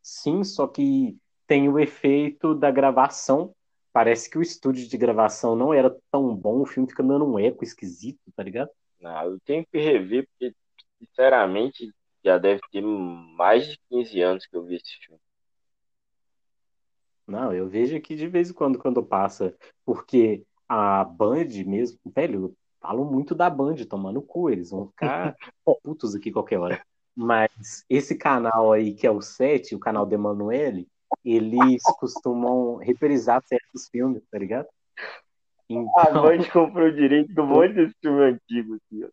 Sim, 0.00 0.44
só 0.44 0.66
que 0.66 1.18
tem 1.46 1.68
o 1.68 1.78
efeito 1.78 2.54
da 2.54 2.70
gravação. 2.70 3.54
Parece 3.92 4.30
que 4.30 4.38
o 4.38 4.42
estúdio 4.42 4.88
de 4.88 4.96
gravação 4.96 5.56
não 5.56 5.74
era 5.74 5.94
tão 6.10 6.34
bom, 6.34 6.60
o 6.60 6.66
filme 6.66 6.88
fica 6.88 7.02
dando 7.02 7.24
um 7.24 7.38
eco 7.38 7.64
esquisito, 7.64 8.20
tá 8.34 8.42
ligado? 8.42 8.70
Ah, 9.02 9.24
eu 9.24 9.38
tenho 9.40 9.66
que 9.66 9.78
rever, 9.78 10.28
porque, 10.28 10.54
sinceramente, 10.98 11.92
já 12.24 12.38
deve 12.38 12.60
ter 12.70 12.82
mais 12.82 13.66
de 13.66 13.78
15 13.88 14.20
anos 14.20 14.46
que 14.46 14.56
eu 14.56 14.62
vi 14.62 14.76
esse 14.76 14.96
filme. 15.04 15.20
Não, 17.26 17.52
eu 17.52 17.68
vejo 17.68 17.96
aqui 17.96 18.14
de 18.14 18.26
vez 18.26 18.50
em 18.50 18.52
quando 18.52 18.78
quando 18.78 19.02
passa, 19.02 19.56
porque 19.84 20.44
a 20.68 21.04
Band 21.04 21.48
mesmo, 21.64 21.98
velho, 22.06 22.44
eu 22.44 22.56
falo 22.80 23.04
muito 23.04 23.34
da 23.34 23.48
Band, 23.48 23.76
tomando 23.88 24.22
cu, 24.22 24.50
eles 24.50 24.70
vão 24.70 24.88
ficar 24.88 25.36
putos 25.84 26.14
aqui 26.14 26.30
qualquer 26.30 26.58
hora. 26.58 26.84
Mas 27.14 27.84
esse 27.88 28.16
canal 28.16 28.72
aí, 28.72 28.94
que 28.94 29.06
é 29.06 29.10
o 29.10 29.20
7, 29.20 29.74
o 29.74 29.78
canal 29.78 30.06
de 30.06 30.14
Emanuele, 30.14 30.88
eles 31.24 31.82
costumam 31.98 32.76
reprisar 32.76 33.42
certos 33.46 33.88
filmes, 33.88 34.22
tá 34.30 34.38
ligado? 34.38 34.66
A 34.66 35.72
Então, 35.72 36.22
Band 36.22 36.44
comprou 36.52 36.90
direito 36.90 37.32
de 37.32 37.40
um 37.40 37.46
monte 37.46 37.74
desse 37.74 37.94
filme 38.00 38.22
antigo, 38.22 38.74
assim, 38.74 39.04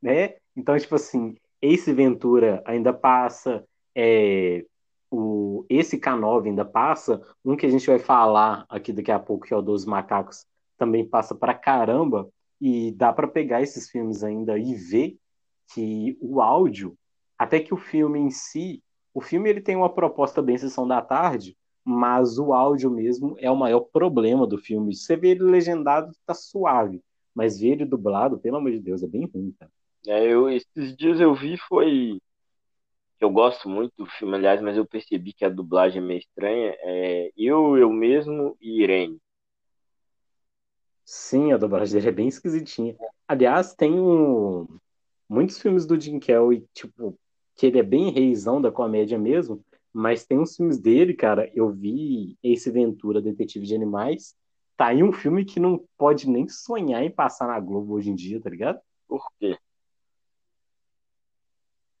né? 0.00 0.36
Então, 0.56 0.78
tipo 0.78 0.94
assim, 0.94 1.36
Ace 1.60 1.92
Ventura 1.92 2.62
ainda 2.64 2.92
passa, 2.92 3.64
é, 3.94 4.64
o, 5.10 5.64
esse 5.68 5.98
K9 5.98 6.46
ainda 6.46 6.64
passa, 6.64 7.20
um 7.44 7.56
que 7.56 7.66
a 7.66 7.70
gente 7.70 7.86
vai 7.86 7.98
falar 7.98 8.64
aqui 8.68 8.92
daqui 8.92 9.10
a 9.10 9.18
pouco, 9.18 9.46
que 9.46 9.54
é 9.54 9.56
o 9.56 9.62
dos 9.62 9.84
Macacos, 9.84 10.46
também 10.78 11.04
passa 11.04 11.34
pra 11.34 11.52
caramba, 11.54 12.28
e 12.60 12.92
dá 12.92 13.12
pra 13.12 13.26
pegar 13.26 13.62
esses 13.62 13.88
filmes 13.90 14.22
ainda 14.22 14.58
e 14.58 14.74
ver 14.74 15.18
que 15.72 16.16
o 16.20 16.40
áudio, 16.40 16.96
até 17.38 17.58
que 17.58 17.72
o 17.72 17.78
filme 17.78 18.18
em 18.18 18.30
si, 18.30 18.82
o 19.12 19.20
filme 19.20 19.50
ele 19.50 19.60
tem 19.60 19.76
uma 19.76 19.92
proposta 19.92 20.40
bem 20.40 20.56
sessão 20.56 20.86
da 20.86 21.02
tarde, 21.02 21.56
mas 21.84 22.38
o 22.38 22.52
áudio 22.52 22.90
mesmo 22.90 23.36
é 23.38 23.50
o 23.50 23.56
maior 23.56 23.80
problema 23.80 24.46
do 24.46 24.58
filme. 24.58 24.94
Você 24.94 25.16
vê 25.16 25.30
ele 25.30 25.44
legendado, 25.44 26.12
tá 26.24 26.34
suave, 26.34 27.02
mas 27.34 27.58
ver 27.58 27.72
ele 27.72 27.84
dublado, 27.84 28.38
pelo 28.38 28.56
amor 28.56 28.70
de 28.70 28.80
Deus, 28.80 29.02
é 29.02 29.06
bem 29.06 29.26
ruim, 29.26 29.54
cara. 29.58 29.70
É, 30.06 30.26
eu, 30.26 30.48
esses 30.48 30.96
dias 30.96 31.20
eu 31.20 31.34
vi, 31.34 31.56
foi. 31.56 32.20
Eu 33.20 33.30
gosto 33.30 33.68
muito 33.68 33.92
do 33.98 34.06
filme, 34.06 34.34
aliás, 34.34 34.62
mas 34.62 34.76
eu 34.76 34.86
percebi 34.86 35.32
que 35.32 35.44
a 35.44 35.50
dublagem 35.50 36.02
é 36.02 36.04
meio 36.04 36.18
estranha. 36.20 36.74
É 36.80 37.30
Eu, 37.36 37.76
Eu 37.76 37.92
Mesmo 37.92 38.56
e 38.60 38.82
Irene. 38.82 39.20
Sim, 41.04 41.52
a 41.52 41.58
dublagem 41.58 41.94
dele 41.94 42.08
é 42.08 42.12
bem 42.12 42.28
esquisitinha. 42.28 42.96
Aliás, 43.28 43.74
tem 43.74 43.92
um... 43.92 44.66
muitos 45.28 45.60
filmes 45.60 45.84
do 45.84 46.00
Jim 46.00 46.18
Kelly, 46.18 46.66
tipo, 46.72 47.18
que 47.60 47.66
ele 47.66 47.78
é 47.78 47.82
bem 47.82 48.10
reizão 48.10 48.58
da 48.58 48.72
comédia 48.72 49.18
mesmo, 49.18 49.62
mas 49.92 50.24
tem 50.24 50.38
uns 50.38 50.56
filmes 50.56 50.78
dele, 50.78 51.12
cara, 51.12 51.50
eu 51.54 51.70
vi 51.70 52.38
Ace 52.42 52.70
Ventura, 52.70 53.20
Detetive 53.20 53.66
de 53.66 53.74
Animais, 53.74 54.34
tá 54.78 54.86
aí 54.86 55.02
um 55.02 55.12
filme 55.12 55.44
que 55.44 55.60
não 55.60 55.84
pode 55.98 56.26
nem 56.26 56.48
sonhar 56.48 57.04
em 57.04 57.10
passar 57.10 57.48
na 57.48 57.60
Globo 57.60 57.92
hoje 57.92 58.08
em 58.08 58.14
dia, 58.14 58.40
tá 58.40 58.48
ligado? 58.48 58.80
Por 59.06 59.22
quê? 59.38 59.58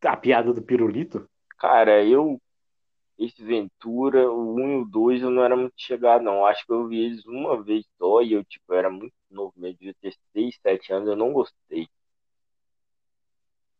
A 0.02 0.16
piada 0.16 0.54
do 0.54 0.62
pirulito. 0.62 1.28
Cara, 1.58 2.02
eu. 2.02 2.40
Esse 3.18 3.44
Ventura, 3.44 4.32
o 4.32 4.54
1 4.54 4.60
e 4.60 4.76
o 4.76 4.84
2, 4.86 5.20
eu 5.20 5.30
não 5.30 5.44
era 5.44 5.54
muito 5.54 5.74
chegado, 5.76 6.22
não. 6.22 6.46
Acho 6.46 6.64
que 6.64 6.72
eu 6.72 6.88
vi 6.88 7.04
eles 7.04 7.26
uma 7.26 7.62
vez 7.62 7.84
só 7.98 8.22
e 8.22 8.32
eu, 8.32 8.42
tipo, 8.44 8.72
era 8.72 8.88
muito 8.88 9.12
novo 9.30 9.52
mesmo, 9.58 9.76
devia 9.78 9.94
ter 10.00 10.14
6, 10.32 10.58
7 10.62 10.90
anos, 10.94 11.06
eu 11.06 11.16
não 11.16 11.34
gostei. 11.34 11.86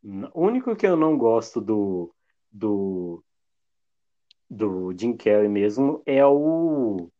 O 0.03 0.47
único 0.47 0.75
que 0.75 0.87
eu 0.87 0.97
não 0.97 1.17
gosto 1.19 1.61
do, 1.61 2.15
do, 2.51 3.23
do 4.49 4.93
Jim 4.99 5.17
Carrey 5.17 5.49
mesmo 5.49 6.03
é 6.07 6.25
o 6.27 7.11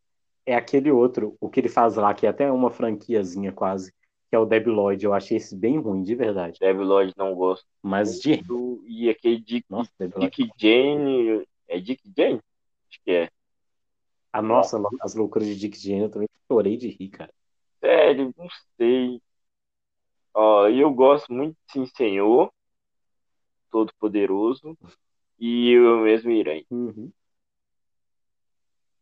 é 0.47 0.55
aquele 0.55 0.91
outro, 0.91 1.37
o 1.41 1.49
que 1.49 1.61
ele 1.61 1.69
faz 1.69 1.95
lá, 1.97 2.13
que 2.15 2.27
é 2.27 2.31
até 2.31 2.51
uma 2.51 2.71
franquiazinha 2.71 3.53
quase, 3.53 3.93
que 4.29 4.35
é 4.35 4.39
o 4.39 4.47
Debi 4.47 4.71
Lloyd. 4.71 5.05
Eu 5.05 5.15
achei 5.15 5.37
esse 5.37 5.55
bem 5.55 5.79
ruim, 5.79 6.03
de 6.03 6.15
verdade. 6.15 6.59
Debbie 6.59 6.83
Lloyd 6.83 7.13
não 7.17 7.35
gosto. 7.35 7.67
Mas 7.83 8.19
de. 8.19 8.39
Do- 8.39 8.83
E 8.87 9.09
aquele 9.09 9.39
Dick, 9.41 9.65
Nossa, 9.71 9.91
Debi. 9.99 10.19
Dick 10.19 10.51
Jane. 10.59 11.47
É 11.69 11.79
Dick 11.79 12.03
Jane? 12.17 12.41
Acho 12.89 13.01
que 13.05 13.11
é. 13.13 13.31
A 14.33 14.41
nossa, 14.41 14.81
as 15.03 15.15
loucuras 15.15 15.47
de 15.47 15.57
Dick 15.57 15.79
Jane, 15.79 16.03
eu 16.03 16.11
também 16.11 16.29
chorei 16.51 16.77
de 16.77 16.89
rir, 16.89 17.11
cara. 17.11 17.33
Sério, 17.81 18.33
não 18.37 18.49
sei. 18.77 19.21
Ó, 20.35 20.69
eu 20.69 20.93
gosto 20.93 21.33
muito 21.33 21.57
de 21.67 21.73
Sim 21.73 21.87
Senhor, 21.87 22.51
Todo 23.71 23.93
Poderoso, 23.99 24.77
e 25.39 25.71
eu 25.71 26.01
mesmo 26.01 26.31
irei. 26.31 26.67
Uhum. 26.71 27.11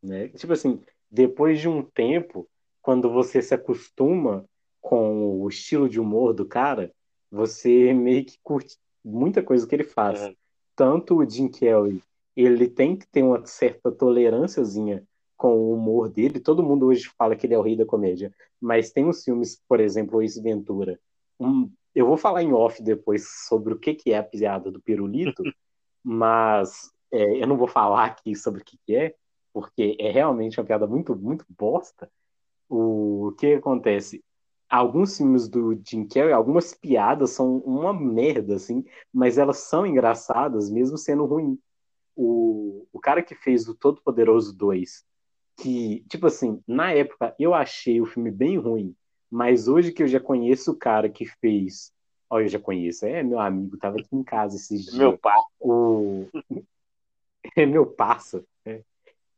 Né? 0.02 0.28
Tipo 0.28 0.52
assim, 0.52 0.80
depois 1.10 1.60
de 1.60 1.68
um 1.68 1.82
tempo, 1.82 2.48
quando 2.80 3.10
você 3.10 3.42
se 3.42 3.54
acostuma 3.54 4.44
com 4.80 5.42
o 5.42 5.48
estilo 5.48 5.88
de 5.88 6.00
humor 6.00 6.32
do 6.32 6.46
cara, 6.46 6.92
você 7.30 7.92
meio 7.92 8.24
que 8.24 8.38
curte 8.42 8.76
muita 9.04 9.42
coisa 9.42 9.66
que 9.66 9.74
ele 9.74 9.84
faz. 9.84 10.32
Tanto 10.76 11.16
o 11.16 11.28
Jim 11.28 11.48
Carrey, 11.48 12.02
ele 12.36 12.68
tem 12.68 12.96
que 12.96 13.06
ter 13.08 13.22
uma 13.22 13.44
certa 13.44 13.90
tolerânciazinha 13.90 15.02
com 15.36 15.56
o 15.56 15.72
humor 15.72 16.08
dele. 16.08 16.40
Todo 16.40 16.62
mundo 16.62 16.86
hoje 16.86 17.10
fala 17.16 17.34
que 17.34 17.46
ele 17.46 17.54
é 17.54 17.58
o 17.58 17.62
rei 17.62 17.76
da 17.76 17.84
comédia, 17.84 18.32
mas 18.60 18.90
tem 18.90 19.04
uns 19.04 19.24
filmes, 19.24 19.60
por 19.68 19.80
exemplo, 19.80 20.22
Ace 20.22 20.40
Ventura. 20.40 21.00
Um, 21.38 21.70
eu 21.98 22.06
vou 22.06 22.16
falar 22.16 22.44
em 22.44 22.52
off 22.52 22.80
depois 22.80 23.28
sobre 23.48 23.74
o 23.74 23.78
que, 23.78 23.92
que 23.92 24.12
é 24.12 24.18
a 24.18 24.22
piada 24.22 24.70
do 24.70 24.80
pirulito, 24.80 25.42
mas 26.02 26.92
é, 27.10 27.42
eu 27.42 27.46
não 27.48 27.56
vou 27.56 27.66
falar 27.66 28.04
aqui 28.04 28.36
sobre 28.36 28.62
o 28.62 28.64
que, 28.64 28.78
que 28.86 28.94
é, 28.94 29.14
porque 29.52 29.96
é 29.98 30.08
realmente 30.08 30.60
uma 30.60 30.66
piada 30.66 30.86
muito, 30.86 31.16
muito 31.16 31.44
bosta. 31.48 32.08
O 32.68 33.34
que 33.36 33.54
acontece? 33.54 34.22
Alguns 34.70 35.16
filmes 35.16 35.48
do 35.48 35.76
Jim 35.84 36.06
Carrey, 36.06 36.32
algumas 36.32 36.72
piadas 36.72 37.30
são 37.30 37.56
uma 37.58 37.92
merda, 37.92 38.54
assim, 38.54 38.84
mas 39.12 39.36
elas 39.36 39.58
são 39.58 39.84
engraçadas, 39.84 40.70
mesmo 40.70 40.96
sendo 40.96 41.24
ruim. 41.24 41.58
O, 42.14 42.86
o 42.92 43.00
cara 43.00 43.22
que 43.22 43.34
fez 43.34 43.66
o 43.66 43.74
Todo-Poderoso 43.74 44.56
2, 44.56 45.04
que, 45.56 46.04
tipo 46.08 46.28
assim, 46.28 46.62
na 46.64 46.92
época 46.92 47.34
eu 47.40 47.54
achei 47.54 48.00
o 48.00 48.06
filme 48.06 48.30
bem 48.30 48.56
ruim, 48.56 48.94
mas 49.30 49.68
hoje 49.68 49.92
que 49.92 50.02
eu 50.02 50.08
já 50.08 50.20
conheço 50.20 50.72
o 50.72 50.76
cara 50.76 51.08
que 51.08 51.26
fez. 51.26 51.92
Olha, 52.30 52.44
eu 52.44 52.48
já 52.48 52.58
conheço, 52.58 53.06
é 53.06 53.22
meu 53.22 53.40
amigo, 53.40 53.78
tava 53.78 53.98
aqui 53.98 54.14
em 54.14 54.22
casa 54.22 54.56
esses 54.56 54.84
dias. 54.84 54.98
Meu 54.98 55.18
pai. 55.18 55.38
O... 55.60 56.26
É 57.56 57.64
meu 57.64 57.86
parça. 57.86 58.44
né? 58.64 58.82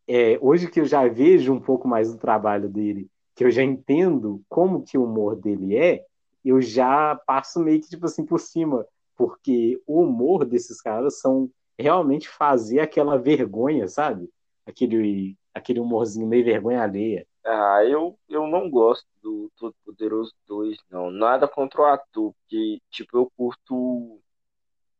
É, 0.06 0.36
hoje 0.42 0.68
que 0.68 0.80
eu 0.80 0.84
já 0.84 1.06
vejo 1.06 1.52
um 1.52 1.60
pouco 1.60 1.86
mais 1.86 2.12
do 2.12 2.18
trabalho 2.18 2.68
dele, 2.68 3.08
que 3.36 3.44
eu 3.44 3.50
já 3.50 3.62
entendo 3.62 4.42
como 4.48 4.82
que 4.82 4.98
o 4.98 5.04
humor 5.04 5.36
dele 5.36 5.76
é, 5.76 6.04
eu 6.44 6.60
já 6.60 7.14
passo 7.14 7.60
meio 7.60 7.80
que 7.80 7.88
tipo 7.88 8.06
assim 8.06 8.24
por 8.24 8.40
cima, 8.40 8.84
porque 9.16 9.80
o 9.86 10.02
humor 10.02 10.44
desses 10.44 10.80
caras 10.80 11.20
são 11.20 11.48
realmente 11.78 12.28
fazer 12.28 12.80
aquela 12.80 13.16
vergonha, 13.16 13.86
sabe? 13.86 14.28
Aquele, 14.66 15.36
aquele 15.54 15.80
humorzinho 15.80 16.26
meio 16.26 16.44
vergonha 16.44 16.82
alheia. 16.82 17.26
Ah, 17.44 17.82
eu, 17.84 18.18
eu 18.28 18.46
não 18.46 18.68
gosto 18.70 19.06
do 19.22 19.50
Todo 19.56 19.74
Poderoso 19.84 20.32
2, 20.46 20.76
não. 20.90 21.10
Nada 21.10 21.48
contra 21.48 21.80
o 21.80 21.84
ator, 21.84 22.34
porque, 22.34 22.80
tipo, 22.90 23.16
eu 23.16 23.30
curto 23.36 24.20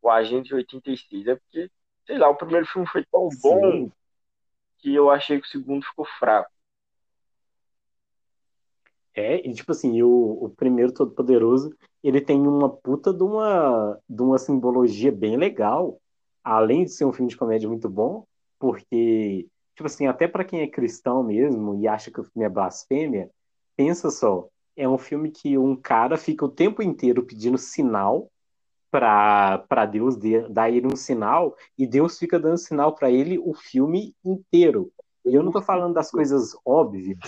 o 0.02 0.10
Agente 0.10 0.54
86. 0.54 1.26
É 1.26 1.36
porque, 1.36 1.70
sei 2.06 2.18
lá, 2.18 2.28
o 2.28 2.36
primeiro 2.36 2.66
filme 2.66 2.86
foi 2.88 3.04
tão 3.04 3.28
bom 3.42 3.60
Sim. 3.60 3.92
que 4.78 4.94
eu 4.94 5.10
achei 5.10 5.40
que 5.40 5.46
o 5.46 5.50
segundo 5.50 5.84
ficou 5.84 6.06
fraco. 6.18 6.50
É, 9.12 9.46
e 9.46 9.52
tipo 9.52 9.72
assim, 9.72 10.00
o, 10.02 10.44
o 10.44 10.48
primeiro 10.50 10.92
Todo-Poderoso, 10.94 11.76
ele 12.02 12.20
tem 12.20 12.40
uma 12.40 12.70
puta 12.70 13.12
de 13.12 13.22
uma, 13.22 13.98
de 14.08 14.22
uma 14.22 14.38
simbologia 14.38 15.12
bem 15.12 15.36
legal, 15.36 16.00
além 16.42 16.84
de 16.84 16.92
ser 16.92 17.04
um 17.04 17.12
filme 17.12 17.28
de 17.28 17.36
comédia 17.36 17.68
muito 17.68 17.88
bom, 17.88 18.24
porque, 18.58 19.48
tipo 19.74 19.86
assim, 19.86 20.06
até 20.06 20.28
pra 20.28 20.44
quem 20.44 20.60
é 20.60 20.66
cristão 20.66 21.22
mesmo 21.22 21.74
e 21.76 21.88
acha 21.88 22.10
que 22.10 22.20
o 22.20 22.24
filme 22.24 22.46
é 22.46 22.48
blasfêmia, 22.48 23.30
pensa 23.76 24.10
só, 24.10 24.48
é 24.76 24.88
um 24.88 24.98
filme 24.98 25.30
que 25.30 25.56
um 25.58 25.76
cara 25.76 26.16
fica 26.16 26.44
o 26.44 26.50
tempo 26.50 26.82
inteiro 26.82 27.24
pedindo 27.24 27.58
sinal 27.58 28.30
para 28.90 29.86
Deus 29.90 30.16
dar 30.50 30.70
ele 30.70 30.86
um 30.86 30.96
sinal 30.96 31.56
e 31.78 31.86
Deus 31.86 32.18
fica 32.18 32.38
dando 32.38 32.58
sinal 32.58 32.94
para 32.94 33.10
ele 33.10 33.38
o 33.38 33.54
filme 33.54 34.14
inteiro. 34.24 34.92
E 35.24 35.34
eu 35.34 35.42
não 35.42 35.52
tô 35.52 35.62
falando 35.62 35.94
das 35.94 36.10
coisas 36.10 36.56
óbvias. 36.64 37.18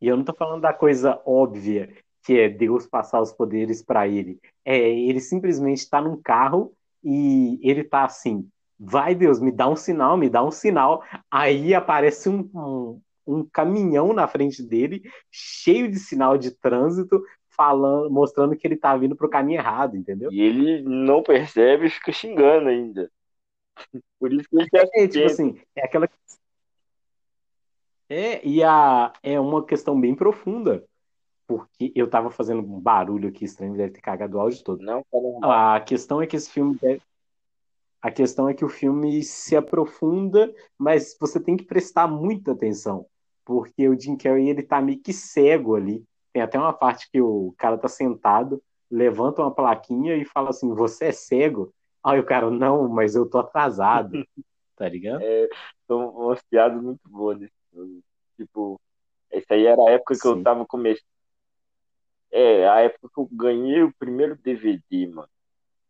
E 0.00 0.08
eu 0.08 0.16
não 0.16 0.24
tô 0.24 0.34
falando 0.34 0.62
da 0.62 0.72
coisa 0.72 1.20
óbvia 1.24 1.94
que 2.22 2.38
é 2.38 2.48
Deus 2.48 2.86
passar 2.86 3.20
os 3.20 3.32
poderes 3.32 3.82
para 3.82 4.08
ele. 4.08 4.40
É, 4.64 4.78
ele 4.78 5.20
simplesmente 5.20 5.78
está 5.78 6.00
num 6.00 6.20
carro 6.20 6.72
e 7.02 7.58
ele 7.62 7.84
tá 7.84 8.04
assim, 8.04 8.48
vai 8.80 9.14
Deus, 9.14 9.38
me 9.38 9.52
dá 9.52 9.68
um 9.68 9.76
sinal, 9.76 10.16
me 10.16 10.30
dá 10.30 10.42
um 10.42 10.50
sinal. 10.50 11.04
Aí 11.30 11.74
aparece 11.74 12.30
um, 12.30 12.48
um, 12.54 13.00
um 13.26 13.44
caminhão 13.44 14.14
na 14.14 14.26
frente 14.26 14.62
dele, 14.62 15.02
cheio 15.30 15.90
de 15.90 15.98
sinal 15.98 16.38
de 16.38 16.50
trânsito, 16.50 17.22
falando, 17.50 18.10
mostrando 18.10 18.56
que 18.56 18.66
ele 18.66 18.76
tá 18.76 18.96
vindo 18.96 19.14
pro 19.14 19.28
caminho 19.28 19.60
errado, 19.60 19.96
entendeu? 19.96 20.32
E 20.32 20.40
ele 20.40 20.82
não 20.82 21.22
percebe 21.22 21.86
e 21.86 21.90
fica 21.90 22.10
xingando 22.10 22.68
ainda. 22.70 23.10
Por 24.18 24.32
isso 24.32 24.48
que 24.48 24.56
ele 24.56 24.70
tá 24.70 24.86
é, 24.94 25.06
tipo 25.06 25.26
assim, 25.26 25.60
é 25.76 25.84
aquela 25.84 26.08
é, 28.08 28.44
e 28.44 28.60
a, 28.64 29.12
é 29.22 29.38
uma 29.38 29.64
questão 29.64 29.98
bem 29.98 30.16
profunda 30.16 30.84
porque 31.50 31.92
eu 31.96 32.08
tava 32.08 32.30
fazendo 32.30 32.60
um 32.60 32.80
barulho 32.80 33.28
aqui 33.28 33.44
estranho, 33.44 33.76
deve 33.76 33.94
ter 33.94 34.00
cagado 34.00 34.36
o 34.36 34.40
áudio 34.40 34.62
todo. 34.62 34.84
Não, 34.84 35.04
A 35.42 35.80
questão 35.80 36.22
é 36.22 36.26
que 36.26 36.36
esse 36.36 36.48
filme 36.48 36.78
deve... 36.80 37.02
a 38.02 38.10
questão 38.10 38.48
é 38.48 38.54
que 38.54 38.64
o 38.64 38.68
filme 38.68 39.22
se 39.22 39.56
aprofunda, 39.56 40.52
mas 40.78 41.16
você 41.20 41.38
tem 41.38 41.56
que 41.56 41.64
prestar 41.64 42.06
muita 42.06 42.52
atenção, 42.52 43.06
porque 43.44 43.88
o 43.88 43.98
Jim 43.98 44.16
Carrey 44.16 44.48
ele 44.48 44.62
tá 44.62 44.80
meio 44.80 45.00
que 45.00 45.12
cego 45.12 45.74
ali. 45.74 46.04
Tem 46.32 46.42
até 46.42 46.58
uma 46.58 46.72
parte 46.72 47.10
que 47.10 47.20
o 47.20 47.54
cara 47.58 47.76
tá 47.76 47.88
sentado, 47.88 48.62
levanta 48.90 49.42
uma 49.42 49.54
plaquinha 49.54 50.16
e 50.16 50.24
fala 50.24 50.50
assim: 50.50 50.72
"Você 50.74 51.06
é 51.06 51.12
cego?" 51.12 51.72
Aí 52.02 52.18
o 52.18 52.24
cara: 52.24 52.50
"Não, 52.50 52.88
mas 52.88 53.14
eu 53.14 53.28
tô 53.28 53.38
atrasado." 53.38 54.12
tá 54.76 54.88
ligado? 54.88 55.20
É, 55.22 55.48
são 55.86 56.08
umas 56.10 56.40
piadas 56.42 56.82
muito 56.82 57.06
boas. 57.06 57.38
Tipo, 58.36 58.80
essa 59.30 59.54
aí 59.54 59.66
era 59.66 59.82
a 59.82 59.90
época 59.90 60.14
que 60.14 60.20
Sim. 60.20 60.38
eu 60.38 60.42
tava 60.42 60.64
começando 60.64 61.04
é, 62.30 62.68
a 62.68 62.80
época 62.80 63.08
que 63.12 63.20
eu 63.20 63.28
ganhei 63.32 63.82
o 63.82 63.92
primeiro 63.92 64.36
DVD, 64.36 65.06
mano. 65.08 65.28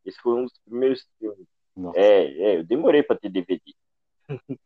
Esse 0.04 0.18
foi 0.20 0.40
um 0.40 0.44
dos 0.44 0.58
primeiros 0.64 1.06
filmes. 1.18 1.46
Nossa. 1.76 1.98
É, 1.98 2.24
é, 2.24 2.56
eu 2.58 2.64
demorei 2.64 3.02
pra 3.02 3.16
ter 3.16 3.30
DVD. 3.30 3.60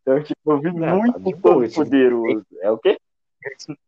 então, 0.00 0.22
tipo, 0.22 0.52
eu 0.52 0.60
vi 0.60 0.72
Não, 0.72 0.98
muito 0.98 1.20
de 1.20 1.34
boa, 1.34 1.68
poderoso. 1.68 2.46
É 2.60 2.70
o 2.70 2.78
quê? 2.78 2.98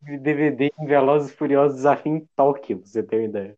DVD 0.00 0.70
em 0.78 0.86
Velozes 0.86 1.32
e 1.32 1.36
Furiosos 1.36 1.76
Desafio 1.76 2.16
em 2.16 2.28
Tóquio, 2.36 2.78
pra 2.78 2.86
você 2.86 3.02
ter 3.02 3.16
uma 3.16 3.24
ideia. 3.24 3.56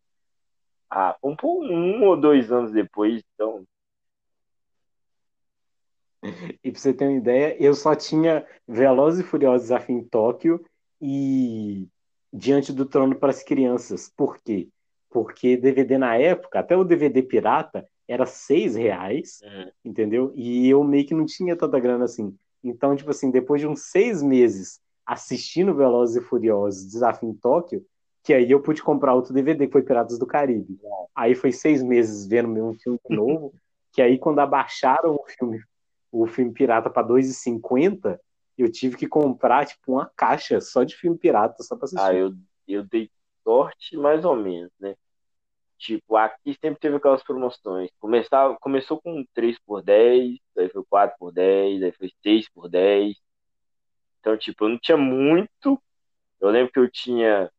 Ah, 0.89 1.17
um, 1.21 1.35
um 1.43 2.03
ou 2.05 2.15
dois 2.15 2.51
anos 2.51 2.71
depois, 2.71 3.21
então. 3.33 3.65
E 6.63 6.71
pra 6.71 6.79
você 6.79 6.93
ter 6.93 7.05
uma 7.05 7.17
ideia, 7.17 7.55
eu 7.61 7.73
só 7.73 7.95
tinha 7.95 8.45
Velozes 8.67 9.19
e 9.19 9.23
Furiosos 9.23 9.63
Desafio 9.63 9.97
em 9.97 10.03
Tóquio 10.03 10.65
e 11.01 11.87
Diante 12.33 12.73
do 12.73 12.85
Trono 12.85 13.15
para 13.15 13.29
as 13.29 13.43
Crianças. 13.43 14.11
Por 14.15 14.39
quê? 14.39 14.69
Porque 15.09 15.57
DVD 15.57 15.97
na 15.97 16.15
época, 16.15 16.59
até 16.59 16.75
o 16.75 16.83
DVD 16.83 17.21
pirata, 17.21 17.87
era 18.07 18.25
seis 18.25 18.75
reais, 18.75 19.39
uhum. 19.43 19.71
entendeu? 19.85 20.31
E 20.35 20.69
eu 20.69 20.83
meio 20.83 21.05
que 21.05 21.13
não 21.13 21.25
tinha 21.25 21.55
tanta 21.55 21.79
grana 21.79 22.05
assim. 22.05 22.35
Então, 22.63 22.95
tipo 22.95 23.09
assim, 23.09 23.29
depois 23.29 23.61
de 23.61 23.67
uns 23.67 23.81
seis 23.91 24.21
meses 24.21 24.79
assistindo 25.05 25.75
Velozes 25.75 26.17
e 26.17 26.21
Furiosos 26.21 26.85
Desafio 26.85 27.29
em 27.29 27.33
Tóquio, 27.33 27.85
que 28.23 28.33
aí 28.33 28.51
eu 28.51 28.61
pude 28.61 28.83
comprar 28.83 29.13
outro 29.13 29.33
DVD, 29.33 29.67
que 29.67 29.71
foi 29.71 29.81
Piratas 29.81 30.19
do 30.19 30.25
Caribe. 30.25 30.77
Aí 31.15 31.33
foi 31.33 31.51
seis 31.51 31.81
meses 31.81 32.27
vendo 32.27 32.49
um 32.49 32.73
filme 32.73 32.99
novo, 33.09 33.53
que 33.93 34.01
aí 34.01 34.17
quando 34.17 34.39
abaixaram 34.39 35.15
o 35.15 35.25
filme, 35.25 35.61
o 36.11 36.27
filme 36.27 36.51
pirata 36.51 36.89
para 36.89 37.07
2,50, 37.07 38.19
eu 38.57 38.71
tive 38.71 38.97
que 38.97 39.07
comprar, 39.07 39.65
tipo, 39.65 39.93
uma 39.93 40.11
caixa 40.15 40.59
só 40.59 40.83
de 40.83 40.95
filme 40.95 41.17
pirata, 41.17 41.63
só 41.63 41.75
pra 41.75 41.85
assistir. 41.85 42.03
Ah, 42.03 42.13
eu, 42.13 42.33
eu 42.67 42.83
dei 42.83 43.09
sorte 43.43 43.95
mais 43.95 44.25
ou 44.25 44.35
menos, 44.35 44.71
né? 44.79 44.95
Tipo, 45.77 46.15
aqui 46.17 46.57
sempre 46.59 46.79
teve 46.79 46.95
aquelas 46.97 47.23
promoções. 47.23 47.89
Começava, 47.99 48.57
começou 48.59 48.99
com 49.01 49.23
3 49.33 49.57
por 49.59 49.83
10, 49.83 50.39
aí 50.57 50.69
foi 50.69 50.83
4 50.89 51.17
por 51.19 51.31
10, 51.31 51.83
aí 51.83 51.91
foi 51.91 52.11
6 52.23 52.49
por 52.49 52.69
10. 52.69 53.15
Então, 54.19 54.37
tipo, 54.37 54.65
eu 54.65 54.69
não 54.69 54.79
tinha 54.79 54.97
muito. 54.97 55.81
Eu 56.39 56.49
lembro 56.49 56.71
que 56.71 56.79
eu 56.79 56.89
tinha 56.89 57.51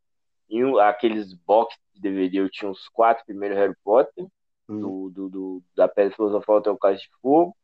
em 0.51 0.79
aqueles 0.81 1.33
box 1.35 1.77
de 1.95 2.01
DVD, 2.01 2.39
eu 2.41 2.51
tinha 2.51 2.71
os 2.71 2.89
quatro 2.89 3.25
primeiros 3.25 3.57
Harry 3.57 3.75
Potter, 3.85 4.27
hum. 4.69 4.81
do, 4.81 5.11
do, 5.11 5.29
do, 5.29 5.63
da 5.77 5.89
Pedra 5.89 6.15
Filosofal 6.15 6.59
até 6.59 6.71
o 6.71 6.79
Caso 6.79 6.99
de 6.99 7.09
Fogo 7.23 7.57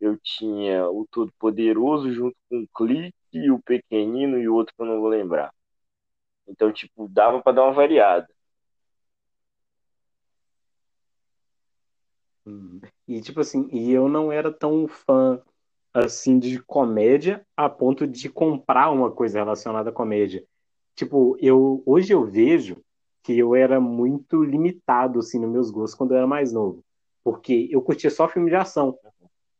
eu 0.00 0.18
tinha 0.18 0.88
o 0.88 1.06
Todo 1.10 1.32
Poderoso 1.38 2.12
junto 2.12 2.36
com 2.48 2.62
o 2.62 2.68
Clique 2.68 3.14
e 3.32 3.50
o 3.50 3.60
Pequenino 3.60 4.38
e 4.38 4.48
o 4.48 4.54
outro 4.54 4.74
que 4.74 4.82
eu 4.82 4.86
não 4.86 5.00
vou 5.00 5.08
lembrar. 5.08 5.52
Então, 6.46 6.72
tipo, 6.72 7.08
dava 7.08 7.42
para 7.42 7.52
dar 7.52 7.64
uma 7.64 7.72
variada. 7.72 8.28
E 13.06 13.20
tipo 13.20 13.40
assim, 13.40 13.68
e 13.72 13.92
eu 13.92 14.08
não 14.08 14.30
era 14.30 14.52
tão 14.52 14.86
fã 14.86 15.40
assim 15.92 16.38
de 16.38 16.62
comédia 16.62 17.46
a 17.56 17.68
ponto 17.68 18.06
de 18.06 18.28
comprar 18.28 18.90
uma 18.90 19.10
coisa 19.10 19.38
relacionada 19.38 19.90
à 19.90 19.92
comédia. 19.92 20.44
Tipo, 20.94 21.36
eu 21.40 21.82
hoje 21.86 22.12
eu 22.12 22.24
vejo 22.24 22.76
que 23.22 23.36
eu 23.36 23.54
era 23.54 23.80
muito 23.80 24.44
limitado 24.44 25.18
assim 25.18 25.38
nos 25.38 25.50
meus 25.50 25.70
gostos 25.70 25.94
quando 25.94 26.12
eu 26.12 26.18
era 26.18 26.26
mais 26.26 26.52
novo, 26.52 26.84
porque 27.24 27.68
eu 27.70 27.82
curtia 27.82 28.10
só 28.10 28.28
filme 28.28 28.50
de 28.50 28.56
ação 28.56 28.96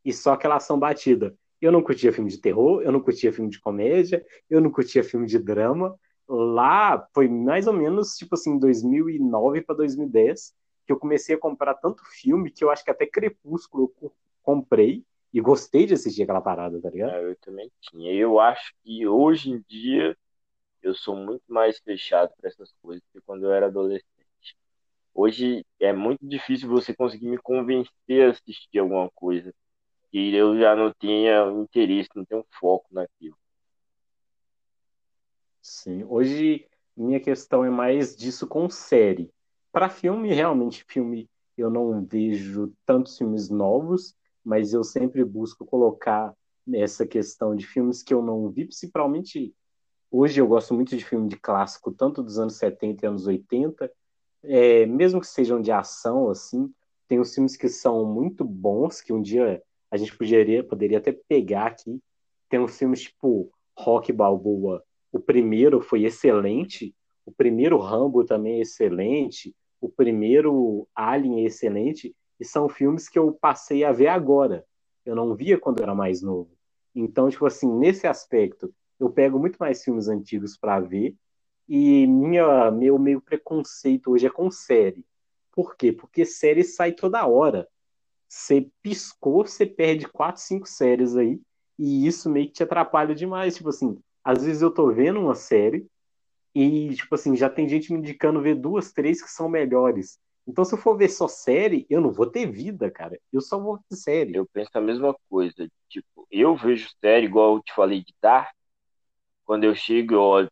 e 0.05 0.13
só 0.13 0.33
aquela 0.35 0.57
ação 0.57 0.79
batida. 0.79 1.35
Eu 1.61 1.73
não 1.73 1.83
curtia 1.83 2.13
filme 2.13 2.31
de 2.31 2.39
terror, 2.39 2.83
eu 2.83 2.93
não 2.93 3.01
curtia 3.01 3.33
filme 3.33 3.51
de 3.51 3.61
comédia, 3.61 4.25
eu 4.49 4.61
não 4.61 4.71
curtia 4.71 5.03
filme 5.03 5.27
de 5.27 5.39
drama. 5.39 5.99
Lá 6.29 7.07
foi 7.15 7.29
mais 7.29 7.67
ou 7.67 7.73
menos, 7.73 8.15
tipo 8.15 8.35
assim, 8.35 8.59
2009 8.59 9.63
para 9.63 9.77
2010, 9.77 10.55
que 10.87 10.93
eu 10.93 10.99
comecei 10.99 11.35
a 11.35 11.39
comprar 11.39 11.75
tanto 11.75 12.05
filme 12.05 12.51
que 12.51 12.63
eu 12.63 12.71
acho 12.71 12.85
que 12.85 12.91
até 12.91 13.07
Crepúsculo 13.07 13.93
eu 14.01 14.13
comprei 14.43 15.05
e 15.33 15.41
gostei 15.41 15.85
de 15.85 15.95
assistir 15.95 16.23
aquela 16.23 16.41
parada, 16.41 16.81
tá 16.81 16.89
ligado? 16.89 17.15
É, 17.15 17.25
eu 17.25 17.37
também 17.37 17.71
tinha. 17.81 18.13
Eu 18.13 18.39
acho 18.39 18.73
que 18.85 19.07
hoje 19.07 19.51
em 19.51 19.65
dia 19.69 20.17
eu 20.83 20.95
sou 20.95 21.17
muito 21.17 21.43
mais 21.49 21.79
fechado 21.81 22.33
para 22.37 22.49
essas 22.49 22.73
coisas 22.81 23.03
do 23.03 23.21
que 23.21 23.27
quando 23.27 23.45
eu 23.45 23.53
era 23.53 23.67
adolescente. 23.67 24.07
Hoje 25.13 25.67
é 25.81 25.93
muito 25.93 26.27
difícil 26.27 26.69
você 26.69 26.95
conseguir 26.95 27.29
me 27.29 27.39
convencer 27.39 28.29
a 28.29 28.31
assistir 28.31 28.79
alguma 28.79 29.11
coisa 29.11 29.53
que 30.11 30.35
eu 30.35 30.59
já 30.59 30.77
não 30.77 30.93
tinha 30.99 31.51
interesse, 31.51 32.09
não 32.15 32.25
tenho 32.25 32.45
foco 32.61 32.87
naquilo. 32.93 33.37
Sim, 35.61 36.05
hoje 36.05 36.69
minha 36.97 37.19
questão 37.19 37.65
é 37.65 37.71
mais 37.71 38.17
disso 38.17 38.47
com 38.47 38.71
série. 38.71 39.31
Para 39.77 39.91
filme, 39.91 40.33
realmente, 40.33 40.87
filme 40.89 41.29
eu 41.55 41.69
não 41.69 42.03
vejo 42.03 42.73
tantos 42.87 43.19
filmes 43.19 43.51
novos, 43.51 44.17
mas 44.43 44.73
eu 44.73 44.83
sempre 44.83 45.23
busco 45.23 45.67
colocar 45.67 46.35
essa 46.73 47.07
questão 47.07 47.55
de 47.55 47.67
filmes 47.67 48.03
que 48.03 48.15
eu 48.15 48.23
não 48.23 48.49
vi, 48.49 48.65
principalmente 48.65 49.55
hoje 50.11 50.41
eu 50.41 50.47
gosto 50.47 50.73
muito 50.73 50.97
de 50.97 51.05
filme 51.05 51.29
de 51.29 51.37
clássico, 51.37 51.93
tanto 51.93 52.23
dos 52.23 52.39
anos 52.39 52.57
70 52.57 53.05
e 53.05 53.07
anos 53.07 53.27
80, 53.27 53.93
é, 54.45 54.87
mesmo 54.87 55.21
que 55.21 55.27
sejam 55.27 55.61
de 55.61 55.71
ação, 55.71 56.31
assim, 56.31 56.73
tem 57.07 57.21
os 57.21 57.35
filmes 57.35 57.55
que 57.55 57.69
são 57.69 58.03
muito 58.07 58.47
bons, 58.47 59.03
que 59.03 59.13
um 59.13 59.21
dia 59.21 59.63
a 59.91 59.99
gente 59.99 60.17
poderia, 60.17 60.65
poderia 60.65 60.97
até 60.97 61.13
pegar 61.13 61.67
aqui. 61.67 62.01
Tem 62.49 62.59
uns 62.59 62.79
filmes 62.79 63.03
tipo 63.03 63.53
Rock 63.77 64.11
Balboa. 64.11 64.83
O 65.13 65.21
primeiro 65.21 65.83
foi 65.83 66.05
excelente. 66.05 66.95
O 67.27 67.31
primeiro 67.31 67.77
Rambo 67.77 68.25
também 68.25 68.61
é 68.61 68.63
excelente. 68.63 69.55
O 69.81 69.89
primeiro 69.89 70.89
Alien 70.95 71.43
é 71.43 71.47
excelente. 71.47 72.15
E 72.39 72.45
são 72.45 72.69
filmes 72.69 73.09
que 73.09 73.19
eu 73.19 73.33
passei 73.33 73.85
a 73.85 73.93
ver 73.93 74.09
agora. 74.09 74.65
Eu 75.05 75.15
não 75.15 75.35
via 75.35 75.59
quando 75.59 75.83
era 75.83 75.95
mais 75.95 76.21
novo. 76.21 76.51
Então, 76.95 77.29
tipo 77.29 77.47
assim, 77.47 77.71
nesse 77.71 78.07
aspecto, 78.07 78.73
eu 78.99 79.11
pego 79.11 79.39
muito 79.39 79.57
mais 79.57 79.83
filmes 79.83 80.09
antigos 80.09 80.57
para 80.57 80.81
ver. 80.81 81.15
E 81.69 82.07
minha, 82.07 82.71
meu 82.71 82.99
meio 82.99 83.21
preconceito 83.21 84.11
hoje 84.11 84.27
é 84.27 84.31
com 84.31 84.51
série. 84.51 85.05
Por 85.53 85.77
quê? 85.77 85.93
Porque 85.93 86.25
série 86.25 86.63
sai 86.63 86.93
toda 86.93 87.27
hora. 87.27 87.69
Você 88.29 88.71
piscou, 88.83 89.47
você 89.47 89.65
perde 89.65 90.07
quatro, 90.09 90.43
cinco 90.43 90.67
séries 90.67 91.17
aí, 91.17 91.41
e 91.79 92.07
isso 92.07 92.29
meio 92.29 92.47
que 92.47 92.55
te 92.55 92.63
atrapalha 92.63 93.15
demais. 93.15 93.57
Tipo 93.57 93.71
assim, 93.71 93.99
às 94.23 94.45
vezes 94.45 94.63
eu 94.63 94.71
tô 94.71 94.93
vendo 94.93 95.21
uma 95.21 95.35
série 95.35 95.87
e, 96.61 96.95
tipo 96.97 97.15
assim, 97.15 97.37
já 97.37 97.51
tem 97.51 97.69
gente 97.69 97.93
me 97.93 97.99
indicando 97.99 98.41
ver 98.43 98.55
duas, 98.57 98.93
três 98.93 99.23
que 99.23 99.31
são 99.31 99.49
melhores. 99.49 100.19
Então, 100.47 100.65
se 100.65 100.75
eu 100.75 100.79
for 100.79 100.97
ver 100.97 101.09
só 101.09 101.29
série, 101.29 101.87
eu 101.91 102.01
não 102.01 102.13
vou 102.13 102.27
ter 102.31 102.47
vida, 102.51 102.91
cara. 102.91 103.19
Eu 103.33 103.41
só 103.41 103.59
vou 103.61 103.77
ver 103.91 103.97
série. 103.97 104.35
Eu 104.37 104.47
penso 104.53 104.71
a 104.75 104.81
mesma 104.81 105.15
coisa. 105.29 105.69
Tipo, 105.89 106.27
eu 106.31 106.57
vejo 106.57 106.89
série, 107.01 107.27
igual 107.27 107.57
eu 107.57 107.63
te 107.63 107.75
falei 107.75 108.03
de 108.05 108.15
Dark. 108.23 108.55
Quando 109.45 109.65
eu 109.65 109.75
chego, 109.75 110.15
eu 110.15 110.21
olho, 110.23 110.51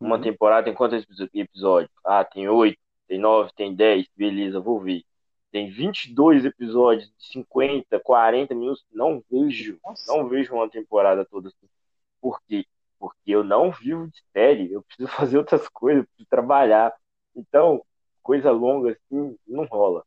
Uma 0.00 0.16
Uhum. 0.16 0.22
temporada 0.22 0.64
tem 0.66 0.74
quantos 0.74 1.04
episódios? 1.34 1.90
Ah, 2.04 2.24
tem 2.24 2.48
oito, 2.48 2.78
tem 3.08 3.18
nove, 3.18 3.52
tem 3.56 3.74
dez, 3.74 4.06
beleza, 4.16 4.60
vou 4.60 4.80
ver. 4.80 5.04
Tem 5.52 5.70
22 5.70 6.44
episódios 6.44 7.08
de 7.18 7.26
50, 7.32 8.00
40 8.00 8.54
minutos. 8.54 8.84
Não 8.92 9.22
vejo, 9.30 9.80
não 10.08 10.28
vejo 10.28 10.54
uma 10.54 10.70
temporada 10.70 11.24
toda 11.26 11.48
assim. 11.48 11.68
Por 12.20 12.40
quê? 12.48 12.66
Porque 13.00 13.32
eu 13.32 13.42
não 13.42 13.72
vivo 13.72 14.06
de 14.08 14.22
série, 14.32 14.72
eu 14.72 14.82
preciso 14.82 15.08
fazer 15.16 15.38
outras 15.38 15.68
coisas, 15.68 16.06
preciso 16.06 16.28
trabalhar. 16.28 16.94
Então, 17.34 17.84
coisa 18.22 18.52
longa 18.52 18.92
assim, 18.92 19.36
não 19.48 19.64
rola. 19.64 20.04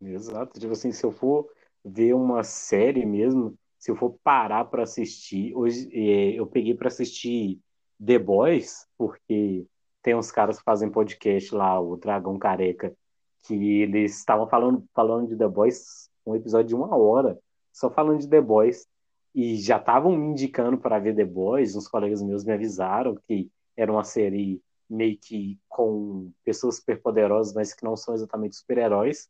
Exato. 0.00 0.58
Tipo 0.58 0.72
assim, 0.72 0.92
se 0.92 1.04
eu 1.04 1.12
for 1.12 1.50
ver 1.84 2.14
uma 2.14 2.42
série 2.44 3.04
mesmo, 3.04 3.58
se 3.78 3.90
eu 3.90 3.96
for 3.96 4.16
parar 4.22 4.64
para 4.66 4.84
assistir, 4.84 5.54
hoje 5.54 5.88
é, 5.92 6.38
eu 6.38 6.46
peguei 6.46 6.74
para 6.74 6.88
assistir 6.88 7.60
The 8.04 8.18
Boys, 8.18 8.86
porque 8.96 9.66
tem 10.02 10.14
uns 10.14 10.30
caras 10.30 10.58
que 10.58 10.64
fazem 10.64 10.90
podcast 10.90 11.54
lá, 11.54 11.80
o 11.80 11.96
Dragão 11.96 12.38
Careca, 12.38 12.96
que 13.42 13.82
eles 13.82 14.18
estavam 14.18 14.46
falando, 14.48 14.86
falando 14.94 15.28
de 15.28 15.36
The 15.36 15.48
Boys 15.48 16.10
um 16.26 16.34
episódio 16.34 16.68
de 16.68 16.74
uma 16.74 16.96
hora, 16.96 17.38
só 17.72 17.90
falando 17.90 18.20
de 18.20 18.28
The 18.28 18.40
Boys, 18.40 18.86
e 19.34 19.56
já 19.56 19.78
estavam 19.78 20.16
me 20.16 20.26
indicando 20.26 20.78
para 20.78 20.98
ver 20.98 21.14
The 21.16 21.24
Boys, 21.24 21.74
uns 21.74 21.88
colegas 21.88 22.22
meus 22.22 22.44
me 22.44 22.52
avisaram 22.52 23.18
que 23.26 23.50
era 23.76 23.90
uma 23.90 24.04
série 24.04 24.62
meio 24.88 25.18
que 25.18 25.58
com 25.68 26.30
pessoas 26.44 26.76
superpoderosas, 26.76 27.54
mas 27.54 27.74
que 27.74 27.84
não 27.84 27.96
são 27.96 28.14
exatamente 28.14 28.56
super-heróis, 28.56 29.28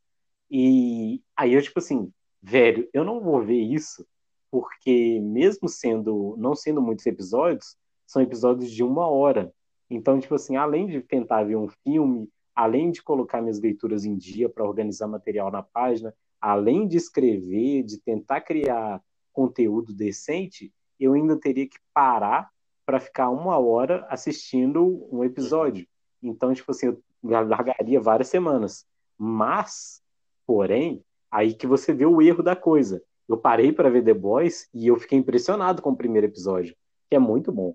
e 0.51 1.23
aí 1.37 1.55
eu, 1.55 1.63
tipo 1.63 1.79
assim, 1.79 2.13
velho, 2.43 2.89
eu 2.93 3.05
não 3.05 3.21
vou 3.21 3.43
ver 3.43 3.61
isso, 3.61 4.07
porque 4.51 5.21
mesmo 5.21 5.69
sendo, 5.69 6.35
não 6.39 6.55
sendo 6.55 6.83
muitos 6.83 7.07
episódios, 7.07 7.77
são 8.07 8.23
episódios 8.23 8.71
de 8.71 8.85
uma 8.85 9.09
hora. 9.09 9.53
Então, 9.91 10.21
tipo 10.21 10.35
assim, 10.35 10.57
além 10.57 10.87
de 10.87 11.01
tentar 11.01 11.45
ver 11.45 11.57
um 11.57 11.69
filme, 11.83 12.29
além 12.55 12.91
de 12.91 13.03
colocar 13.03 13.41
minhas 13.41 13.61
leituras 13.61 14.05
em 14.05 14.17
dia 14.17 14.49
para 14.49 14.65
organizar 14.65 15.09
material 15.09 15.51
na 15.51 15.63
página, 15.63 16.15
além 16.41 16.87
de 16.87 16.97
escrever, 16.97 17.83
de 17.83 17.99
tentar 17.99 18.43
criar 18.43 19.03
conteúdo 19.35 19.93
decente, 19.93 20.73
eu 20.99 21.13
ainda 21.13 21.39
teria 21.39 21.69
que 21.69 21.79
parar 21.93 22.51
para 22.87 22.99
ficar 22.99 23.29
uma 23.29 23.59
hora 23.59 24.07
assistindo 24.09 25.07
um 25.13 25.23
episódio. 25.23 25.87
Então, 26.23 26.55
tipo 26.55 26.71
assim, 26.71 26.87
eu 26.87 27.03
largaria 27.23 28.01
várias 28.01 28.29
semanas. 28.29 28.87
Mas 29.19 30.03
Porém, 30.47 31.03
aí 31.31 31.55
que 31.55 31.67
você 31.67 31.93
vê 31.93 32.07
o 32.07 32.21
erro 32.21 32.43
da 32.43 32.55
coisa. 32.55 33.03
Eu 33.27 33.39
parei 33.39 33.73
para 33.73 33.89
ver 33.89 34.05
The 34.05 34.13
Boys 34.13 34.69
e 34.75 34.87
eu 34.87 34.97
fiquei 34.99 35.19
impressionado 35.19 35.81
com 35.81 35.91
o 35.91 35.97
primeiro 35.97 36.27
episódio, 36.27 36.77
que 37.09 37.17
é 37.17 37.19
muito 37.19 37.51
bom. 37.51 37.75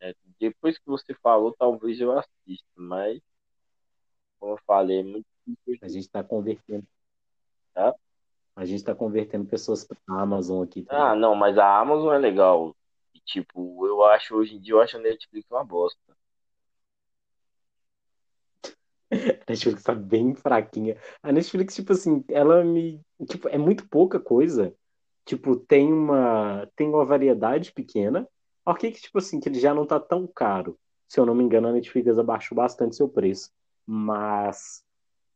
É, 0.00 0.14
depois 0.38 0.78
que 0.78 0.86
você 0.86 1.12
falou, 1.14 1.52
talvez 1.58 2.00
eu 2.00 2.16
assista, 2.16 2.66
mas 2.76 3.20
como 4.38 4.52
eu 4.52 4.58
falei, 4.64 5.00
é 5.00 5.02
muito 5.02 5.26
difícil. 5.44 5.80
A 5.82 5.88
gente 5.88 6.04
está 6.04 6.22
convertendo. 6.22 6.86
Tá? 7.74 7.94
A 8.56 8.64
gente 8.64 8.78
está 8.78 8.94
convertendo 8.94 9.44
pessoas 9.44 9.84
para 9.84 9.98
a 10.08 10.22
Amazon 10.22 10.64
aqui. 10.64 10.82
Tá? 10.82 11.10
Ah, 11.10 11.14
não, 11.14 11.34
mas 11.34 11.58
a 11.58 11.78
Amazon 11.78 12.14
é 12.14 12.18
legal. 12.18 12.74
E, 13.14 13.20
tipo, 13.20 13.86
eu 13.86 14.02
acho, 14.02 14.34
hoje 14.34 14.56
em 14.56 14.60
dia, 14.60 14.72
eu 14.72 14.80
acho 14.80 14.96
a 14.96 15.00
Netflix 15.00 15.46
uma 15.50 15.62
bosta. 15.62 16.00
A 19.46 19.50
Netflix 19.50 19.82
tá 19.84 19.94
bem 19.94 20.34
fraquinha. 20.34 20.96
A 21.22 21.30
Netflix, 21.30 21.74
tipo 21.76 21.92
assim, 21.92 22.24
ela 22.28 22.64
me. 22.64 23.00
Tipo, 23.28 23.48
é 23.48 23.56
muito 23.56 23.86
pouca 23.88 24.18
coisa. 24.18 24.74
Tipo, 25.24 25.54
tem 25.56 25.92
uma. 25.92 26.66
Tem 26.74 26.88
uma 26.88 27.04
variedade 27.04 27.72
pequena. 27.72 28.26
Ok, 28.64 28.90
que, 28.90 29.00
tipo 29.00 29.18
assim, 29.18 29.38
que 29.38 29.48
ele 29.48 29.60
já 29.60 29.72
não 29.72 29.86
tá 29.86 30.00
tão 30.00 30.26
caro. 30.26 30.76
Se 31.06 31.20
eu 31.20 31.26
não 31.26 31.34
me 31.34 31.44
engano, 31.44 31.68
a 31.68 31.72
Netflix 31.72 32.18
abaixou 32.18 32.56
bastante 32.56 32.96
seu 32.96 33.08
preço. 33.08 33.50
Mas 33.86 34.82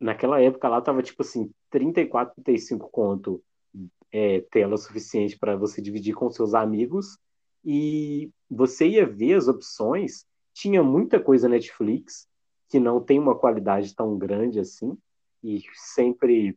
naquela 0.00 0.40
época 0.40 0.68
lá 0.68 0.80
tava, 0.80 1.02
tipo 1.02 1.22
assim, 1.22 1.52
34, 1.70 2.34
35 2.42 2.88
conto 2.90 3.42
é, 4.12 4.40
tela 4.50 4.76
suficiente 4.76 5.38
para 5.38 5.56
você 5.56 5.80
dividir 5.80 6.14
com 6.14 6.30
seus 6.30 6.54
amigos. 6.54 7.18
E 7.64 8.30
você 8.50 8.88
ia 8.88 9.06
ver 9.06 9.34
as 9.34 9.48
opções. 9.48 10.24
Tinha 10.52 10.82
muita 10.82 11.20
coisa 11.20 11.48
Netflix 11.48 12.28
que 12.68 12.78
não 12.78 13.00
tem 13.00 13.18
uma 13.18 13.36
qualidade 13.36 13.94
tão 13.94 14.16
grande 14.16 14.60
assim 14.60 14.96
e 15.42 15.62
sempre 15.74 16.56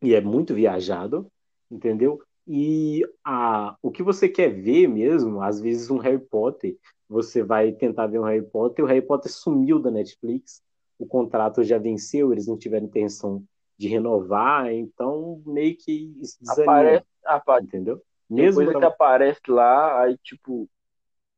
e 0.00 0.14
é 0.14 0.20
muito 0.20 0.54
viajado, 0.54 1.30
entendeu? 1.70 2.22
E 2.46 3.04
a, 3.24 3.76
o 3.82 3.90
que 3.90 4.02
você 4.02 4.28
quer 4.28 4.48
ver 4.48 4.86
mesmo, 4.86 5.42
às 5.42 5.60
vezes 5.60 5.90
um 5.90 5.98
Harry 5.98 6.20
Potter, 6.20 6.78
você 7.08 7.42
vai 7.42 7.72
tentar 7.72 8.06
ver 8.06 8.20
um 8.20 8.24
Harry 8.24 8.46
Potter, 8.46 8.84
o 8.84 8.88
Harry 8.88 9.02
Potter 9.02 9.30
sumiu 9.30 9.78
da 9.78 9.90
Netflix, 9.90 10.62
o 10.98 11.06
contrato 11.06 11.62
já 11.62 11.78
venceu, 11.78 12.32
eles 12.32 12.46
não 12.46 12.56
tiveram 12.56 12.86
intenção 12.86 13.44
de 13.78 13.86
renovar, 13.86 14.72
então 14.72 15.40
meio 15.46 15.76
que 15.76 16.12
isso 16.20 16.36
desanima, 16.40 16.72
aparece, 16.72 17.06
aparece, 17.24 17.66
entendeu? 17.66 18.02
Mesmo 18.28 18.56
coisa 18.56 18.72
pra... 18.72 18.80
que 18.80 18.86
aparece 18.86 19.40
lá, 19.46 20.02
aí 20.02 20.18
tipo, 20.18 20.68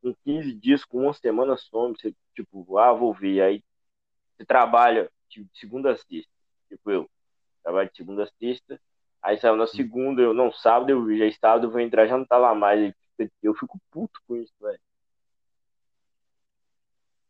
em 0.03 0.16
15 0.24 0.55
dias, 0.55 0.84
com 0.84 1.03
uma 1.03 1.12
semana 1.12 1.57
some, 1.59 1.95
você 1.95 2.14
tipo, 2.34 2.78
ah, 2.78 2.93
vou 2.93 3.12
ver, 3.12 3.43
aí 3.43 3.62
você 4.36 4.47
trabalha 4.47 5.11
de 5.28 5.47
segunda 5.55 5.93
a 5.93 5.97
sexta, 5.97 6.32
tipo 6.68 6.91
eu, 6.91 7.09
trabalho 7.62 7.91
de 7.91 7.97
segunda 7.97 8.24
a 8.24 8.30
sexta, 8.38 8.80
aí 9.22 9.38
saiu 9.38 9.57
na 9.57 9.66
segunda, 9.66 10.22
eu 10.22 10.32
não, 10.32 10.51
sábado 10.51 10.91
eu 10.91 11.18
já 11.18 11.30
sábado 11.38 11.66
eu 11.66 11.70
vou 11.70 11.80
entrar, 11.80 12.07
já 12.07 12.16
não 12.16 12.24
tá 12.24 12.38
lá 12.38 12.55
mais, 12.55 12.95
eu 13.43 13.55
fico 13.55 13.78
puto 13.91 14.18
com 14.26 14.36
isso, 14.36 14.55
velho. 14.59 14.80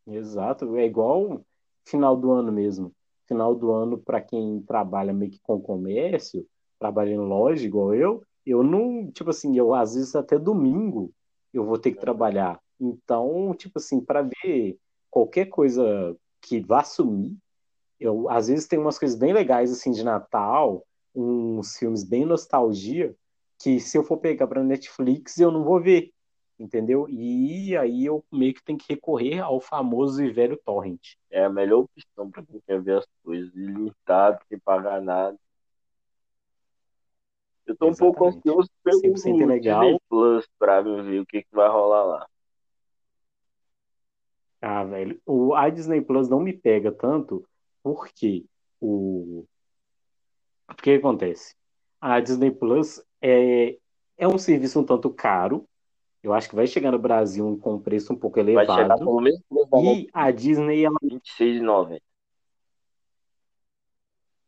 Exato, 0.07 0.77
é 0.77 0.87
igual 0.87 1.45
final 1.85 2.17
do 2.17 2.31
ano 2.31 2.53
mesmo. 2.53 2.95
Final 3.31 3.55
do 3.55 3.71
ano, 3.71 3.97
para 3.97 4.21
quem 4.21 4.61
trabalha 4.63 5.13
meio 5.13 5.31
que 5.31 5.39
com 5.41 5.61
comércio, 5.61 6.45
trabalha 6.81 7.11
em 7.11 7.19
loja 7.19 7.65
igual 7.65 7.95
eu, 7.95 8.25
eu 8.45 8.65
não, 8.65 9.09
tipo 9.13 9.31
assim, 9.31 9.57
eu 9.57 9.73
às 9.73 9.95
vezes 9.95 10.17
até 10.17 10.37
domingo 10.37 11.13
eu 11.55 11.65
vou 11.65 11.79
ter 11.79 11.93
que 11.93 12.01
trabalhar. 12.01 12.61
Então, 12.81 13.55
tipo 13.57 13.79
assim, 13.79 14.01
para 14.01 14.23
ver 14.23 14.77
qualquer 15.09 15.47
coisa 15.47 16.17
que 16.43 16.59
vá 16.61 16.83
sumir. 16.83 17.37
Eu, 18.01 18.29
às 18.29 18.49
vezes 18.49 18.67
tem 18.67 18.81
umas 18.81 18.99
coisas 18.99 19.17
bem 19.17 19.33
legais 19.33 19.71
assim 19.71 19.93
de 19.93 20.03
Natal, 20.03 20.85
uns 21.15 21.77
filmes 21.77 22.03
bem 22.03 22.25
nostalgia, 22.25 23.15
que 23.63 23.79
se 23.79 23.97
eu 23.97 24.03
for 24.03 24.17
pegar 24.17 24.49
para 24.49 24.65
Netflix 24.65 25.39
eu 25.39 25.53
não 25.53 25.63
vou 25.63 25.81
ver, 25.81 26.11
entendeu? 26.61 27.09
E 27.09 27.75
aí 27.77 28.05
eu 28.05 28.23
meio 28.31 28.53
que 28.53 28.63
tenho 28.63 28.79
que 28.79 28.93
recorrer 28.93 29.41
ao 29.41 29.61
famoso 29.61 30.23
e 30.23 30.31
velho 30.31 30.61
torrent. 30.65 31.15
É 31.31 31.45
a 31.45 31.49
melhor 31.49 31.81
opção 31.81 32.31
para 32.31 32.45
quem 32.45 32.61
quer 32.61 32.81
ver 32.81 32.99
as 32.99 33.07
coisas 33.25 33.55
ilimitado, 33.55 34.39
sem 34.49 34.59
pagar 34.59 35.01
nada. 35.01 35.37
Eu 37.67 37.77
tô 37.77 37.89
Exatamente. 37.89 37.95
um 37.95 37.99
pouco 37.99 38.27
ansioso 38.27 38.71
pelo 38.83 39.47
legal. 39.47 39.81
Disney 39.81 40.01
Plus 40.09 40.47
para 40.59 40.81
ver 40.83 41.21
o 41.21 41.27
que, 41.27 41.43
que 41.43 41.49
vai 41.55 41.69
rolar 41.69 42.05
lá. 42.05 42.29
Ah, 44.61 44.85
velho, 44.85 45.19
o, 45.25 45.55
a 45.55 45.71
Disney 45.71 46.03
Plus 46.03 46.29
não 46.29 46.41
me 46.41 46.53
pega 46.53 46.93
tanto 46.93 47.47
porque 47.83 48.45
o. 48.79 49.47
O 50.69 50.75
que 50.75 50.93
acontece? 50.93 51.55
A 52.01 52.21
Disney 52.21 52.51
Plus 52.51 53.03
é, 53.23 53.79
é 54.19 54.29
um 54.29 54.37
serviço 54.37 54.81
um 54.81 54.85
tanto 54.85 55.11
caro. 55.11 55.67
Eu 56.23 56.35
acho 56.35 56.49
que 56.49 56.55
vai 56.55 56.67
chegar 56.67 56.93
no 56.93 56.99
Brasil 56.99 57.59
com 57.63 57.75
um 57.75 57.81
preço 57.81 58.13
um 58.13 58.17
pouco 58.17 58.39
elevado. 58.39 58.67
Vai 58.67 58.77
chegar 58.77 58.99
pelo 58.99 59.21
mesmo 59.21 59.43
E 59.83 60.09
a 60.13 60.31
Disney, 60.31 60.85
ela. 60.85 60.97
R$26,90. 61.03 62.01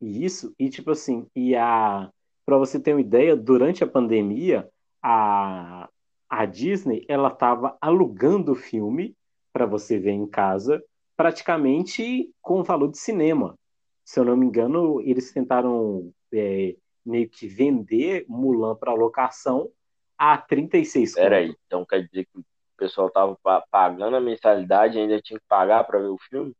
Isso, 0.00 0.54
e 0.58 0.68
tipo 0.68 0.90
assim, 0.90 1.26
e 1.34 1.54
a. 1.54 2.10
Pra 2.44 2.58
você 2.58 2.78
ter 2.78 2.92
uma 2.92 3.00
ideia, 3.00 3.36
durante 3.36 3.84
a 3.84 3.86
pandemia, 3.86 4.68
a, 5.00 5.88
a 6.28 6.44
Disney, 6.44 7.04
ela 7.08 7.30
tava 7.30 7.76
alugando 7.80 8.52
o 8.52 8.56
filme 8.56 9.16
para 9.52 9.64
você 9.64 9.98
ver 9.98 10.10
em 10.10 10.26
casa, 10.26 10.82
praticamente 11.16 12.30
com 12.42 12.64
valor 12.64 12.90
de 12.90 12.98
cinema. 12.98 13.56
Se 14.04 14.18
eu 14.18 14.24
não 14.24 14.36
me 14.36 14.44
engano, 14.44 15.00
eles 15.00 15.32
tentaram 15.32 16.12
é, 16.34 16.74
meio 17.06 17.28
que 17.28 17.46
vender 17.46 18.26
Mulan 18.28 18.74
para 18.74 18.92
locação 18.92 19.70
a 20.16 20.36
36 20.38 21.14
Peraí, 21.14 21.54
então 21.66 21.84
quer 21.84 22.06
dizer 22.06 22.26
que 22.26 22.38
o 22.38 22.44
pessoal 22.76 23.10
tava 23.10 23.38
pagando 23.70 24.16
a 24.16 24.20
mensalidade 24.20 24.96
e 24.96 25.00
ainda 25.00 25.20
tinha 25.20 25.38
que 25.38 25.46
pagar 25.46 25.84
para 25.84 25.98
ver 25.98 26.08
o 26.08 26.18
filme? 26.18 26.54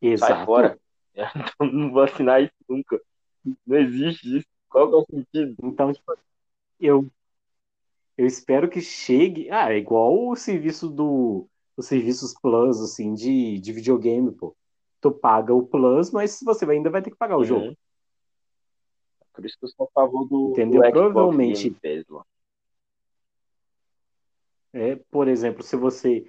Exato. 0.00 0.34
Sai 0.34 0.44
fora. 0.44 0.78
Então 1.14 1.70
não 1.70 1.92
vou 1.92 2.02
assinar 2.02 2.42
isso 2.42 2.54
nunca. 2.66 2.98
Não 3.66 3.76
existe 3.76 4.38
isso. 4.38 4.46
Qual 4.66 4.90
é 4.90 4.96
o 4.96 5.04
sentido? 5.04 5.54
Então, 5.62 5.92
tipo, 5.92 6.16
eu 6.80 7.06
eu 8.16 8.26
espero 8.26 8.68
que 8.68 8.80
chegue. 8.80 9.50
Ah, 9.50 9.72
é 9.72 9.78
igual 9.78 10.28
o 10.28 10.36
serviço 10.36 10.88
do. 10.88 11.48
Os 11.76 11.86
serviços 11.86 12.34
Plus, 12.40 12.80
assim, 12.80 13.14
de, 13.14 13.58
de 13.58 13.72
videogame, 13.72 14.30
pô. 14.30 14.54
Tu 15.00 15.10
paga 15.10 15.54
o 15.54 15.66
Plus, 15.66 16.10
mas 16.10 16.38
você 16.44 16.64
ainda 16.70 16.90
vai 16.90 17.02
ter 17.02 17.10
que 17.10 17.16
pagar 17.16 17.36
o 17.36 17.40
uhum. 17.40 17.44
jogo. 17.44 17.76
Por 19.32 19.44
isso 19.44 19.56
que 19.58 19.64
eu 19.64 19.68
sou 19.68 19.86
a 19.86 19.92
favor 19.92 20.28
do. 20.28 20.50
Entendeu? 20.50 20.82
Do 20.82 20.90
Provavelmente. 20.90 21.70
Xbox 21.70 22.26
É, 24.72 24.96
por 25.10 25.28
exemplo, 25.28 25.62
se 25.62 25.76
você 25.76 26.26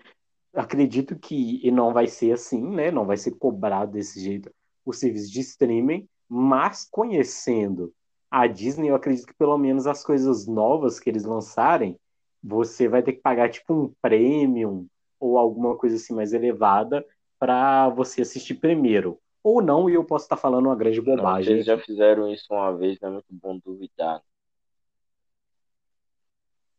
acredito 0.53 1.17
que 1.17 1.69
não 1.71 1.93
vai 1.93 2.07
ser 2.07 2.33
assim, 2.33 2.61
né? 2.61 2.91
Não 2.91 3.05
vai 3.05 3.17
ser 3.17 3.31
cobrado 3.31 3.93
desse 3.93 4.19
jeito 4.19 4.51
o 4.85 4.91
serviço 4.91 5.31
de 5.31 5.39
streaming, 5.39 6.07
mas 6.27 6.87
conhecendo 6.89 7.93
a 8.29 8.47
Disney, 8.47 8.89
eu 8.89 8.95
acredito 8.95 9.27
que 9.27 9.33
pelo 9.33 9.57
menos 9.57 9.87
as 9.87 10.03
coisas 10.03 10.45
novas 10.45 10.99
que 10.99 11.09
eles 11.09 11.23
lançarem, 11.23 11.97
você 12.43 12.87
vai 12.87 13.01
ter 13.01 13.13
que 13.13 13.21
pagar 13.21 13.49
tipo 13.49 13.73
um 13.73 13.93
premium 14.01 14.87
ou 15.19 15.37
alguma 15.37 15.77
coisa 15.77 15.95
assim 15.95 16.13
mais 16.13 16.33
elevada 16.33 17.05
para 17.39 17.89
você 17.89 18.21
assistir 18.21 18.55
primeiro. 18.55 19.19
Ou 19.43 19.61
não, 19.61 19.89
e 19.89 19.95
eu 19.95 20.05
posso 20.05 20.25
estar 20.25 20.37
falando 20.37 20.67
uma 20.67 20.75
grande 20.75 21.01
bobagem. 21.01 21.49
Não, 21.49 21.55
eles 21.57 21.65
já 21.65 21.77
fizeram 21.77 22.31
isso 22.31 22.45
uma 22.51 22.75
vez, 22.75 22.97
não 23.01 23.09
é 23.09 23.11
muito 23.11 23.25
bom 23.31 23.59
duvidar. 23.63 24.21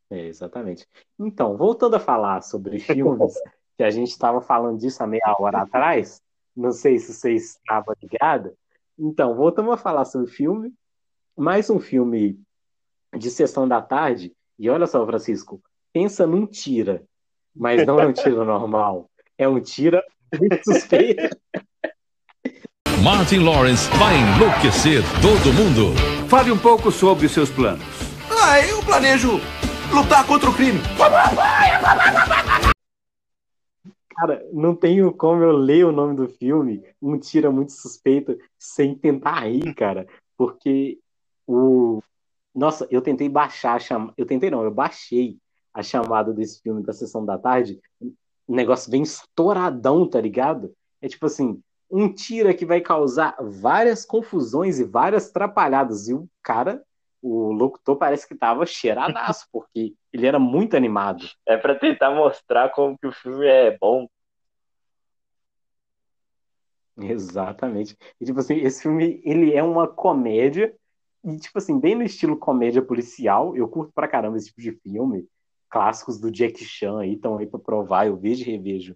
É, 0.09 0.25
exatamente. 0.25 0.87
Então, 1.19 1.55
voltando 1.55 1.95
a 1.95 1.99
falar 1.99 2.41
sobre 2.41 2.79
filmes, 2.79 3.33
que 3.77 3.83
a 3.83 3.89
gente 3.89 4.09
estava 4.09 4.41
falando 4.41 4.79
disso 4.79 5.03
há 5.03 5.07
meia 5.07 5.35
hora 5.39 5.61
atrás, 5.61 6.21
não 6.55 6.71
sei 6.71 6.97
se 6.97 7.13
você 7.13 7.33
estava 7.33 7.95
ligado. 8.01 8.57
Então, 8.97 9.35
voltamos 9.35 9.73
a 9.73 9.77
falar 9.77 10.05
sobre 10.05 10.31
filme, 10.31 10.73
mais 11.37 11.69
um 11.69 11.79
filme 11.79 12.39
de 13.15 13.29
sessão 13.29 13.67
da 13.67 13.81
tarde, 13.81 14.33
e 14.57 14.69
olha 14.69 14.87
só, 14.87 15.05
Francisco, 15.05 15.61
pensa 15.91 16.25
num 16.25 16.47
tira, 16.47 17.03
mas 17.53 17.85
não 17.85 17.99
é 17.99 18.07
um 18.07 18.13
tira 18.13 18.43
normal, 18.45 19.09
é 19.37 19.47
um 19.47 19.61
tira 19.61 20.03
muito 20.39 20.63
suspeito. 20.63 21.29
Martin 23.05 23.43
Lawrence 23.43 23.87
vai 23.99 24.15
enlouquecer 24.17 25.03
todo 25.21 25.53
mundo. 25.53 25.93
Fale 26.27 26.51
um 26.51 26.57
pouco 26.57 26.91
sobre 26.91 27.27
os 27.27 27.31
seus 27.31 27.51
planos. 27.51 27.83
Ah, 28.31 28.59
eu 28.67 28.83
planejo 28.83 29.39
lutar 29.93 30.25
contra 30.25 30.49
o 30.49 30.53
crime. 30.55 30.79
Cara, 34.09 34.43
não 34.51 34.75
tenho 34.75 35.13
como 35.13 35.43
eu 35.43 35.51
ler 35.51 35.85
o 35.85 35.91
nome 35.91 36.15
do 36.15 36.27
filme, 36.27 36.83
um 36.99 37.15
tira 37.19 37.51
muito 37.51 37.73
suspeito, 37.73 38.39
sem 38.57 38.95
tentar 38.95 39.41
rir, 39.41 39.75
cara. 39.75 40.07
Porque 40.35 40.97
o. 41.45 42.01
Nossa, 42.55 42.87
eu 42.89 43.03
tentei 43.03 43.29
baixar 43.29 43.75
a 43.75 43.79
chamada. 43.79 44.13
Eu 44.17 44.25
tentei 44.25 44.49
não, 44.49 44.63
eu 44.63 44.71
baixei 44.71 45.37
a 45.71 45.83
chamada 45.83 46.33
desse 46.33 46.59
filme 46.59 46.81
da 46.81 46.91
sessão 46.91 47.23
da 47.23 47.37
tarde. 47.37 47.79
O 48.47 48.55
negócio 48.55 48.89
bem 48.89 49.03
estouradão, 49.03 50.09
tá 50.09 50.19
ligado? 50.19 50.73
É 50.99 51.07
tipo 51.07 51.27
assim, 51.27 51.61
um 51.89 52.11
tira 52.11 52.53
que 52.53 52.65
vai 52.65 52.81
causar 52.81 53.35
várias 53.39 54.05
confusões 54.05 54.79
e 54.79 54.83
várias 54.83 55.29
atrapalhadas. 55.29 56.07
E 56.07 56.13
o 56.13 56.27
cara, 56.41 56.83
o 57.21 57.51
locutor, 57.51 57.97
parece 57.97 58.27
que 58.27 58.35
tava 58.35 58.65
cheiradaço, 58.65 59.47
porque 59.51 59.93
ele 60.11 60.25
era 60.25 60.39
muito 60.39 60.75
animado. 60.75 61.25
É 61.45 61.57
para 61.57 61.75
tentar 61.75 62.11
mostrar 62.11 62.69
como 62.69 62.97
que 62.97 63.07
o 63.07 63.11
filme 63.11 63.45
é 63.45 63.77
bom. 63.77 64.07
Exatamente. 66.97 67.97
E, 68.19 68.25
tipo 68.25 68.39
assim, 68.39 68.55
esse 68.55 68.81
filme, 68.81 69.21
ele 69.25 69.53
é 69.53 69.61
uma 69.61 69.87
comédia, 69.87 70.73
e, 71.23 71.37
tipo 71.37 71.57
assim, 71.57 71.79
bem 71.79 71.95
no 71.95 72.03
estilo 72.03 72.37
comédia 72.37 72.81
policial, 72.81 73.55
eu 73.55 73.67
curto 73.67 73.91
pra 73.93 74.07
caramba 74.07 74.37
esse 74.37 74.47
tipo 74.47 74.61
de 74.61 74.71
filme, 74.71 75.27
clássicos 75.69 76.19
do 76.19 76.31
Jack 76.31 76.63
Chan 76.63 76.99
aí, 76.99 77.13
estão 77.13 77.37
aí 77.37 77.47
pra 77.47 77.59
provar, 77.59 78.07
eu 78.07 78.15
vejo 78.15 78.43
e 78.43 78.51
revejo 78.51 78.95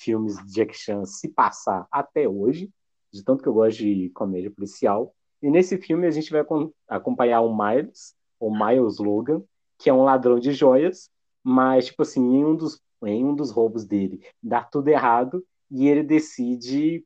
filmes 0.00 0.36
de 0.44 0.52
Jack 0.52 0.76
Chan 0.76 1.04
se 1.04 1.28
passar 1.28 1.86
até 1.90 2.28
hoje, 2.28 2.70
de 3.12 3.22
tanto 3.22 3.42
que 3.42 3.48
eu 3.48 3.54
gosto 3.54 3.78
de 3.78 4.10
comédia 4.10 4.50
policial, 4.50 5.14
e 5.42 5.50
nesse 5.50 5.78
filme 5.78 6.06
a 6.06 6.10
gente 6.10 6.30
vai 6.30 6.44
acompanhar 6.88 7.40
o 7.40 7.56
Miles, 7.56 8.14
o 8.38 8.50
Miles 8.50 8.98
Logan, 8.98 9.42
que 9.78 9.88
é 9.88 9.92
um 9.92 10.04
ladrão 10.04 10.38
de 10.38 10.52
joias, 10.52 11.10
mas, 11.42 11.86
tipo 11.86 12.02
assim, 12.02 12.20
em 12.20 12.44
um 12.44 12.54
dos, 12.54 12.80
em 13.04 13.24
um 13.24 13.34
dos 13.34 13.50
roubos 13.50 13.84
dele 13.84 14.22
dá 14.42 14.62
tudo 14.62 14.88
errado 14.88 15.44
e 15.70 15.88
ele 15.88 16.02
decide 16.02 17.04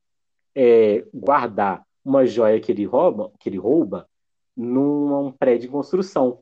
é, 0.55 1.07
guardar 1.13 1.85
uma 2.05 2.27
joia 2.27 2.61
que 2.61 2.73
ele 2.73 2.85
rouba, 2.85 3.33
que 3.39 3.49
ele 3.49 3.59
rouba 3.59 4.09
num 4.57 5.33
prédio 5.33 5.69
em 5.69 5.71
construção. 5.71 6.41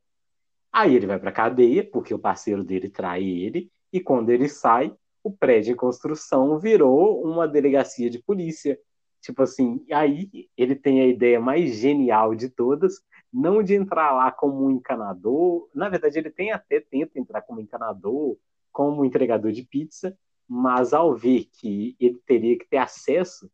Aí 0.72 0.94
ele 0.94 1.07
vai 1.07 1.18
para 1.18 1.30
cadeia, 1.30 1.84
porque 1.84 2.14
o 2.14 2.18
parceiro 2.18 2.64
dele 2.64 2.88
trai 2.88 3.22
ele, 3.22 3.70
e 3.92 4.00
quando 4.00 4.30
ele 4.30 4.48
sai, 4.48 4.94
o 5.22 5.30
prédio 5.30 5.72
em 5.72 5.76
construção 5.76 6.58
virou 6.58 7.22
uma 7.22 7.46
delegacia 7.46 8.10
de 8.10 8.18
polícia. 8.22 8.78
Tipo 9.20 9.42
assim, 9.42 9.84
aí 9.92 10.48
ele 10.56 10.74
tem 10.74 11.00
a 11.00 11.06
ideia 11.06 11.38
mais 11.38 11.76
genial 11.76 12.34
de 12.34 12.48
todas, 12.48 13.00
não 13.32 13.62
de 13.62 13.74
entrar 13.74 14.12
lá 14.12 14.32
como 14.32 14.66
um 14.66 14.70
encanador, 14.70 15.68
na 15.74 15.88
verdade 15.88 16.18
ele 16.18 16.30
tem 16.30 16.50
até 16.50 16.80
tenta 16.80 17.18
entrar 17.18 17.42
como 17.42 17.60
encanador, 17.60 18.36
como 18.72 19.04
entregador 19.04 19.52
de 19.52 19.62
pizza, 19.62 20.16
mas 20.48 20.92
ao 20.92 21.14
ver 21.14 21.46
que 21.52 21.94
ele 22.00 22.20
teria 22.26 22.58
que 22.58 22.66
ter 22.68 22.78
acesso 22.78 23.48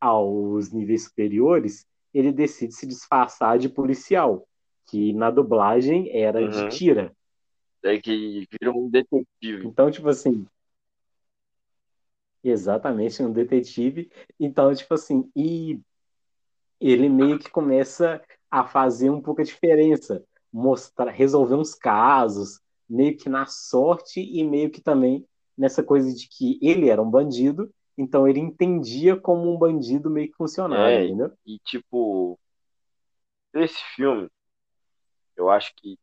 aos 0.00 0.72
níveis 0.72 1.04
superiores, 1.04 1.86
ele 2.14 2.32
decide 2.32 2.74
se 2.74 2.86
disfarçar 2.86 3.58
de 3.58 3.68
policial, 3.68 4.46
que 4.86 5.12
na 5.12 5.30
dublagem 5.30 6.10
era 6.16 6.40
uhum. 6.40 6.48
de 6.48 6.68
tira. 6.68 7.12
É 7.82 7.98
que 7.98 8.46
vira 8.50 8.72
um 8.72 8.88
detetive. 8.88 9.66
Então, 9.66 9.90
tipo 9.90 10.08
assim. 10.08 10.46
Exatamente, 12.42 13.22
um 13.22 13.32
detetive. 13.32 14.10
Então, 14.38 14.74
tipo 14.74 14.94
assim, 14.94 15.30
e 15.36 15.80
ele 16.80 17.08
meio 17.08 17.38
que 17.38 17.50
começa 17.50 18.22
a 18.50 18.64
fazer 18.66 19.10
um 19.10 19.20
pouco 19.20 19.42
a 19.42 19.44
diferença, 19.44 20.24
mostrar, 20.52 21.10
resolver 21.10 21.54
uns 21.54 21.74
casos, 21.74 22.60
meio 22.88 23.16
que 23.16 23.28
na 23.28 23.46
sorte 23.46 24.20
e 24.20 24.42
meio 24.42 24.70
que 24.70 24.80
também 24.80 25.26
nessa 25.56 25.82
coisa 25.82 26.12
de 26.12 26.26
que 26.28 26.58
ele 26.62 26.88
era 26.88 27.02
um 27.02 27.10
bandido, 27.10 27.70
então 27.96 28.26
ele 28.26 28.40
entendia 28.40 29.14
como 29.14 29.52
um 29.52 29.58
bandido 29.58 30.08
meio 30.08 30.28
que 30.28 30.36
funcionava, 30.36 30.90
é, 30.90 31.04
entendeu? 31.04 31.32
E 31.44 31.58
tipo, 31.58 32.40
esse 33.52 33.78
filme, 33.94 34.28
eu 35.36 35.50
acho 35.50 35.72
que, 35.76 35.98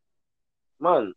mano, 0.78 1.12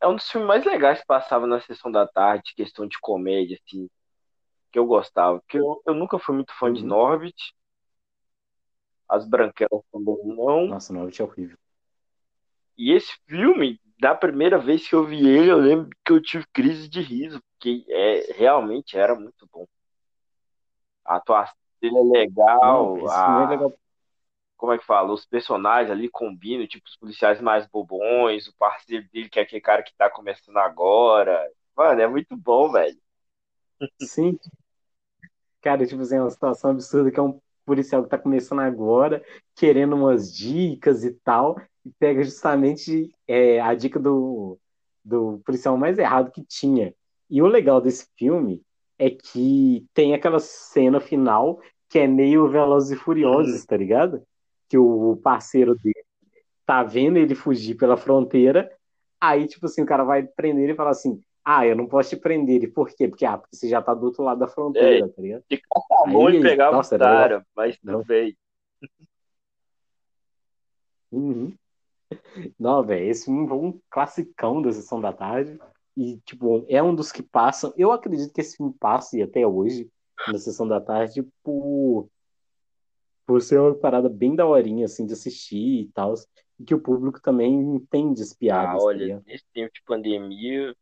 é 0.00 0.08
um 0.08 0.16
dos 0.16 0.28
filmes 0.30 0.48
mais 0.48 0.64
legais 0.64 1.00
que 1.00 1.06
passava 1.06 1.46
na 1.46 1.60
sessão 1.60 1.90
da 1.90 2.06
tarde, 2.06 2.54
questão 2.54 2.86
de 2.86 2.98
comédia, 2.98 3.58
assim, 3.62 3.88
que 4.72 4.78
eu 4.78 4.86
gostava. 4.86 5.40
Porque 5.40 5.58
eu, 5.58 5.82
eu 5.86 5.94
nunca 5.94 6.18
fui 6.18 6.34
muito 6.34 6.52
fã 6.54 6.66
uhum. 6.66 6.72
de 6.72 6.84
Norbit, 6.84 7.54
as 9.08 9.26
Branquelas 9.26 9.82
também 9.92 10.16
não. 10.24 10.66
Nossa, 10.66 10.92
Norbit 10.92 11.20
é 11.20 11.24
horrível. 11.24 11.58
E 12.78 12.92
esse 12.92 13.12
filme, 13.28 13.78
da 13.98 14.14
primeira 14.14 14.56
vez 14.58 14.88
que 14.88 14.94
eu 14.94 15.04
vi 15.04 15.28
ele, 15.28 15.50
eu 15.50 15.58
lembro 15.58 15.90
que 16.04 16.12
eu 16.12 16.22
tive 16.22 16.46
crise 16.52 16.88
de 16.88 17.02
riso, 17.02 17.42
porque 17.52 17.84
é, 17.88 18.32
realmente 18.32 18.96
era 18.96 19.14
muito 19.14 19.46
bom. 19.52 19.66
A 21.04 21.16
atuação 21.16 21.54
dele 21.82 21.98
é 21.98 22.02
legal. 22.02 22.96
Não, 22.96 23.10
a... 23.10 23.42
é 23.44 23.48
legal. 23.48 23.74
Como 24.60 24.74
é 24.74 24.78
que 24.78 24.84
fala? 24.84 25.10
Os 25.10 25.24
personagens 25.24 25.90
ali 25.90 26.06
combinam, 26.10 26.66
tipo, 26.66 26.86
os 26.86 26.94
policiais 26.94 27.40
mais 27.40 27.66
bobões, 27.66 28.46
o 28.46 28.54
parceiro 28.58 29.08
dele, 29.10 29.30
que 29.30 29.38
é 29.38 29.42
aquele 29.42 29.62
cara 29.62 29.82
que 29.82 29.96
tá 29.96 30.10
começando 30.10 30.58
agora. 30.58 31.50
Mano, 31.74 31.98
é 31.98 32.06
muito 32.06 32.36
bom, 32.36 32.70
velho. 32.70 32.98
Sim. 34.02 34.38
Cara, 35.62 35.86
tipo 35.86 36.02
assim, 36.02 36.16
é 36.16 36.20
uma 36.20 36.28
situação 36.28 36.72
absurda 36.72 37.10
que 37.10 37.18
é 37.18 37.22
um 37.22 37.40
policial 37.64 38.02
que 38.02 38.08
está 38.08 38.18
começando 38.18 38.60
agora, 38.60 39.24
querendo 39.56 39.96
umas 39.96 40.30
dicas 40.30 41.04
e 41.04 41.12
tal, 41.24 41.58
e 41.82 41.90
pega 41.98 42.22
justamente 42.22 43.10
é, 43.26 43.62
a 43.62 43.74
dica 43.74 43.98
do, 43.98 44.58
do 45.02 45.40
policial 45.42 45.74
mais 45.78 45.98
errado 45.98 46.30
que 46.30 46.44
tinha. 46.44 46.94
E 47.30 47.40
o 47.40 47.46
legal 47.46 47.80
desse 47.80 48.06
filme 48.14 48.62
é 48.98 49.08
que 49.08 49.86
tem 49.94 50.12
aquela 50.12 50.38
cena 50.38 51.00
final 51.00 51.58
que 51.88 51.98
é 51.98 52.06
meio 52.06 52.46
Velozes 52.50 52.90
e 52.90 52.96
Furiosos, 52.96 53.64
tá 53.64 53.74
ligado? 53.74 54.22
Que 54.70 54.78
o 54.78 55.20
parceiro 55.22 55.74
dele 55.74 56.04
tá 56.64 56.82
vendo 56.82 57.18
ele 57.18 57.34
fugir 57.34 57.74
pela 57.74 57.96
fronteira, 57.96 58.72
aí, 59.20 59.46
tipo 59.48 59.66
assim, 59.66 59.82
o 59.82 59.86
cara 59.86 60.04
vai 60.04 60.22
prender 60.22 60.62
ele 60.62 60.72
e 60.72 60.76
fala 60.76 60.90
assim, 60.90 61.20
ah, 61.44 61.66
eu 61.66 61.74
não 61.74 61.86
posso 61.86 62.10
te 62.10 62.16
prender. 62.16 62.56
Ele, 62.56 62.68
por 62.68 62.88
quê? 62.88 63.08
Porque, 63.08 63.26
ah, 63.26 63.36
porque 63.36 63.56
você 63.56 63.68
já 63.68 63.82
tá 63.82 63.92
do 63.92 64.06
outro 64.06 64.22
lado 64.22 64.38
da 64.38 64.46
fronteira, 64.46 65.04
é, 65.04 65.08
tá 65.08 65.20
ligado? 65.20 65.44
De 65.50 65.60
muito 66.06 66.38
e 66.38 66.42
pegar 66.42 66.70
nossa, 66.70 66.94
o 66.94 66.98
cara, 66.98 67.44
mas 67.54 67.76
não 67.82 68.02
veio. 68.02 68.36
Uhum. 71.12 71.52
Não, 72.56 72.84
velho, 72.84 73.10
esse 73.10 73.24
filme 73.24 73.48
foi 73.48 73.58
um 73.58 73.80
classicão 73.90 74.62
da 74.62 74.72
Sessão 74.72 75.00
da 75.00 75.12
Tarde. 75.12 75.58
E, 75.96 76.18
tipo, 76.18 76.64
é 76.68 76.80
um 76.80 76.94
dos 76.94 77.10
que 77.10 77.20
passam. 77.20 77.74
Eu 77.76 77.90
acredito 77.90 78.32
que 78.32 78.40
esse 78.40 78.56
filme 78.56 78.72
passe 78.78 79.20
até 79.20 79.44
hoje, 79.44 79.90
na 80.28 80.38
Sessão 80.38 80.68
da 80.68 80.80
Tarde, 80.80 81.26
por, 81.42 82.08
por 83.30 83.40
ser 83.40 83.60
uma 83.60 83.72
parada 83.72 84.08
bem 84.08 84.34
daorinha, 84.34 84.86
assim, 84.86 85.06
de 85.06 85.12
assistir 85.12 85.82
e 85.82 85.86
tal. 85.94 86.14
E 86.58 86.64
que 86.64 86.74
o 86.74 86.80
público 86.80 87.22
também 87.22 87.54
entende 87.54 88.20
as 88.20 88.34
piadas. 88.34 88.82
Ah, 88.82 88.84
olha, 88.84 89.18
tá 89.18 89.22
nesse 89.24 89.44
tempo 89.54 89.72
de 89.72 89.80
pandemia, 89.84 90.74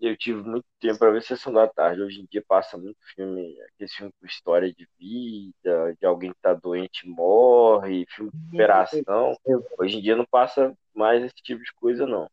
eu 0.00 0.16
tive 0.16 0.42
muito 0.42 0.64
tempo 0.80 0.98
para 0.98 1.10
ver 1.10 1.22
Sessão 1.22 1.52
da 1.52 1.68
Tarde. 1.68 2.00
Hoje 2.00 2.22
em 2.22 2.24
dia 2.24 2.42
passa 2.48 2.78
muito 2.78 2.96
filme, 3.14 3.54
aquele 3.60 3.90
filme 3.90 4.12
com 4.18 4.26
história 4.26 4.72
de 4.72 4.88
vida, 4.98 5.94
de 6.00 6.06
alguém 6.06 6.32
que 6.32 6.40
tá 6.40 6.54
doente 6.54 7.06
morre, 7.06 8.06
filme 8.08 8.30
de 8.32 8.50
superação. 8.50 9.36
Hoje 9.78 9.98
em 9.98 10.00
dia 10.00 10.16
não 10.16 10.24
passa 10.24 10.74
mais 10.94 11.22
esse 11.22 11.34
tipo 11.34 11.62
de 11.62 11.72
coisa, 11.74 12.06
não. 12.06 12.30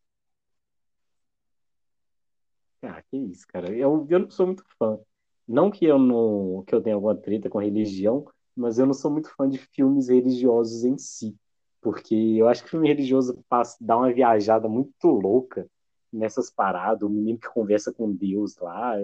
Ah, 2.80 3.02
que 3.02 3.18
isso, 3.18 3.46
cara. 3.48 3.70
Eu, 3.70 4.06
eu 4.08 4.18
não 4.18 4.30
sou 4.30 4.46
muito 4.46 4.64
fã. 4.78 4.98
Não 5.46 5.70
que 5.70 5.84
eu 5.84 5.98
não 5.98 6.64
que 6.66 6.74
eu 6.74 6.80
tenha 6.80 6.96
alguma 6.96 7.14
treta 7.14 7.50
com 7.50 7.58
religião, 7.58 8.26
mas 8.56 8.78
eu 8.78 8.86
não 8.86 8.94
sou 8.94 9.10
muito 9.10 9.30
fã 9.34 9.48
de 9.48 9.58
filmes 9.58 10.08
religiosos 10.08 10.84
em 10.84 10.98
si. 10.98 11.36
Porque 11.80 12.14
eu 12.14 12.48
acho 12.48 12.62
que 12.62 12.70
filme 12.70 12.88
religioso 12.88 13.42
passa, 13.48 13.76
dá 13.80 13.96
uma 13.96 14.12
viajada 14.12 14.68
muito 14.68 15.08
louca 15.08 15.66
nessas 16.12 16.50
paradas, 16.50 17.02
o 17.02 17.08
menino 17.08 17.38
que 17.38 17.48
conversa 17.48 17.92
com 17.92 18.12
Deus 18.12 18.56
lá. 18.58 18.94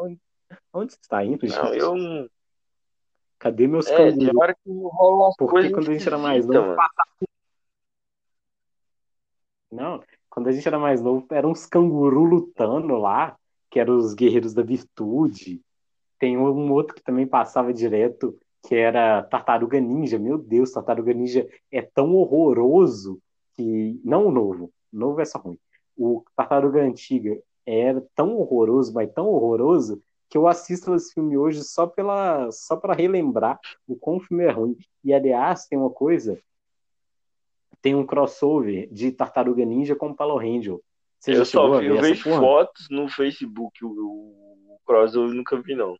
Onde, 0.00 0.20
onde 0.72 0.92
você 0.92 0.98
está 1.00 1.24
indo, 1.24 1.46
gente? 1.46 1.56
Não, 1.56 1.74
eu. 1.74 2.28
Cadê 3.38 3.66
meus 3.66 3.86
É, 3.88 4.10
hora 4.36 4.54
que 4.54 4.70
rola 4.70 5.26
umas 5.26 5.36
Porque 5.36 5.70
quando 5.70 5.90
a 5.90 5.92
gente 5.92 6.08
era 6.08 6.18
mais 6.18 6.46
novo. 6.46 6.76
Não, 9.70 10.02
quando 10.30 10.48
a 10.48 10.52
gente 10.52 10.66
era 10.66 10.78
mais 10.78 11.02
novo, 11.02 11.26
eram 11.30 11.50
uns 11.50 11.66
canguru 11.66 12.24
lutando 12.24 12.96
lá, 12.96 13.36
que 13.70 13.78
eram 13.78 13.96
os 13.96 14.14
guerreiros 14.14 14.54
da 14.54 14.62
virtude. 14.62 15.60
Tem 16.18 16.38
um 16.38 16.72
outro 16.72 16.94
que 16.94 17.02
também 17.02 17.26
passava 17.26 17.72
direto, 17.72 18.38
que 18.66 18.74
era 18.74 19.22
Tartaruga 19.22 19.78
Ninja. 19.80 20.18
Meu 20.18 20.38
Deus, 20.38 20.72
Tartaruga 20.72 21.12
Ninja 21.12 21.48
é 21.70 21.82
tão 21.82 22.14
horroroso 22.14 23.20
que. 23.54 24.00
Não 24.04 24.26
o 24.26 24.30
novo, 24.30 24.72
o 24.92 24.96
novo 24.96 25.20
é 25.20 25.24
só 25.24 25.38
ruim. 25.38 25.58
O 25.96 26.24
Tartaruga 26.34 26.82
Antiga 26.82 27.38
era 27.66 28.04
tão 28.14 28.36
horroroso, 28.36 28.92
mas 28.92 29.12
tão 29.12 29.28
horroroso, 29.28 30.02
que 30.28 30.36
eu 30.36 30.46
assisto 30.48 30.94
esse 30.94 31.14
filme 31.14 31.36
hoje 31.36 31.62
só 31.62 31.86
pela 31.86 32.50
só 32.50 32.76
para 32.76 32.94
relembrar 32.94 33.58
o 33.86 33.94
quão 33.96 34.16
o 34.16 34.20
filme 34.20 34.44
é 34.44 34.50
ruim. 34.50 34.76
E 35.02 35.12
aliás, 35.14 35.66
tem 35.66 35.78
uma 35.78 35.90
coisa 35.90 36.38
tem 37.84 37.94
um 37.94 38.06
crossover 38.06 38.88
de 38.90 39.12
Tartaruga 39.12 39.62
Ninja 39.62 39.94
com 39.94 40.14
Power 40.14 40.38
Ranger. 40.38 40.78
Você 41.20 41.36
Eu 41.36 41.44
só 41.44 41.78
vi, 41.78 41.86
eu 41.86 42.00
vejo 42.00 42.24
porra? 42.24 42.40
fotos 42.40 42.86
no 42.90 43.10
Facebook, 43.10 43.84
o, 43.84 43.90
o 43.90 44.78
crossover 44.86 45.34
nunca 45.34 45.60
vi, 45.60 45.74
não. 45.74 45.94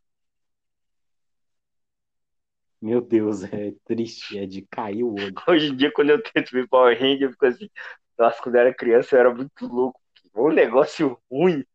Meu 2.85 3.01
Deus, 3.01 3.43
é 3.43 3.73
triste, 3.83 4.37
é 4.37 4.45
de 4.45 4.61
cair 4.61 5.03
o 5.03 5.15
olho. 5.15 5.33
Hoje 5.47 5.69
em 5.69 5.75
dia, 5.75 5.91
quando 5.91 6.11
eu 6.11 6.21
tento 6.21 6.51
ver 6.51 6.67
Power 6.67 6.95
Ranger, 6.95 7.23
eu 7.23 7.31
fico 7.31 7.45
assim, 7.47 7.67
nossa, 8.15 8.39
quando 8.43 8.53
eu 8.55 8.61
era 8.61 8.75
criança 8.75 9.15
eu 9.15 9.19
era 9.21 9.33
muito 9.33 9.65
louco. 9.65 9.99
Um 10.35 10.49
negócio 10.49 11.17
ruim. 11.31 11.65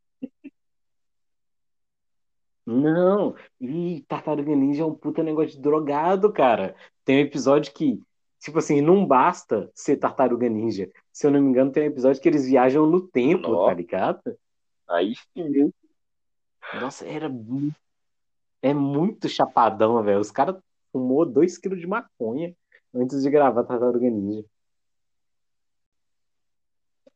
Não, 2.65 3.35
e 3.61 4.05
Tartaruga 4.07 4.55
Ninja 4.55 4.83
é 4.83 4.87
um 4.87 4.95
puta 4.95 5.21
negócio 5.21 5.57
de 5.57 5.61
drogado, 5.61 6.33
cara. 6.33 6.77
Tem 7.05 7.17
um 7.17 7.27
episódio 7.27 7.73
que, 7.75 8.01
tipo 8.39 8.59
assim, 8.61 8.81
não 8.81 9.05
basta 9.05 9.69
ser 9.75 9.97
Tartaruga 9.97 10.49
Ninja. 10.49 10.89
Se 11.13 11.27
eu 11.27 11.33
não 11.33 11.43
me 11.43 11.49
engano, 11.49 11.73
tem 11.73 11.83
um 11.83 11.87
episódio 11.87 12.23
que 12.23 12.29
eles 12.29 12.47
viajam 12.47 12.87
no 12.87 13.01
tempo, 13.01 13.49
Nó. 13.49 13.67
tá 13.67 13.75
ligado? 13.75 14.21
Aí 14.89 15.15
sim, 15.37 15.73
Nossa, 16.81 17.05
era 17.05 17.29
mu- 17.29 17.73
é 18.63 18.73
muito 18.73 19.29
chapadão, 19.29 20.01
velho. 20.05 20.21
Os 20.21 20.31
caras 20.31 20.55
fumou 20.93 21.25
2 21.25 21.59
quilos 21.59 21.81
de 21.81 21.87
maconha 21.87 22.55
antes 22.95 23.23
de 23.23 23.31
gravar 23.31 23.65
Tartaruga 23.65 24.09
Ninja. 24.11 24.45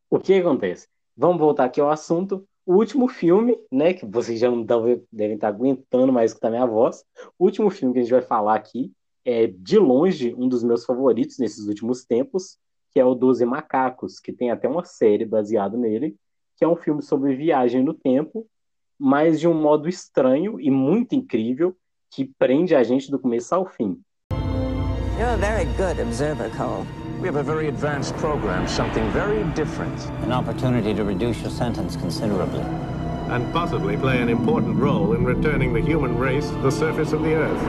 O 0.08 0.18
que 0.18 0.34
acontece? 0.34 0.88
Vamos 1.16 1.38
voltar 1.38 1.64
aqui 1.64 1.80
ao 1.80 1.90
assunto. 1.90 2.46
O 2.66 2.74
último 2.76 3.08
filme, 3.08 3.58
né, 3.70 3.92
que 3.92 4.06
vocês 4.06 4.38
já 4.40 4.50
não 4.50 4.62
deve- 4.62 5.04
devem 5.12 5.34
estar 5.34 5.48
aguentando 5.48 6.12
mais 6.12 6.30
escutar 6.30 6.50
minha 6.50 6.66
voz. 6.66 7.04
O 7.38 7.44
último 7.44 7.68
filme 7.70 7.92
que 7.92 8.00
a 8.00 8.02
gente 8.02 8.12
vai 8.12 8.22
falar 8.22 8.54
aqui 8.54 8.92
é, 9.24 9.46
de 9.46 9.78
longe, 9.78 10.34
um 10.36 10.48
dos 10.48 10.62
meus 10.62 10.84
favoritos 10.84 11.38
nesses 11.38 11.66
últimos 11.66 12.04
tempos, 12.04 12.58
que 12.90 13.00
é 13.00 13.04
o 13.04 13.14
Doze 13.14 13.44
Macacos, 13.44 14.20
que 14.20 14.32
tem 14.32 14.50
até 14.50 14.68
uma 14.68 14.84
série 14.84 15.24
baseada 15.24 15.76
nele, 15.76 16.16
que 16.56 16.64
é 16.64 16.68
um 16.68 16.76
filme 16.76 17.02
sobre 17.02 17.34
viagem 17.34 17.82
no 17.82 17.94
tempo, 17.94 18.46
mas 18.98 19.40
de 19.40 19.48
um 19.48 19.54
modo 19.54 19.88
estranho 19.88 20.60
e 20.60 20.70
muito 20.70 21.14
incrível, 21.14 21.76
que 22.14 22.24
prende 22.38 22.76
a 22.76 22.82
gente 22.84 23.10
do 23.10 23.18
começo 23.18 23.52
ao 23.52 23.66
fim. 23.66 24.00
You're 25.18 25.32
a 25.32 25.36
very 25.36 25.64
good 25.76 26.00
observer, 26.00 26.48
Cole. 26.56 26.86
We 27.20 27.26
have 27.26 27.36
a 27.36 27.42
very 27.42 27.66
advanced 27.66 28.14
program, 28.18 28.68
something 28.68 29.02
very 29.10 29.42
different. 29.54 29.98
An 30.22 30.32
opportunity 30.32 30.94
to 30.94 31.02
reduce 31.02 31.40
your 31.42 31.50
sentence 31.50 31.96
considerably. 31.96 32.62
And 33.30 33.52
possibly 33.52 33.96
play 33.96 34.22
an 34.22 34.28
important 34.28 34.76
role 34.76 35.16
in 35.16 35.24
returning 35.24 35.72
the 35.72 35.80
human 35.80 36.16
race 36.16 36.48
to 36.50 36.62
the 36.62 36.70
surface 36.70 37.12
of 37.12 37.22
the 37.24 37.34
Earth. 37.34 37.62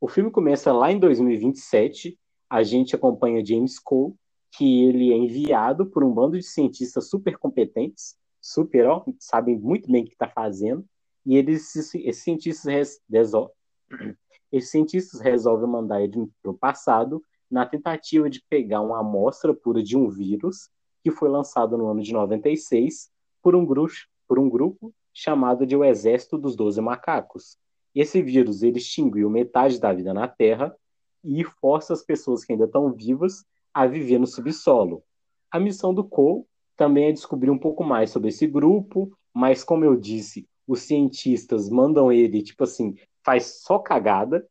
O 0.00 0.08
filme 0.08 0.30
começa 0.30 0.72
lá 0.72 0.90
em 0.90 0.98
2027. 0.98 2.16
A 2.48 2.62
gente 2.62 2.96
acompanha 2.96 3.44
James 3.44 3.78
Cole, 3.78 4.14
que 4.50 4.84
ele 4.84 5.12
é 5.12 5.16
enviado 5.16 5.84
por 5.86 6.02
um 6.02 6.10
bando 6.10 6.38
de 6.38 6.44
cientistas 6.44 7.10
super 7.10 7.36
competentes, 7.36 8.16
super, 8.40 8.86
ó, 8.86 9.04
sabem 9.18 9.58
muito 9.58 9.90
bem 9.92 10.02
o 10.02 10.06
que 10.06 10.12
está 10.12 10.28
fazendo, 10.28 10.84
e 11.24 11.36
eles, 11.36 11.74
esses 11.76 12.22
cientistas, 12.22 13.00
esses 14.50 14.70
cientistas 14.70 15.20
resolvem 15.20 15.68
mandar 15.68 16.02
ele 16.02 16.28
para 16.42 16.50
o 16.50 16.58
passado 16.58 17.22
na 17.50 17.66
tentativa 17.66 18.30
de 18.30 18.42
pegar 18.48 18.80
uma 18.80 19.00
amostra 19.00 19.54
pura 19.54 19.82
de 19.82 19.96
um 19.96 20.08
vírus 20.08 20.70
que 21.02 21.10
foi 21.10 21.28
lançado 21.28 21.76
no 21.76 21.88
ano 21.88 22.02
de 22.02 22.12
96 22.12 23.10
por 23.42 23.54
um 23.54 23.64
grupo, 23.64 23.92
por 24.26 24.38
um 24.38 24.48
grupo 24.48 24.94
chamado 25.12 25.66
de 25.66 25.76
o 25.76 25.84
Exército 25.84 26.38
dos 26.38 26.56
Doze 26.56 26.80
Macacos. 26.80 27.58
Esse 27.94 28.22
vírus 28.22 28.62
ele 28.62 28.78
extinguiu 28.78 29.28
metade 29.28 29.78
da 29.78 29.92
vida 29.92 30.14
na 30.14 30.26
Terra 30.26 30.74
e 31.22 31.44
força 31.44 31.92
as 31.92 32.02
pessoas 32.02 32.44
que 32.44 32.52
ainda 32.52 32.64
estão 32.64 32.92
vivas 32.92 33.44
a 33.74 33.86
viver 33.86 34.18
no 34.18 34.26
subsolo. 34.26 35.02
A 35.50 35.60
missão 35.60 35.92
do 35.92 36.02
Cole 36.02 36.44
também 36.76 37.06
é 37.06 37.12
descobrir 37.12 37.50
um 37.50 37.58
pouco 37.58 37.84
mais 37.84 38.10
sobre 38.10 38.30
esse 38.30 38.46
grupo, 38.46 39.12
mas 39.34 39.62
como 39.62 39.84
eu 39.84 39.94
disse, 39.94 40.48
os 40.66 40.82
cientistas 40.82 41.68
mandam 41.68 42.12
ele, 42.12 42.42
tipo 42.42 42.64
assim, 42.64 42.96
faz 43.24 43.62
só 43.62 43.78
cagada. 43.78 44.46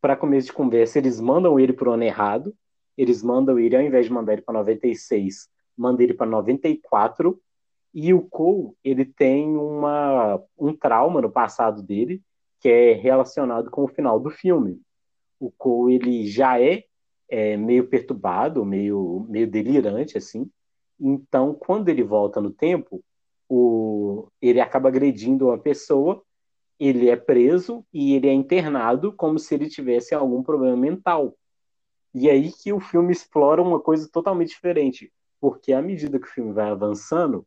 Para 0.00 0.16
começo 0.16 0.46
de 0.46 0.52
conversa, 0.52 0.98
eles 0.98 1.20
mandam 1.20 1.58
ele 1.58 1.72
para 1.72 1.88
o 1.88 1.92
ano 1.92 2.04
errado. 2.04 2.54
Eles 2.96 3.22
mandam 3.22 3.58
ele, 3.58 3.76
ao 3.76 3.82
invés 3.82 4.06
de 4.06 4.12
mandar 4.12 4.32
ele 4.34 4.42
para 4.42 4.54
96, 4.54 5.48
mandam 5.76 6.02
ele 6.02 6.14
para 6.14 6.26
94. 6.26 7.40
E 7.94 8.12
o 8.12 8.22
Cole, 8.22 8.72
ele 8.84 9.04
tem 9.04 9.56
uma, 9.56 10.40
um 10.58 10.74
trauma 10.76 11.20
no 11.20 11.30
passado 11.30 11.82
dele, 11.82 12.22
que 12.60 12.68
é 12.68 12.92
relacionado 12.92 13.70
com 13.70 13.84
o 13.84 13.88
final 13.88 14.20
do 14.20 14.30
filme. 14.30 14.80
O 15.40 15.50
Cole, 15.50 15.94
ele 15.94 16.26
já 16.26 16.60
é, 16.60 16.84
é 17.28 17.56
meio 17.56 17.88
perturbado, 17.88 18.64
meio, 18.64 19.26
meio 19.28 19.48
delirante, 19.48 20.18
assim. 20.18 20.50
Então, 21.00 21.54
quando 21.54 21.88
ele 21.88 22.02
volta 22.02 22.40
no 22.40 22.50
tempo, 22.50 23.02
o, 23.48 24.28
ele 24.40 24.60
acaba 24.60 24.88
agredindo 24.88 25.46
uma 25.46 25.58
pessoa, 25.58 26.22
ele 26.78 27.08
é 27.08 27.16
preso 27.16 27.84
e 27.92 28.14
ele 28.14 28.28
é 28.28 28.32
internado 28.32 29.12
como 29.12 29.38
se 29.38 29.54
ele 29.54 29.68
tivesse 29.68 30.14
algum 30.14 30.42
problema 30.42 30.76
mental. 30.76 31.36
E 32.14 32.30
aí 32.30 32.52
que 32.52 32.72
o 32.72 32.80
filme 32.80 33.12
explora 33.12 33.62
uma 33.62 33.80
coisa 33.80 34.08
totalmente 34.10 34.50
diferente, 34.50 35.12
porque 35.40 35.72
à 35.72 35.82
medida 35.82 36.18
que 36.18 36.26
o 36.26 36.30
filme 36.30 36.52
vai 36.52 36.70
avançando, 36.70 37.46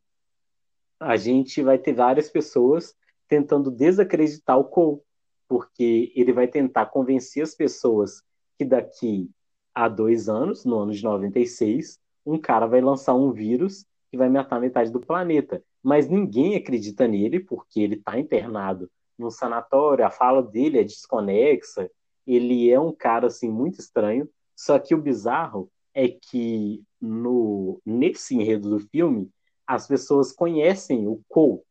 a 1.00 1.16
gente 1.16 1.62
vai 1.62 1.78
ter 1.78 1.94
várias 1.94 2.28
pessoas 2.28 2.94
tentando 3.28 3.70
desacreditar 3.70 4.58
o 4.58 4.64
Cole, 4.64 5.00
porque 5.48 6.12
ele 6.14 6.32
vai 6.32 6.46
tentar 6.46 6.86
convencer 6.86 7.42
as 7.42 7.54
pessoas 7.54 8.22
que 8.58 8.64
daqui 8.64 9.30
a 9.74 9.88
dois 9.88 10.28
anos, 10.28 10.64
no 10.64 10.78
ano 10.78 10.92
de 10.92 11.02
96, 11.02 11.98
um 12.24 12.38
cara 12.38 12.66
vai 12.66 12.80
lançar 12.80 13.14
um 13.14 13.32
vírus 13.32 13.86
que 14.12 14.18
vai 14.18 14.28
matar 14.28 14.60
metade 14.60 14.92
do 14.92 15.00
planeta. 15.00 15.64
Mas 15.82 16.06
ninguém 16.06 16.54
acredita 16.54 17.08
nele, 17.08 17.40
porque 17.40 17.80
ele 17.80 17.94
está 17.94 18.18
internado 18.18 18.90
num 19.18 19.30
sanatório, 19.30 20.04
a 20.04 20.10
fala 20.10 20.42
dele 20.42 20.78
é 20.78 20.84
desconexa, 20.84 21.90
ele 22.26 22.70
é 22.70 22.78
um 22.78 22.92
cara 22.92 23.28
assim 23.28 23.48
muito 23.48 23.80
estranho. 23.80 24.28
Só 24.54 24.78
que 24.78 24.94
o 24.94 25.00
bizarro 25.00 25.70
é 25.94 26.08
que 26.08 26.82
no 27.00 27.80
nesse 27.86 28.34
enredo 28.34 28.68
do 28.68 28.80
filme, 28.80 29.30
as 29.66 29.86
pessoas 29.86 30.30
conhecem 30.30 31.08
o 31.08 31.22
Cole. 31.26 31.62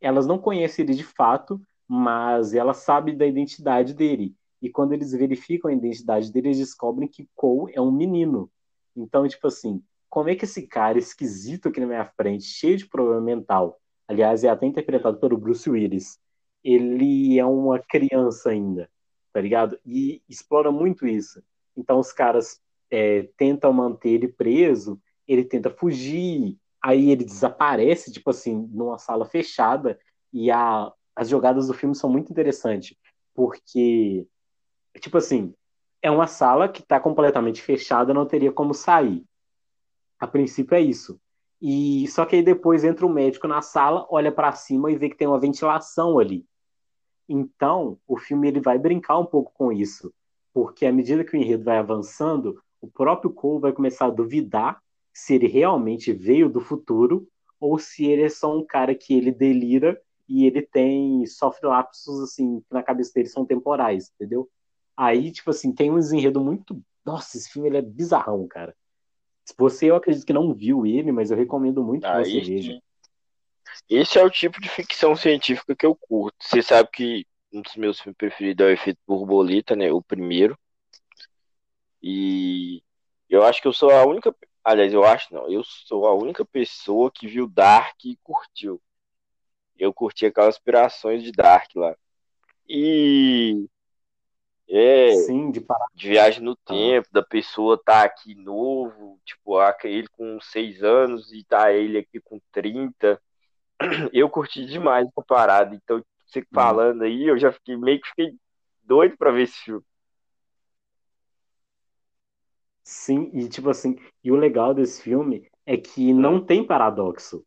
Elas 0.00 0.28
não 0.28 0.38
conhecem 0.38 0.84
ele 0.84 0.94
de 0.94 1.04
fato, 1.04 1.60
mas 1.88 2.54
elas 2.54 2.78
sabem 2.78 3.16
da 3.16 3.26
identidade 3.26 3.94
dele. 3.94 4.32
E 4.62 4.70
quando 4.70 4.92
eles 4.92 5.10
verificam 5.10 5.68
a 5.68 5.74
identidade 5.74 6.30
dele, 6.30 6.48
eles 6.48 6.58
descobrem 6.58 7.08
que 7.08 7.28
Cole 7.34 7.72
é 7.74 7.80
um 7.80 7.90
menino. 7.90 8.48
Então, 8.96 9.26
tipo 9.26 9.48
assim, 9.48 9.82
como 10.10 10.28
é 10.28 10.34
que 10.34 10.44
esse 10.44 10.66
cara 10.66 10.98
esquisito 10.98 11.68
aqui 11.68 11.80
na 11.80 11.86
minha 11.86 12.04
frente, 12.04 12.44
cheio 12.44 12.76
de 12.76 12.86
problema 12.88 13.20
mental, 13.20 13.80
aliás, 14.08 14.42
é 14.42 14.48
até 14.48 14.66
interpretado 14.66 15.18
pelo 15.18 15.38
Bruce 15.38 15.70
Willis, 15.70 16.18
ele 16.64 17.38
é 17.38 17.44
uma 17.46 17.78
criança 17.78 18.50
ainda, 18.50 18.90
tá 19.32 19.40
ligado? 19.40 19.78
E 19.86 20.20
explora 20.28 20.70
muito 20.72 21.06
isso. 21.06 21.42
Então, 21.76 22.00
os 22.00 22.12
caras 22.12 22.60
é, 22.90 23.28
tentam 23.36 23.72
manter 23.72 24.10
ele 24.10 24.28
preso, 24.28 25.00
ele 25.26 25.44
tenta 25.44 25.70
fugir, 25.70 26.58
aí 26.82 27.10
ele 27.10 27.24
desaparece, 27.24 28.12
tipo 28.12 28.30
assim, 28.30 28.68
numa 28.72 28.98
sala 28.98 29.24
fechada, 29.24 29.98
e 30.32 30.50
a, 30.50 30.92
as 31.14 31.28
jogadas 31.28 31.68
do 31.68 31.74
filme 31.74 31.94
são 31.94 32.10
muito 32.10 32.30
interessantes, 32.30 32.96
porque, 33.34 34.26
tipo 35.00 35.16
assim, 35.18 35.54
é 36.02 36.10
uma 36.10 36.26
sala 36.26 36.68
que 36.68 36.80
está 36.80 36.98
completamente 36.98 37.62
fechada, 37.62 38.12
não 38.12 38.26
teria 38.26 38.50
como 38.50 38.74
sair. 38.74 39.24
A 40.20 40.26
princípio 40.26 40.74
é 40.74 40.80
isso. 40.80 41.18
E 41.60 42.06
só 42.08 42.24
que 42.24 42.36
aí 42.36 42.42
depois 42.42 42.84
entra 42.84 43.06
o 43.06 43.12
médico 43.12 43.48
na 43.48 43.62
sala, 43.62 44.06
olha 44.10 44.30
para 44.30 44.52
cima 44.52 44.90
e 44.90 44.96
vê 44.96 45.08
que 45.08 45.16
tem 45.16 45.26
uma 45.26 45.40
ventilação 45.40 46.18
ali. 46.18 46.46
Então, 47.28 47.98
o 48.06 48.16
filme 48.18 48.48
ele 48.48 48.60
vai 48.60 48.78
brincar 48.78 49.18
um 49.18 49.26
pouco 49.26 49.52
com 49.54 49.72
isso, 49.72 50.12
porque 50.52 50.84
à 50.86 50.92
medida 50.92 51.24
que 51.24 51.36
o 51.36 51.40
enredo 51.40 51.64
vai 51.64 51.78
avançando, 51.78 52.60
o 52.80 52.88
próprio 52.88 53.30
Cole 53.30 53.60
vai 53.60 53.72
começar 53.72 54.06
a 54.06 54.10
duvidar 54.10 54.82
se 55.12 55.34
ele 55.34 55.46
realmente 55.46 56.12
veio 56.12 56.48
do 56.48 56.60
futuro 56.60 57.28
ou 57.60 57.78
se 57.78 58.04
ele 58.04 58.22
é 58.22 58.28
só 58.28 58.56
um 58.56 58.64
cara 58.64 58.94
que 58.94 59.14
ele 59.14 59.30
delira 59.30 60.00
e 60.28 60.46
ele 60.46 60.62
tem 60.62 61.26
sofre 61.26 61.66
lapsos 61.66 62.20
assim 62.20 62.60
que 62.60 62.72
na 62.72 62.82
cabeça 62.82 63.12
dele 63.14 63.28
são 63.28 63.44
temporais, 63.44 64.10
entendeu? 64.14 64.48
Aí, 64.96 65.30
tipo 65.30 65.50
assim, 65.50 65.72
tem 65.72 65.90
um 65.90 65.98
enredo 65.98 66.40
muito. 66.40 66.82
Nossa, 67.04 67.36
esse 67.36 67.50
filme 67.50 67.68
ele 67.68 67.78
é 67.78 67.82
bizarrão, 67.82 68.46
cara. 68.46 68.74
Se 69.44 69.54
você, 69.56 69.90
eu 69.90 69.96
acredito 69.96 70.26
que 70.26 70.32
não 70.32 70.54
viu 70.54 70.86
ele, 70.86 71.12
mas 71.12 71.30
eu 71.30 71.36
recomendo 71.36 71.82
muito 71.82 72.06
que 72.06 72.24
você 72.24 72.40
veja. 72.40 72.80
Esse 73.88 74.18
é 74.18 74.24
o 74.24 74.30
tipo 74.30 74.60
de 74.60 74.68
ficção 74.68 75.16
científica 75.16 75.74
que 75.74 75.86
eu 75.86 75.94
curto. 75.94 76.36
Você 76.40 76.62
sabe 76.62 76.88
que 76.92 77.26
um 77.52 77.60
dos 77.60 77.74
meus 77.76 78.00
filmes 78.00 78.16
preferidos 78.16 78.64
é 78.64 78.68
o 78.68 78.72
Efeito 78.72 79.00
Borboleta, 79.06 79.74
né? 79.74 79.90
O 79.92 80.02
primeiro. 80.02 80.58
E 82.02 82.82
eu 83.28 83.44
acho 83.44 83.60
que 83.60 83.68
eu 83.68 83.72
sou 83.72 83.90
a 83.90 84.04
única. 84.04 84.34
Aliás, 84.64 84.92
eu 84.92 85.04
acho 85.04 85.32
não. 85.34 85.48
Eu 85.48 85.62
sou 85.64 86.06
a 86.06 86.14
única 86.14 86.44
pessoa 86.44 87.10
que 87.10 87.26
viu 87.26 87.48
Dark 87.48 88.04
e 88.04 88.16
curtiu. 88.22 88.80
Eu 89.78 89.92
curti 89.92 90.26
aquelas 90.26 90.56
aspirações 90.56 91.22
de 91.22 91.32
Dark 91.32 91.70
lá. 91.74 91.96
E. 92.68 93.66
É. 94.72 95.12
Sim, 95.26 95.50
de, 95.50 95.60
parar. 95.60 95.86
de 95.92 96.08
viagem 96.08 96.42
no 96.42 96.54
tempo, 96.54 97.08
da 97.10 97.22
pessoa 97.22 97.76
tá 97.76 98.04
aqui 98.04 98.36
novo, 98.36 99.18
tipo, 99.24 99.58
ele 99.82 100.06
com 100.08 100.40
6 100.40 100.82
anos 100.84 101.32
e 101.32 101.42
tá 101.44 101.72
ele 101.72 101.98
aqui 101.98 102.20
com 102.20 102.40
30. 102.52 103.20
Eu 104.12 104.30
curti 104.30 104.64
demais 104.64 105.08
essa 105.08 105.26
parada. 105.26 105.74
Então, 105.74 106.00
você 106.24 106.46
falando 106.52 107.02
aí, 107.02 107.24
eu 107.24 107.36
já 107.36 107.50
fiquei 107.50 107.76
meio 107.76 108.00
que 108.00 108.08
fiquei 108.08 108.36
doido 108.84 109.16
pra 109.16 109.32
ver 109.32 109.42
esse 109.42 109.58
filme. 109.64 109.84
Sim, 112.84 113.30
e 113.34 113.48
tipo 113.48 113.68
assim, 113.68 113.96
e 114.22 114.30
o 114.30 114.36
legal 114.36 114.72
desse 114.72 115.02
filme 115.02 115.48
é 115.66 115.76
que 115.76 116.12
não 116.12 116.44
tem 116.44 116.64
paradoxo. 116.64 117.44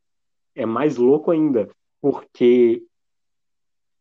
É 0.53 0.65
mais 0.65 0.97
louco 0.97 1.31
ainda, 1.31 1.69
porque 2.01 2.85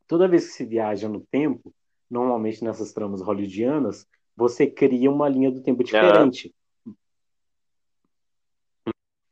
toda 0.08 0.28
vez 0.28 0.46
que 0.48 0.52
se 0.52 0.64
viaja 0.66 1.08
no 1.08 1.20
tempo, 1.20 1.72
normalmente 2.12 2.62
nessas 2.62 2.92
tramas 2.92 3.22
hollywoodianas, 3.22 4.06
você 4.36 4.66
cria 4.66 5.10
uma 5.10 5.28
linha 5.28 5.50
do 5.50 5.62
tempo 5.62 5.82
diferente. 5.82 6.54
Uhum. 6.84 6.94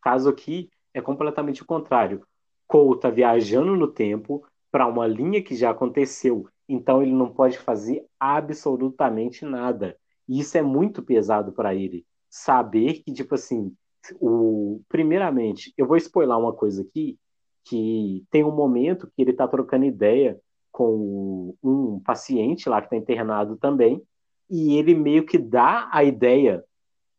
Caso 0.01 0.31
aqui 0.31 0.71
é 0.95 1.01
completamente 1.01 1.63
o 1.63 1.67
contrário. 1.67 2.27
Cole 2.67 2.97
está 2.97 3.11
viajando 3.11 3.77
no 3.77 3.87
tempo 3.87 4.47
para 4.71 4.87
uma 4.87 5.07
linha 5.07 5.43
que 5.43 5.55
já 5.55 5.71
aconteceu, 5.71 6.49
então 6.67 7.03
ele 7.03 7.13
não 7.13 7.31
pode 7.33 7.59
fazer 7.59 8.07
absolutamente 8.19 9.45
nada. 9.45 9.97
E 10.27 10.41
isso 10.41 10.57
é 10.57 10.63
muito 10.63 11.03
pesado 11.03 11.53
para 11.53 11.75
ele. 11.75 12.07
Saber 12.31 13.03
que, 13.03 13.13
tipo 13.13 13.35
assim, 13.35 13.75
o... 14.21 14.81
primeiramente, 14.89 15.75
eu 15.77 15.87
vou 15.87 15.97
spoiler 15.97 16.39
uma 16.39 16.55
coisa 16.55 16.83
aqui, 16.83 17.19
que 17.65 18.25
tem 18.31 18.43
um 18.43 18.55
momento 18.55 19.11
que 19.15 19.21
ele 19.21 19.33
está 19.33 19.47
trocando 19.47 19.85
ideia 19.85 20.41
com 20.81 21.55
um 21.63 22.01
paciente 22.01 22.67
lá 22.67 22.81
que 22.81 22.87
está 22.87 22.97
internado 22.97 23.55
também, 23.59 24.03
e 24.49 24.79
ele 24.79 24.95
meio 24.95 25.27
que 25.27 25.37
dá 25.37 25.91
a 25.93 26.03
ideia 26.03 26.65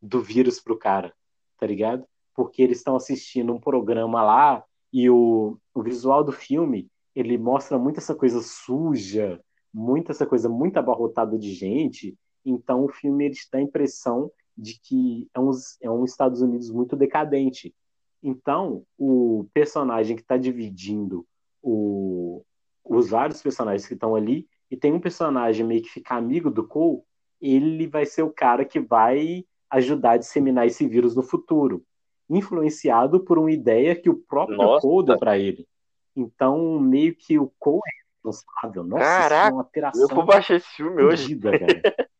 do 0.01 0.19
vírus 0.19 0.59
pro 0.59 0.79
cara, 0.79 1.13
tá 1.59 1.67
ligado? 1.67 2.03
Porque 2.33 2.63
eles 2.63 2.79
estão 2.79 2.95
assistindo 2.95 3.53
um 3.53 3.59
programa 3.59 4.23
lá 4.23 4.63
e 4.91 5.07
o, 5.11 5.59
o 5.75 5.83
visual 5.83 6.23
do 6.23 6.31
filme 6.31 6.89
ele 7.15 7.37
mostra 7.37 7.77
muito 7.77 7.99
essa 7.99 8.15
coisa 8.15 8.41
suja, 8.41 9.39
muito 9.71 10.09
essa 10.11 10.25
coisa 10.25 10.49
muito 10.49 10.77
abarrotada 10.77 11.37
de 11.37 11.53
gente, 11.53 12.17
então 12.43 12.85
o 12.85 12.89
filme 12.89 13.25
ele 13.25 13.35
dá 13.51 13.59
a 13.59 13.61
impressão 13.61 14.31
de 14.57 14.79
que 14.81 15.29
é 15.35 15.39
um, 15.39 15.51
é 15.83 15.91
um 15.91 16.03
Estados 16.03 16.41
Unidos 16.41 16.71
muito 16.71 16.95
decadente. 16.95 17.75
Então, 18.23 18.83
o 18.97 19.45
personagem 19.53 20.15
que 20.15 20.23
está 20.23 20.35
dividindo 20.35 21.27
o, 21.61 22.43
os 22.83 23.09
vários 23.09 23.41
personagens 23.41 23.87
que 23.87 23.93
estão 23.93 24.15
ali, 24.15 24.47
e 24.69 24.77
tem 24.77 24.93
um 24.93 24.99
personagem 24.99 25.65
meio 25.65 25.81
que 25.81 25.89
fica 25.89 26.15
amigo 26.15 26.49
do 26.49 26.67
Cole, 26.67 27.01
ele 27.41 27.87
vai 27.87 28.05
ser 28.05 28.23
o 28.23 28.31
cara 28.31 28.63
que 28.63 28.79
vai 28.79 29.45
ajudar 29.69 30.11
a 30.11 30.17
disseminar 30.17 30.67
esse 30.67 30.87
vírus 30.87 31.15
no 31.15 31.23
futuro, 31.23 31.83
influenciado 32.29 33.23
por 33.23 33.37
uma 33.37 33.51
ideia 33.51 33.95
que 33.95 34.09
o 34.09 34.15
próprio 34.15 34.57
Nossa. 34.57 34.81
Cole 34.81 35.07
deu 35.07 35.19
para 35.19 35.37
ele. 35.37 35.67
Então, 36.15 36.79
meio 36.79 37.15
que 37.15 37.39
o 37.39 37.51
Cole 37.57 37.81
é 37.85 38.27
responsável. 38.29 38.83
Nossa, 38.83 39.03
Caraca, 39.03 39.49
é 39.49 39.53
uma 39.53 39.69
eu 39.95 40.07
vou 40.07 40.25
baixar 40.25 40.55
esse 40.55 40.67
filme 40.67 41.01
hoje. 41.03 41.35
Cara. 41.37 41.57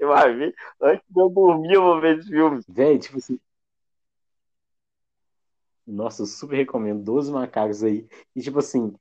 Você 0.00 0.06
vai 0.06 0.34
ver. 0.34 0.54
Antes 0.80 1.04
de 1.10 1.20
eu 1.20 1.28
dormir, 1.28 1.74
eu 1.74 1.82
vou 1.82 2.00
ver 2.00 2.18
esse 2.18 2.28
filme. 2.28 2.60
Véi, 2.66 2.98
tipo 2.98 3.18
assim. 3.18 3.38
Nossa, 5.86 6.22
eu 6.22 6.26
super 6.26 6.56
recomendo. 6.56 7.02
12 7.02 7.30
macacos 7.30 7.84
aí. 7.84 8.08
E 8.34 8.40
tipo 8.40 8.58
assim. 8.60 8.94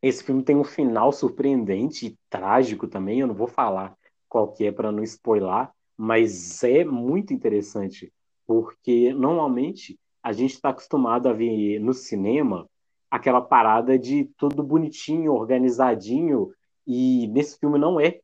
Esse 0.00 0.22
filme 0.22 0.42
tem 0.42 0.56
um 0.56 0.64
final 0.64 1.12
surpreendente 1.12 2.06
e 2.06 2.18
trágico 2.30 2.86
também. 2.86 3.20
Eu 3.20 3.26
não 3.26 3.34
vou 3.34 3.48
falar 3.48 3.96
qual 4.28 4.52
que 4.52 4.64
é 4.64 4.72
para 4.72 4.92
não 4.92 5.02
spoiler, 5.02 5.68
mas 5.96 6.62
é 6.62 6.84
muito 6.84 7.32
interessante. 7.32 8.12
Porque 8.46 9.12
normalmente 9.12 9.98
a 10.22 10.32
gente 10.32 10.54
está 10.54 10.70
acostumado 10.70 11.28
a 11.28 11.32
ver 11.32 11.80
no 11.80 11.92
cinema 11.92 12.68
aquela 13.10 13.40
parada 13.40 13.98
de 13.98 14.30
tudo 14.36 14.62
bonitinho, 14.62 15.32
organizadinho. 15.32 16.52
E 16.86 17.26
nesse 17.28 17.58
filme 17.58 17.78
não 17.78 18.00
é 18.00 18.20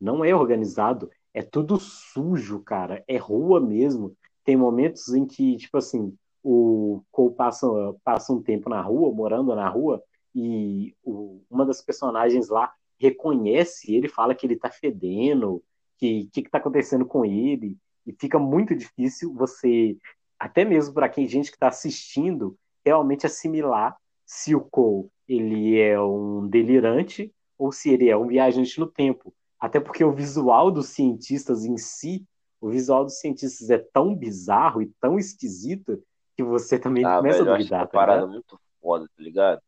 não 0.00 0.24
é 0.24 0.34
organizado, 0.34 1.08
é 1.32 1.42
tudo 1.42 1.78
sujo, 1.78 2.60
cara, 2.60 3.04
é 3.06 3.16
rua 3.16 3.60
mesmo. 3.60 4.16
Tem 4.44 4.56
momentos 4.56 5.14
em 5.14 5.24
que, 5.24 5.56
tipo 5.56 5.78
assim, 5.78 6.12
o 6.42 7.02
Cole 7.12 7.34
passa, 7.34 7.68
passa 8.02 8.32
um 8.32 8.42
tempo 8.42 8.68
na 8.68 8.80
rua, 8.80 9.14
morando 9.14 9.54
na 9.54 9.68
rua, 9.68 10.02
e 10.34 10.94
o, 11.02 11.42
uma 11.50 11.66
das 11.66 11.82
personagens 11.82 12.48
lá 12.48 12.72
reconhece 12.98 13.94
ele, 13.94 14.08
fala 14.08 14.34
que 14.34 14.46
ele 14.46 14.56
tá 14.56 14.70
fedendo, 14.70 15.62
que 15.98 16.26
o 16.28 16.30
que, 16.30 16.42
que 16.42 16.50
tá 16.50 16.58
acontecendo 16.58 17.04
com 17.04 17.24
ele, 17.24 17.76
e 18.06 18.12
fica 18.12 18.38
muito 18.38 18.74
difícil 18.74 19.32
você, 19.34 19.96
até 20.38 20.64
mesmo 20.64 20.94
para 20.94 21.08
quem 21.08 21.26
gente 21.26 21.50
que 21.50 21.56
está 21.56 21.68
assistindo, 21.68 22.56
realmente 22.84 23.26
assimilar 23.26 23.96
se 24.24 24.54
o 24.54 24.60
Cole 24.60 25.08
ele 25.28 25.78
é 25.78 26.00
um 26.00 26.46
delirante 26.48 27.32
ou 27.58 27.70
se 27.70 27.90
ele 27.90 28.08
é 28.08 28.16
um 28.16 28.26
viajante 28.26 28.78
no 28.78 28.86
tempo. 28.86 29.32
Até 29.58 29.78
porque 29.78 30.02
o 30.04 30.12
visual 30.12 30.70
dos 30.70 30.88
cientistas 30.88 31.64
em 31.64 31.76
si, 31.76 32.26
o 32.60 32.68
visual 32.68 33.04
dos 33.04 33.18
cientistas 33.18 33.70
é 33.70 33.78
tão 33.78 34.14
bizarro 34.14 34.82
e 34.82 34.92
tão 35.00 35.18
esquisito 35.18 36.02
que 36.36 36.42
você 36.42 36.78
também 36.78 37.04
ah, 37.04 37.18
começa 37.18 37.38
velho, 37.38 37.52
a 37.52 37.56
duvidar. 37.56 37.80
Eu 37.80 37.84
acho 37.84 37.92
tá 37.92 37.98
parada 37.98 38.26
muito 38.26 38.60
foda, 38.80 39.06
tá 39.16 39.22
ligado? 39.22 39.62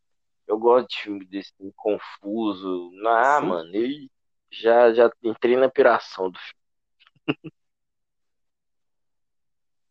Eu 0.46 0.58
gosto 0.58 0.88
de 0.88 0.96
filme 0.98 1.24
desse 1.26 1.52
filme 1.56 1.72
confuso. 1.76 2.90
Ah, 3.06 3.40
Sim. 3.40 3.46
mano, 3.46 3.74
eu 3.74 4.08
já, 4.50 4.92
já 4.92 5.10
entrei 5.22 5.56
na 5.56 5.68
piração 5.68 6.30
do 6.30 6.38
filme. 6.38 6.64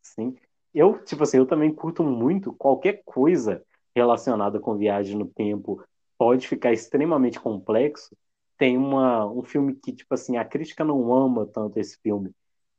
Sim. 0.01 0.36
Eu, 0.74 1.04
tipo 1.04 1.24
assim, 1.24 1.38
eu 1.38 1.45
também 1.45 1.74
curto 1.74 2.04
muito 2.04 2.54
qualquer 2.54 3.04
coisa 3.06 3.64
relacionada 3.95 4.60
com 4.60 4.78
viagem 4.78 5.18
no 5.18 5.28
tempo. 5.28 5.84
Pode 6.18 6.47
ficar 6.47 6.72
extremamente 6.72 7.39
complexo, 7.39 8.16
tem 8.58 8.78
uma, 8.78 9.26
um 9.26 9.43
filme 9.43 9.76
que, 9.76 9.91
tipo 9.91 10.14
assim, 10.14 10.38
a 10.38 10.45
crítica 10.45 10.84
não 10.84 11.14
ama 11.14 11.45
tanto 11.45 11.80
esse 11.80 11.97
filme, 12.01 12.32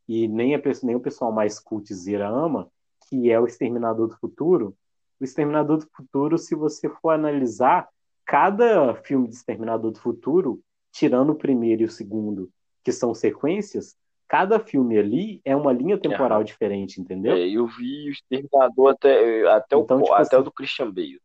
e 0.09 0.29
nem, 0.29 0.55
a, 0.55 0.61
nem 0.83 0.95
o 0.97 1.01
pessoal 1.01 1.33
mais 1.33 1.59
cultzeira 1.59 2.29
ama, 2.29 2.71
que 3.09 3.31
é 3.31 3.39
o 3.39 3.47
Exterminador 3.47 4.09
do 4.09 4.17
Futuro. 4.17 4.77
O 5.21 5.25
Exterminador 5.25 5.79
do 5.79 5.89
Futuro, 5.95 6.39
se 6.39 6.55
você 6.55 6.89
for 6.89 7.11
analisar, 7.11 7.89
cada 8.25 8.95
filme 8.95 9.29
de 9.29 9.35
Exterminador 9.35 9.93
do 9.93 10.01
Futuro, 10.01 10.61
tirando 10.93 11.31
o 11.31 11.37
primeiro 11.37 11.83
e 11.83 11.85
o 11.85 11.91
segundo, 11.91 12.51
que 12.83 12.93
são 12.93 13.15
sequências, 13.15 13.97
cada 14.29 14.59
filme 14.59 14.99
ali 14.99 15.41
é 15.45 15.55
uma 15.55 15.73
linha 15.73 15.99
temporal 15.99 16.41
é. 16.41 16.45
diferente, 16.45 17.01
entendeu? 17.01 17.35
É, 17.35 17.49
eu 17.49 17.67
vi 17.67 18.09
o 18.09 18.13
Exterminador 18.13 18.93
até, 18.93 19.49
até, 19.49 19.77
então, 19.77 19.99
o, 19.99 20.03
tipo 20.03 20.15
até 20.15 20.23
assim, 20.23 20.37
o 20.37 20.43
do 20.43 20.53
Christian 20.53 20.91
Bale. 20.91 21.21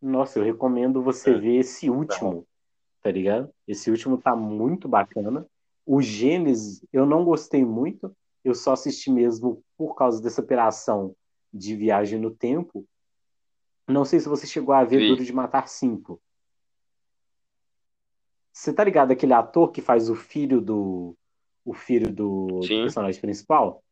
Nossa, 0.00 0.38
eu 0.38 0.44
recomendo 0.44 1.02
você 1.02 1.30
é. 1.30 1.38
ver 1.38 1.56
esse 1.56 1.90
último, 1.90 2.46
tá 3.02 3.10
ligado? 3.10 3.50
Esse 3.66 3.90
último 3.90 4.16
tá 4.18 4.36
muito 4.36 4.88
bacana. 4.88 5.46
O 5.84 6.00
Gênesis, 6.00 6.84
eu 6.92 7.04
não 7.04 7.24
gostei 7.24 7.64
muito, 7.64 8.14
eu 8.44 8.54
só 8.54 8.72
assisti 8.72 9.10
mesmo 9.10 9.62
por 9.76 9.94
causa 9.94 10.22
dessa 10.22 10.40
operação 10.40 11.14
de 11.52 11.74
viagem 11.74 12.18
no 12.18 12.30
tempo. 12.30 12.86
Não 13.86 14.04
sei 14.04 14.20
se 14.20 14.28
você 14.28 14.46
chegou 14.46 14.74
a 14.74 14.84
ver 14.84 15.00
Sim. 15.00 15.08
Duro 15.08 15.24
de 15.24 15.32
Matar 15.32 15.68
5. 15.68 16.20
Você 18.52 18.72
tá 18.72 18.84
ligado 18.84 19.12
aquele 19.12 19.32
ator 19.32 19.70
que 19.70 19.80
faz 19.80 20.10
o 20.10 20.14
filho 20.14 20.60
do 20.60 21.16
o 21.64 21.74
filho 21.74 22.10
do, 22.10 22.60
do 22.60 22.68
personagem 22.68 23.20
principal? 23.20 23.82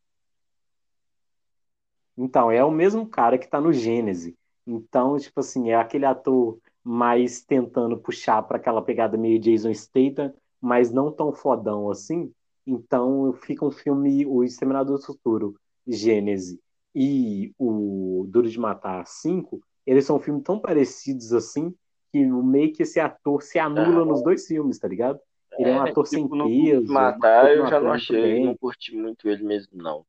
Então, 2.17 2.51
é 2.51 2.65
o 2.65 2.71
mesmo 2.71 3.07
cara 3.07 3.37
que 3.37 3.47
tá 3.47 3.61
no 3.61 3.73
Gênese. 3.73 4.35
Então, 4.67 5.19
tipo 5.19 5.39
assim, 5.41 5.71
é 5.71 5.75
aquele 5.75 6.07
ator 6.07 6.59
mais 6.83 7.43
tentando 7.43 7.99
puxar 7.99 8.43
para 8.43 8.57
aquela 8.57 8.81
pegada 8.81 9.19
meio 9.19 9.39
Jason 9.39 9.73
Statham, 9.75 10.33
mas 10.61 10.91
não 10.91 11.13
tão 11.13 11.33
fodão 11.33 11.91
assim. 11.91 12.33
Então, 12.67 13.33
fica 13.33 13.65
um 13.65 13.71
filme, 13.71 14.27
O 14.27 14.43
Exterminador 14.43 14.99
do 14.99 15.05
Futuro, 15.05 15.55
Gênese, 15.87 16.61
e 16.95 17.55
o 17.59 18.27
Duro 18.29 18.49
de 18.49 18.59
Matar 18.59 19.07
5, 19.07 19.61
eles 19.87 20.05
são 20.05 20.19
filmes 20.19 20.43
tão 20.43 20.59
parecidos 20.59 21.33
assim, 21.33 21.73
que 22.11 22.25
meio 22.25 22.73
que 22.73 22.83
esse 22.83 22.99
ator 22.99 23.43
se 23.43 23.59
anula 23.59 24.05
nos 24.05 24.23
dois 24.23 24.47
filmes, 24.47 24.79
tá 24.79 24.89
ligado? 24.89 25.21
Ele 25.59 25.71
é, 25.71 25.75
um 25.75 25.81
ator 25.81 26.05
tipo, 26.09 26.37
sem 26.37 26.65
peso. 26.65 26.93
Matar, 26.93 27.55
eu 27.55 27.67
já 27.67 27.81
não 27.81 27.93
achei, 27.93 28.45
não 28.45 28.57
curti 28.57 28.97
muito 28.97 29.29
ele 29.29 29.45
mesmo, 29.45 29.73
não. 29.75 30.05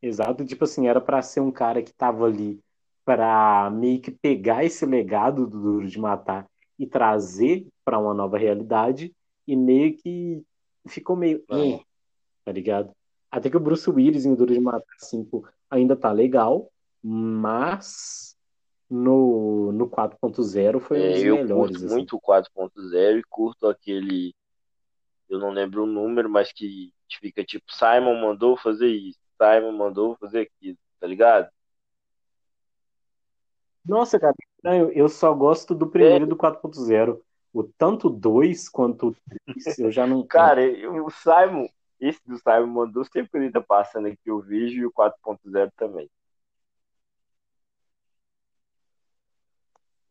Exato, 0.00 0.46
tipo 0.46 0.64
assim, 0.64 0.88
era 0.88 1.00
para 1.00 1.20
ser 1.20 1.40
um 1.40 1.52
cara 1.52 1.82
que 1.82 1.92
tava 1.92 2.24
ali 2.24 2.58
para 3.04 3.70
meio 3.70 4.00
que 4.00 4.10
pegar 4.10 4.64
esse 4.64 4.86
legado 4.86 5.46
do 5.46 5.60
Duro 5.60 5.86
de 5.86 5.98
Matar 5.98 6.48
e 6.80 6.86
trazer 6.86 7.68
para 7.84 7.98
uma 7.98 8.14
nova 8.14 8.38
realidade 8.38 9.14
e 9.46 9.54
meio 9.54 9.94
que 9.98 10.42
ficou 10.88 11.14
meio, 11.14 11.44
é. 11.50 11.78
tá 12.42 12.50
ligado? 12.50 12.90
Até 13.30 13.50
que 13.50 13.56
o 13.56 13.60
Bruce 13.60 13.88
Willis 13.88 14.24
em 14.24 14.34
Duro 14.34 14.54
de 14.54 14.58
Matar 14.58 14.96
5 14.98 15.46
ainda 15.68 15.94
tá 15.94 16.10
legal, 16.10 16.72
mas 17.02 18.34
no, 18.88 19.70
no 19.72 19.90
4.0 19.90 20.80
foi 20.80 20.98
um 20.98 21.12
dos 21.12 21.22
eu 21.22 21.36
melhores. 21.36 21.50
Eu 21.50 21.56
curto 21.56 21.76
assim. 21.76 21.86
muito 21.86 22.16
o 22.16 22.20
4.0 22.20 23.18
e 23.18 23.22
curto 23.28 23.68
aquele, 23.68 24.34
eu 25.28 25.38
não 25.38 25.50
lembro 25.50 25.82
o 25.82 25.86
número, 25.86 26.30
mas 26.30 26.50
que 26.50 26.94
fica 27.20 27.44
tipo, 27.44 27.70
Simon 27.70 28.18
mandou 28.22 28.56
fazer 28.56 28.88
isso, 28.88 29.20
Simon 29.36 29.72
mandou 29.72 30.16
fazer 30.16 30.40
aquilo, 30.40 30.78
tá 30.98 31.06
ligado? 31.06 31.50
Nossa, 33.84 34.18
cara, 34.18 34.34
eu 34.94 35.08
só 35.08 35.32
gosto 35.32 35.74
do 35.74 35.86
primeiro 35.86 36.24
e 36.24 36.28
do 36.28 36.36
4.0. 36.36 37.20
O 37.52 37.64
tanto 37.64 38.08
2 38.08 38.68
quanto 38.68 39.08
o 39.08 39.16
3, 39.46 39.78
eu 39.78 39.90
já 39.90 40.06
não. 40.06 40.24
Cara, 40.28 40.62
eu, 40.62 41.04
o 41.04 41.10
Simon, 41.10 41.66
esse 41.98 42.20
do 42.26 42.38
Simon 42.38 42.66
mandou 42.66 43.04
sempre 43.04 43.40
ele 43.40 43.52
tá 43.52 43.60
passando 43.60 44.06
aqui, 44.06 44.20
eu 44.26 44.40
vejo, 44.40 44.76
e 44.76 44.86
o 44.86 44.92
4.0 44.92 45.70
também. 45.76 46.08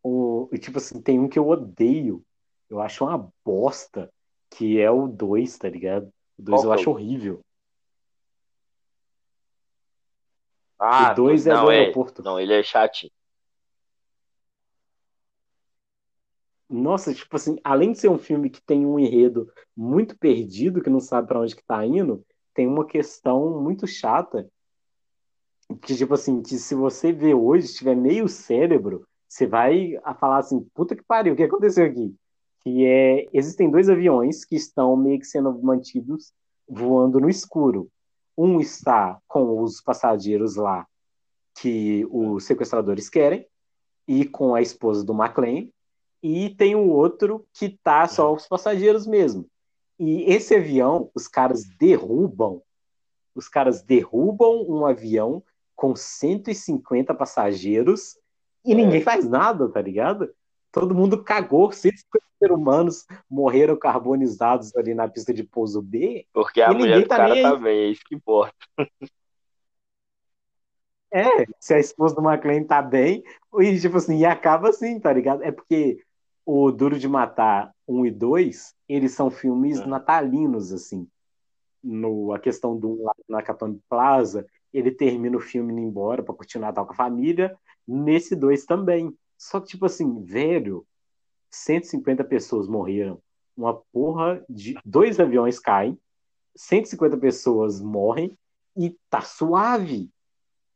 O, 0.04 0.50
tipo 0.60 0.78
assim, 0.78 1.02
tem 1.02 1.20
um 1.20 1.28
que 1.28 1.38
eu 1.38 1.47
odeio. 1.47 2.24
Eu 2.70 2.82
acho 2.82 3.06
uma 3.06 3.32
bosta. 3.43 4.12
Que 4.52 4.80
é 4.80 4.89
o 4.89 5.08
2, 5.08 5.58
tá 5.60 5.70
ligado? 5.70 6.12
O 6.38 6.41
2 6.41 6.64
eu 6.64 6.72
acho 6.72 6.89
horrível. 6.89 7.41
Ah, 10.80 11.12
o 11.12 11.16
2 11.16 11.45
é 11.45 11.54
não, 11.54 11.66
do 11.66 11.72
é, 11.72 11.80
aeroporto. 11.80 12.24
Não, 12.24 12.39
ele 12.39 12.54
é 12.54 12.64
chatinho. 12.64 13.12
Nossa, 16.70 17.14
tipo 17.14 17.36
assim, 17.36 17.58
além 17.64 17.94
de 17.94 18.00
ser 18.00 18.10
um 18.10 18.20
filme 18.20 18.50
que 18.50 18.62
tem 18.62 18.86
um 18.86 19.00
enredo 19.00 19.52
muito 19.76 20.16
perdido, 20.18 20.82
que 20.82 20.90
não 20.90 21.00
sabe 21.00 21.28
para 21.28 21.40
onde 21.40 21.56
que 21.56 21.66
tá 21.66 21.84
indo, 21.84 22.24
tem 22.54 22.68
uma 22.68 22.86
questão 22.86 23.60
muito 23.60 23.88
chata, 23.88 24.48
que 25.82 25.96
tipo 25.96 26.14
assim, 26.14 26.42
que 26.42 26.58
se 26.58 26.76
você 26.76 27.12
vê 27.12 27.34
hoje, 27.34 27.74
tiver 27.74 27.96
meio 27.96 28.28
cérebro, 28.28 29.08
você 29.28 29.48
vai 29.48 29.98
a 30.04 30.14
falar 30.14 30.40
assim, 30.40 30.60
puta 30.74 30.96
que 30.96 31.04
pariu, 31.04 31.34
o 31.34 31.36
que 31.36 31.44
aconteceu 31.44 31.86
aqui? 31.86 32.16
Que 32.64 32.86
é, 32.86 33.28
existem 33.34 33.70
dois 33.70 33.90
aviões 33.90 34.46
que 34.46 34.56
estão 34.56 34.96
meio 34.96 35.20
que 35.20 35.26
sendo 35.26 35.52
mantidos 35.62 36.34
voando 36.68 37.20
no 37.20 37.30
escuro. 37.30 37.90
Um 38.38 38.60
está 38.60 39.20
com 39.28 39.62
os 39.62 39.82
passageiros 39.82 40.56
lá 40.56 40.88
que 41.60 42.06
os 42.10 42.46
sequestradores 42.46 43.10
querem 43.10 43.46
e 44.08 44.26
com 44.26 44.56
a 44.56 44.62
esposa 44.62 45.04
do 45.04 45.14
McLean, 45.14 45.68
e 46.22 46.50
tem 46.52 46.76
o 46.76 46.90
outro 46.90 47.46
que 47.54 47.70
tá 47.70 48.08
só 48.08 48.34
os 48.34 48.48
passageiros 48.48 49.08
mesmo. 49.08 49.46
E 49.98 50.24
esse 50.32 50.56
avião, 50.56 51.10
os 51.14 51.28
caras 51.28 51.64
derrubam, 51.78 52.62
os 53.36 53.48
caras 53.48 53.82
derrubam 53.82 54.66
um 54.68 54.86
avião 54.86 55.44
com 55.76 55.96
150 55.96 57.14
passageiros 57.14 58.18
e 58.66 58.76
ninguém 58.76 59.02
faz 59.02 59.28
nada, 59.28 59.70
tá 59.70 59.82
ligado? 59.82 60.30
Todo 60.72 60.96
mundo 60.96 61.24
cagou, 61.24 61.72
150 61.72 62.26
seres 62.38 62.56
humanos 62.56 63.06
morreram 63.30 63.78
carbonizados 63.78 64.76
ali 64.76 64.94
na 64.94 65.08
pista 65.08 65.34
de 65.34 65.44
pouso 65.44 65.82
B. 65.82 66.26
Porque 66.34 66.62
a 66.62 66.74
mulher 66.74 67.02
do 67.02 67.08
tá 67.08 67.18
cara 67.18 67.42
tá 67.42 67.56
bem, 67.56 67.78
é 67.78 67.88
isso 67.88 68.02
que 68.06 68.16
importa. 68.16 68.56
É, 71.12 71.46
se 71.60 71.74
a 71.74 71.80
esposa 71.80 72.14
do 72.14 72.22
McLean 72.22 72.64
tá 72.64 72.82
bem, 72.82 73.24
e 73.60 73.80
tipo 73.80 73.98
assim, 73.98 74.20
e 74.20 74.26
acaba 74.26 74.70
assim, 74.70 75.00
tá 75.00 75.12
ligado? 75.12 75.44
É 75.44 75.52
porque 75.52 76.04
o 76.52 76.72
Duro 76.72 76.97
de 76.97 77.08
Matar 77.08 77.72
1 77.88 78.08
e 78.08 78.12
2, 78.12 78.76
eles 78.88 79.12
são 79.12 79.30
filmes 79.30 79.80
é. 79.80 79.86
natalinos, 79.86 80.74
assim. 80.74 81.08
No, 81.84 82.34
a 82.34 82.39
questão 82.39 82.76
do 82.76 83.04
lá 83.04 83.14
na 83.30 83.43
Capão 83.43 83.80
Plaza, 83.88 84.47
ele 84.74 84.89
termina 84.89 85.38
o 85.38 85.39
filme 85.39 85.72
indo 85.72 85.82
embora 85.82 86.24
para 86.24 86.34
curtir 86.34 86.58
o 86.58 86.62
Natal 86.62 86.88
com 86.88 86.93
a 86.93 86.95
família. 86.95 87.56
Nesse 87.88 88.36
2 88.36 88.66
também. 88.66 89.16
Só 89.38 89.60
que, 89.60 89.68
tipo 89.68 89.86
assim, 89.86 90.24
velho, 90.24 90.84
150 91.52 92.24
pessoas 92.24 92.68
morreram. 92.68 93.22
Uma 93.56 93.76
porra 93.93 94.43
de. 94.50 94.76
Dois 94.84 95.20
aviões 95.20 95.60
caem, 95.60 96.00
150 96.56 97.16
pessoas 97.18 97.80
morrem 97.80 98.36
e 98.76 98.97
tá 99.08 99.22
suave. 99.22 100.10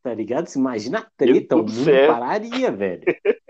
Tá 0.04 0.14
ligado? 0.14 0.46
Você 0.46 0.60
imagina 0.60 1.00
a 1.00 1.12
treta, 1.18 1.56
o 1.56 1.60
mundo 1.60 1.84
certo. 1.84 2.14
pararia, 2.14 2.72
velho. 2.72 3.04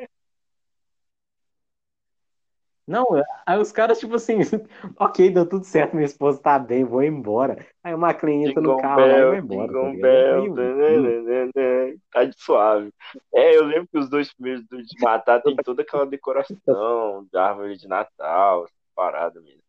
Não, 2.85 3.05
aí 3.45 3.57
os 3.57 3.71
caras, 3.71 3.97
tipo 3.97 4.15
assim, 4.15 4.39
ok, 4.99 5.29
deu 5.29 5.47
tudo 5.47 5.63
certo, 5.63 5.93
minha 5.93 6.05
esposa 6.05 6.41
tá 6.41 6.59
bem, 6.59 6.83
vou 6.83 7.01
embora. 7.01 7.65
Aí 7.81 7.93
uma 7.93 8.13
cliente 8.13 8.59
no 8.59 8.77
carro 8.77 9.03
bell, 9.03 9.17
e 9.17 9.23
vai 9.23 9.37
embora. 9.39 9.73
Tá, 9.73 9.91
bell, 10.01 10.53
né, 10.53 11.21
né, 11.21 11.49
né, 11.55 11.95
tá 12.11 12.25
de 12.25 12.35
suave. 12.37 12.93
É, 13.33 13.55
eu 13.55 13.63
lembro 13.63 13.87
que 13.87 13.97
os 13.97 14.09
dois 14.09 14.33
primeiros 14.33 14.65
do 14.67 14.83
de 14.83 15.01
matar 15.01 15.41
tem 15.41 15.55
toda 15.55 15.81
aquela 15.81 16.05
decoração 16.05 17.25
de 17.31 17.37
árvore 17.37 17.77
de 17.77 17.87
Natal, 17.87 18.67
parada 18.93 19.39
mesmo. 19.39 19.63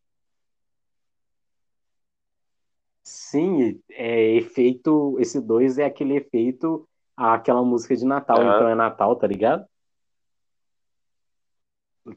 Sim, 3.01 3.79
é 3.91 4.35
efeito. 4.35 5.15
Esse 5.19 5.39
dois 5.39 5.77
é 5.77 5.85
aquele 5.85 6.17
efeito, 6.17 6.85
aquela 7.15 7.63
música 7.63 7.95
de 7.95 8.03
Natal, 8.03 8.41
ah. 8.41 8.55
então 8.55 8.67
é 8.67 8.75
Natal, 8.75 9.15
tá 9.15 9.25
ligado? 9.25 9.65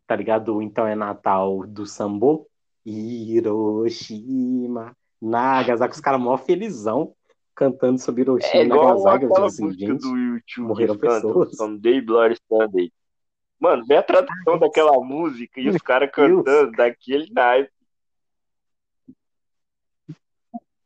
Tá 0.06 0.14
ligado? 0.16 0.60
Então 0.62 0.86
é 0.86 0.94
Natal 0.94 1.66
do 1.66 1.84
Sambo. 1.86 2.46
Hiroshima, 2.90 4.16
Nagasaki, 5.20 5.94
os 5.94 6.00
caras 6.00 6.20
mó 6.20 6.38
felizão 6.38 7.14
cantando 7.54 7.98
sobre 7.98 8.22
Hiroshima 8.22 8.62
é 8.62 8.64
igual 8.64 9.02
Nagasaki. 9.02 9.26
Aquela 9.26 9.46
assim, 9.46 9.64
música 9.64 9.86
gente, 9.86 10.00
do 10.00 10.16
YouTube 10.16 10.68
morreram 10.68 10.96
pessoas. 10.96 11.56
Someday 11.56 12.00
Bloody 12.00 12.38
Sunday. 12.48 12.90
Mano, 13.60 13.84
vê 13.84 13.96
a 13.96 14.02
tradução 14.02 14.54
Ai, 14.54 14.60
daquela 14.60 14.92
música 15.00 15.60
e 15.60 15.68
os 15.68 15.82
caras 15.82 16.10
cantando 16.12 16.70
daquele 16.72 17.30
naipe. 17.32 17.70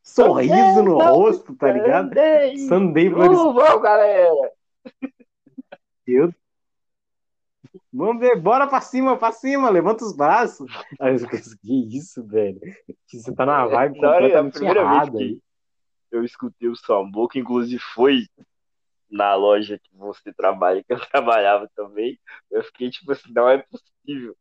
Sorriso 0.01 0.83
no 0.83 0.97
rosto, 0.97 1.55
tá 1.55 1.71
ligado? 1.71 2.11
Sunday 2.67 3.09
Bloody 3.09 3.35
Sunday. 3.35 3.79
galera! 3.79 4.51
Meu 6.05 6.33
Vamos 7.91 8.19
ver, 8.19 8.39
bora 8.39 8.67
pra 8.67 8.81
cima, 8.81 9.17
pra 9.17 9.31
cima, 9.31 9.69
levanta 9.69 10.03
os 10.03 10.15
braços. 10.15 10.71
Aí 10.99 11.15
eu 11.15 11.27
que 11.27 11.97
isso, 11.97 12.23
velho? 12.25 12.59
Você 13.07 13.33
tá 13.33 13.45
na 13.45 13.65
vibe 13.65 13.99
Não, 13.99 14.11
completamente 14.11 14.63
errada 14.63 15.17
aí. 15.17 15.39
Eu 16.11 16.23
escutei 16.23 16.69
o 16.69 16.75
Sambo, 16.75 17.27
que 17.27 17.39
inclusive 17.39 17.81
foi 17.93 18.27
na 19.09 19.33
loja 19.35 19.79
que 19.79 19.95
você 19.95 20.31
trabalha, 20.33 20.83
que 20.83 20.93
eu 20.93 20.99
trabalhava 21.09 21.69
também. 21.75 22.19
Eu 22.51 22.63
fiquei 22.63 22.89
tipo 22.91 23.11
assim, 23.11 23.31
não 23.33 23.49
é 23.49 23.57
possível. 23.57 24.35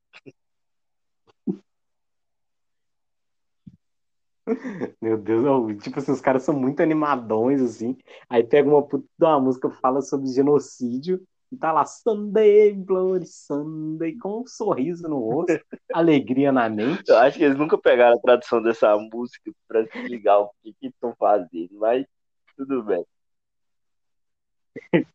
Meu 5.00 5.16
Deus, 5.16 5.82
tipo 5.82 5.98
assim, 5.98 6.12
os 6.12 6.20
caras 6.20 6.42
são 6.42 6.54
muito 6.54 6.82
animadões, 6.82 7.62
assim. 7.62 7.96
Aí 8.28 8.42
pega 8.42 8.68
uma 8.68 8.82
puta 8.82 9.06
uma 9.20 9.40
música 9.40 9.70
fala 9.70 10.02
sobre 10.02 10.26
genocídio 10.28 11.22
tá 11.56 11.72
lá 11.72 11.84
Sunday, 11.84 12.72
Bloody 12.72 13.26
Sunday, 13.26 14.16
com 14.16 14.40
um 14.40 14.46
sorriso 14.46 15.08
no 15.08 15.18
rosto, 15.18 15.60
alegria 15.92 16.50
na 16.50 16.68
mente. 16.68 17.08
Eu 17.08 17.18
acho 17.18 17.38
que 17.38 17.44
eles 17.44 17.58
nunca 17.58 17.76
pegaram 17.76 18.16
a 18.16 18.20
tradução 18.20 18.62
dessa 18.62 18.96
música 18.96 19.52
pra 19.68 19.82
explicar 19.82 20.38
o 20.40 20.50
que 20.62 20.74
estão 20.82 21.14
fazendo, 21.18 21.78
mas 21.78 22.06
tudo 22.56 22.82
bem. 22.82 23.04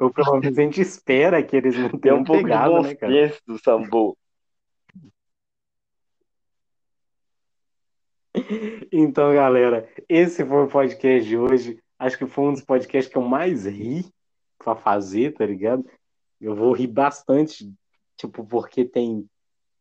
Ou 0.00 0.12
pelo 0.12 0.40
menos 0.40 0.58
a 0.58 0.62
gente 0.62 0.80
espera 0.80 1.42
que 1.42 1.56
eles 1.56 1.76
não 1.76 1.90
tenham 1.90 2.18
um 2.18 2.24
pouco 2.24 2.42
pegado, 2.42 2.70
de 2.70 2.76
bom 2.76 2.82
né, 2.82 2.94
cara? 2.94 3.32
do 3.46 3.58
Sambo. 3.58 4.16
Então, 8.92 9.34
galera, 9.34 9.88
esse 10.08 10.44
foi 10.46 10.64
o 10.64 10.68
podcast 10.68 11.28
de 11.28 11.36
hoje. 11.36 11.82
Acho 11.98 12.16
que 12.16 12.26
foi 12.26 12.44
um 12.44 12.52
dos 12.52 12.62
podcasts 12.62 13.12
que 13.12 13.18
eu 13.18 13.22
mais 13.22 13.66
ri 13.66 14.04
pra 14.62 14.76
fazer, 14.76 15.32
tá 15.34 15.44
ligado? 15.46 15.84
Eu 16.40 16.54
vou 16.54 16.72
rir 16.72 16.86
bastante, 16.86 17.72
tipo, 18.16 18.44
porque 18.44 18.84
tem 18.84 19.28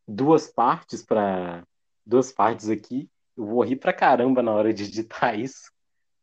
duas 0.07 0.47
partes 0.47 1.03
para 1.05 1.63
duas 2.05 2.31
partes 2.31 2.69
aqui. 2.69 3.07
Eu 3.37 3.45
vou 3.45 3.63
rir 3.63 3.75
pra 3.75 3.93
caramba 3.93 4.41
na 4.41 4.53
hora 4.53 4.73
de 4.73 4.83
editar 4.83 5.35
isso. 5.35 5.71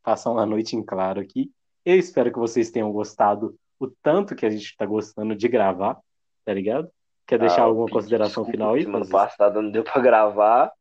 Passar 0.03 0.31
uma 0.31 0.45
noite 0.45 0.75
em 0.75 0.83
claro 0.83 1.19
aqui. 1.21 1.51
Eu 1.85 1.97
espero 1.97 2.31
que 2.31 2.37
vocês 2.39 2.69
tenham 2.69 2.91
gostado 2.91 3.57
o 3.79 3.87
tanto 3.87 4.35
que 4.35 4.45
a 4.45 4.49
gente 4.49 4.75
tá 4.75 4.85
gostando 4.85 5.35
de 5.35 5.47
gravar, 5.47 5.99
tá 6.43 6.53
ligado? 6.53 6.89
Quer 7.25 7.39
deixar 7.39 7.61
Ah, 7.61 7.65
alguma 7.65 7.87
consideração 7.87 8.43
desculpa, 8.43 8.51
final 8.51 8.73
aí, 8.73 8.83
Semana 8.83 9.07
passada 9.07 9.61
não 9.61 9.69
deu 9.71 9.83
pra 9.83 10.01
gravar. 10.01 10.71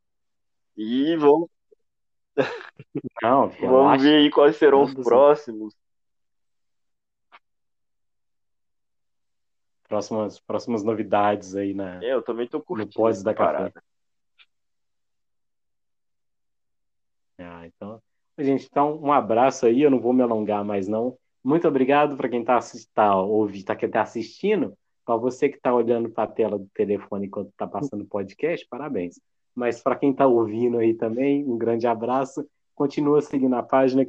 E 0.77 1.17
vamos, 1.17 1.49
Não, 3.23 3.49
vamos 3.61 4.03
ver 4.03 4.17
aí 4.17 4.31
quais 4.31 4.57
serão 4.57 4.83
os 4.83 4.91
assim. 4.93 5.03
próximos. 5.03 5.75
Próximas, 9.89 10.41
próximas 10.41 10.83
novidades 10.83 11.55
aí 11.55 11.73
na, 11.73 12.03
É, 12.03 12.15
eu 12.15 12.23
também 12.23 12.47
tô 12.47 12.59
no 12.59 12.65
curtindo 12.65 12.93
pós 12.95 13.17
essa 13.17 13.25
da 13.25 13.35
café. 13.35 13.53
parada. 13.53 13.83
Ah, 17.39 17.67
então, 17.67 18.01
gente, 18.39 18.67
então 18.71 18.99
um 19.01 19.13
abraço 19.13 19.67
aí, 19.67 19.83
eu 19.83 19.91
não 19.91 20.01
vou 20.01 20.13
me 20.13 20.23
alongar 20.23 20.65
mais 20.65 20.89
não. 20.89 21.17
Muito 21.45 21.69
obrigado 21.69 22.17
para 22.17 22.29
quem 22.29 22.41
está 22.41 22.59
tá, 22.93 23.17
ouvindo, 23.17 23.65
tá, 23.65 23.77
tá 23.77 24.03
assistindo, 24.03 24.77
para 25.05 25.17
você 25.17 25.49
que 25.49 25.57
está 25.57 25.73
olhando 25.73 26.11
para 26.11 26.25
a 26.25 26.27
tela 26.27 26.59
do 26.59 26.69
telefone 26.75 27.27
enquanto 27.27 27.51
está 27.51 27.67
passando 27.67 28.03
o 28.03 28.07
podcast, 28.07 28.67
parabéns. 28.69 29.21
Mas 29.55 29.81
para 29.81 29.97
quem 29.97 30.11
está 30.11 30.27
ouvindo 30.27 30.79
aí 30.79 30.93
também, 30.93 31.45
um 31.45 31.57
grande 31.57 31.87
abraço. 31.87 32.45
Continua 32.75 33.23
seguindo 33.23 33.55
a 33.55 33.63
página 33.63 34.05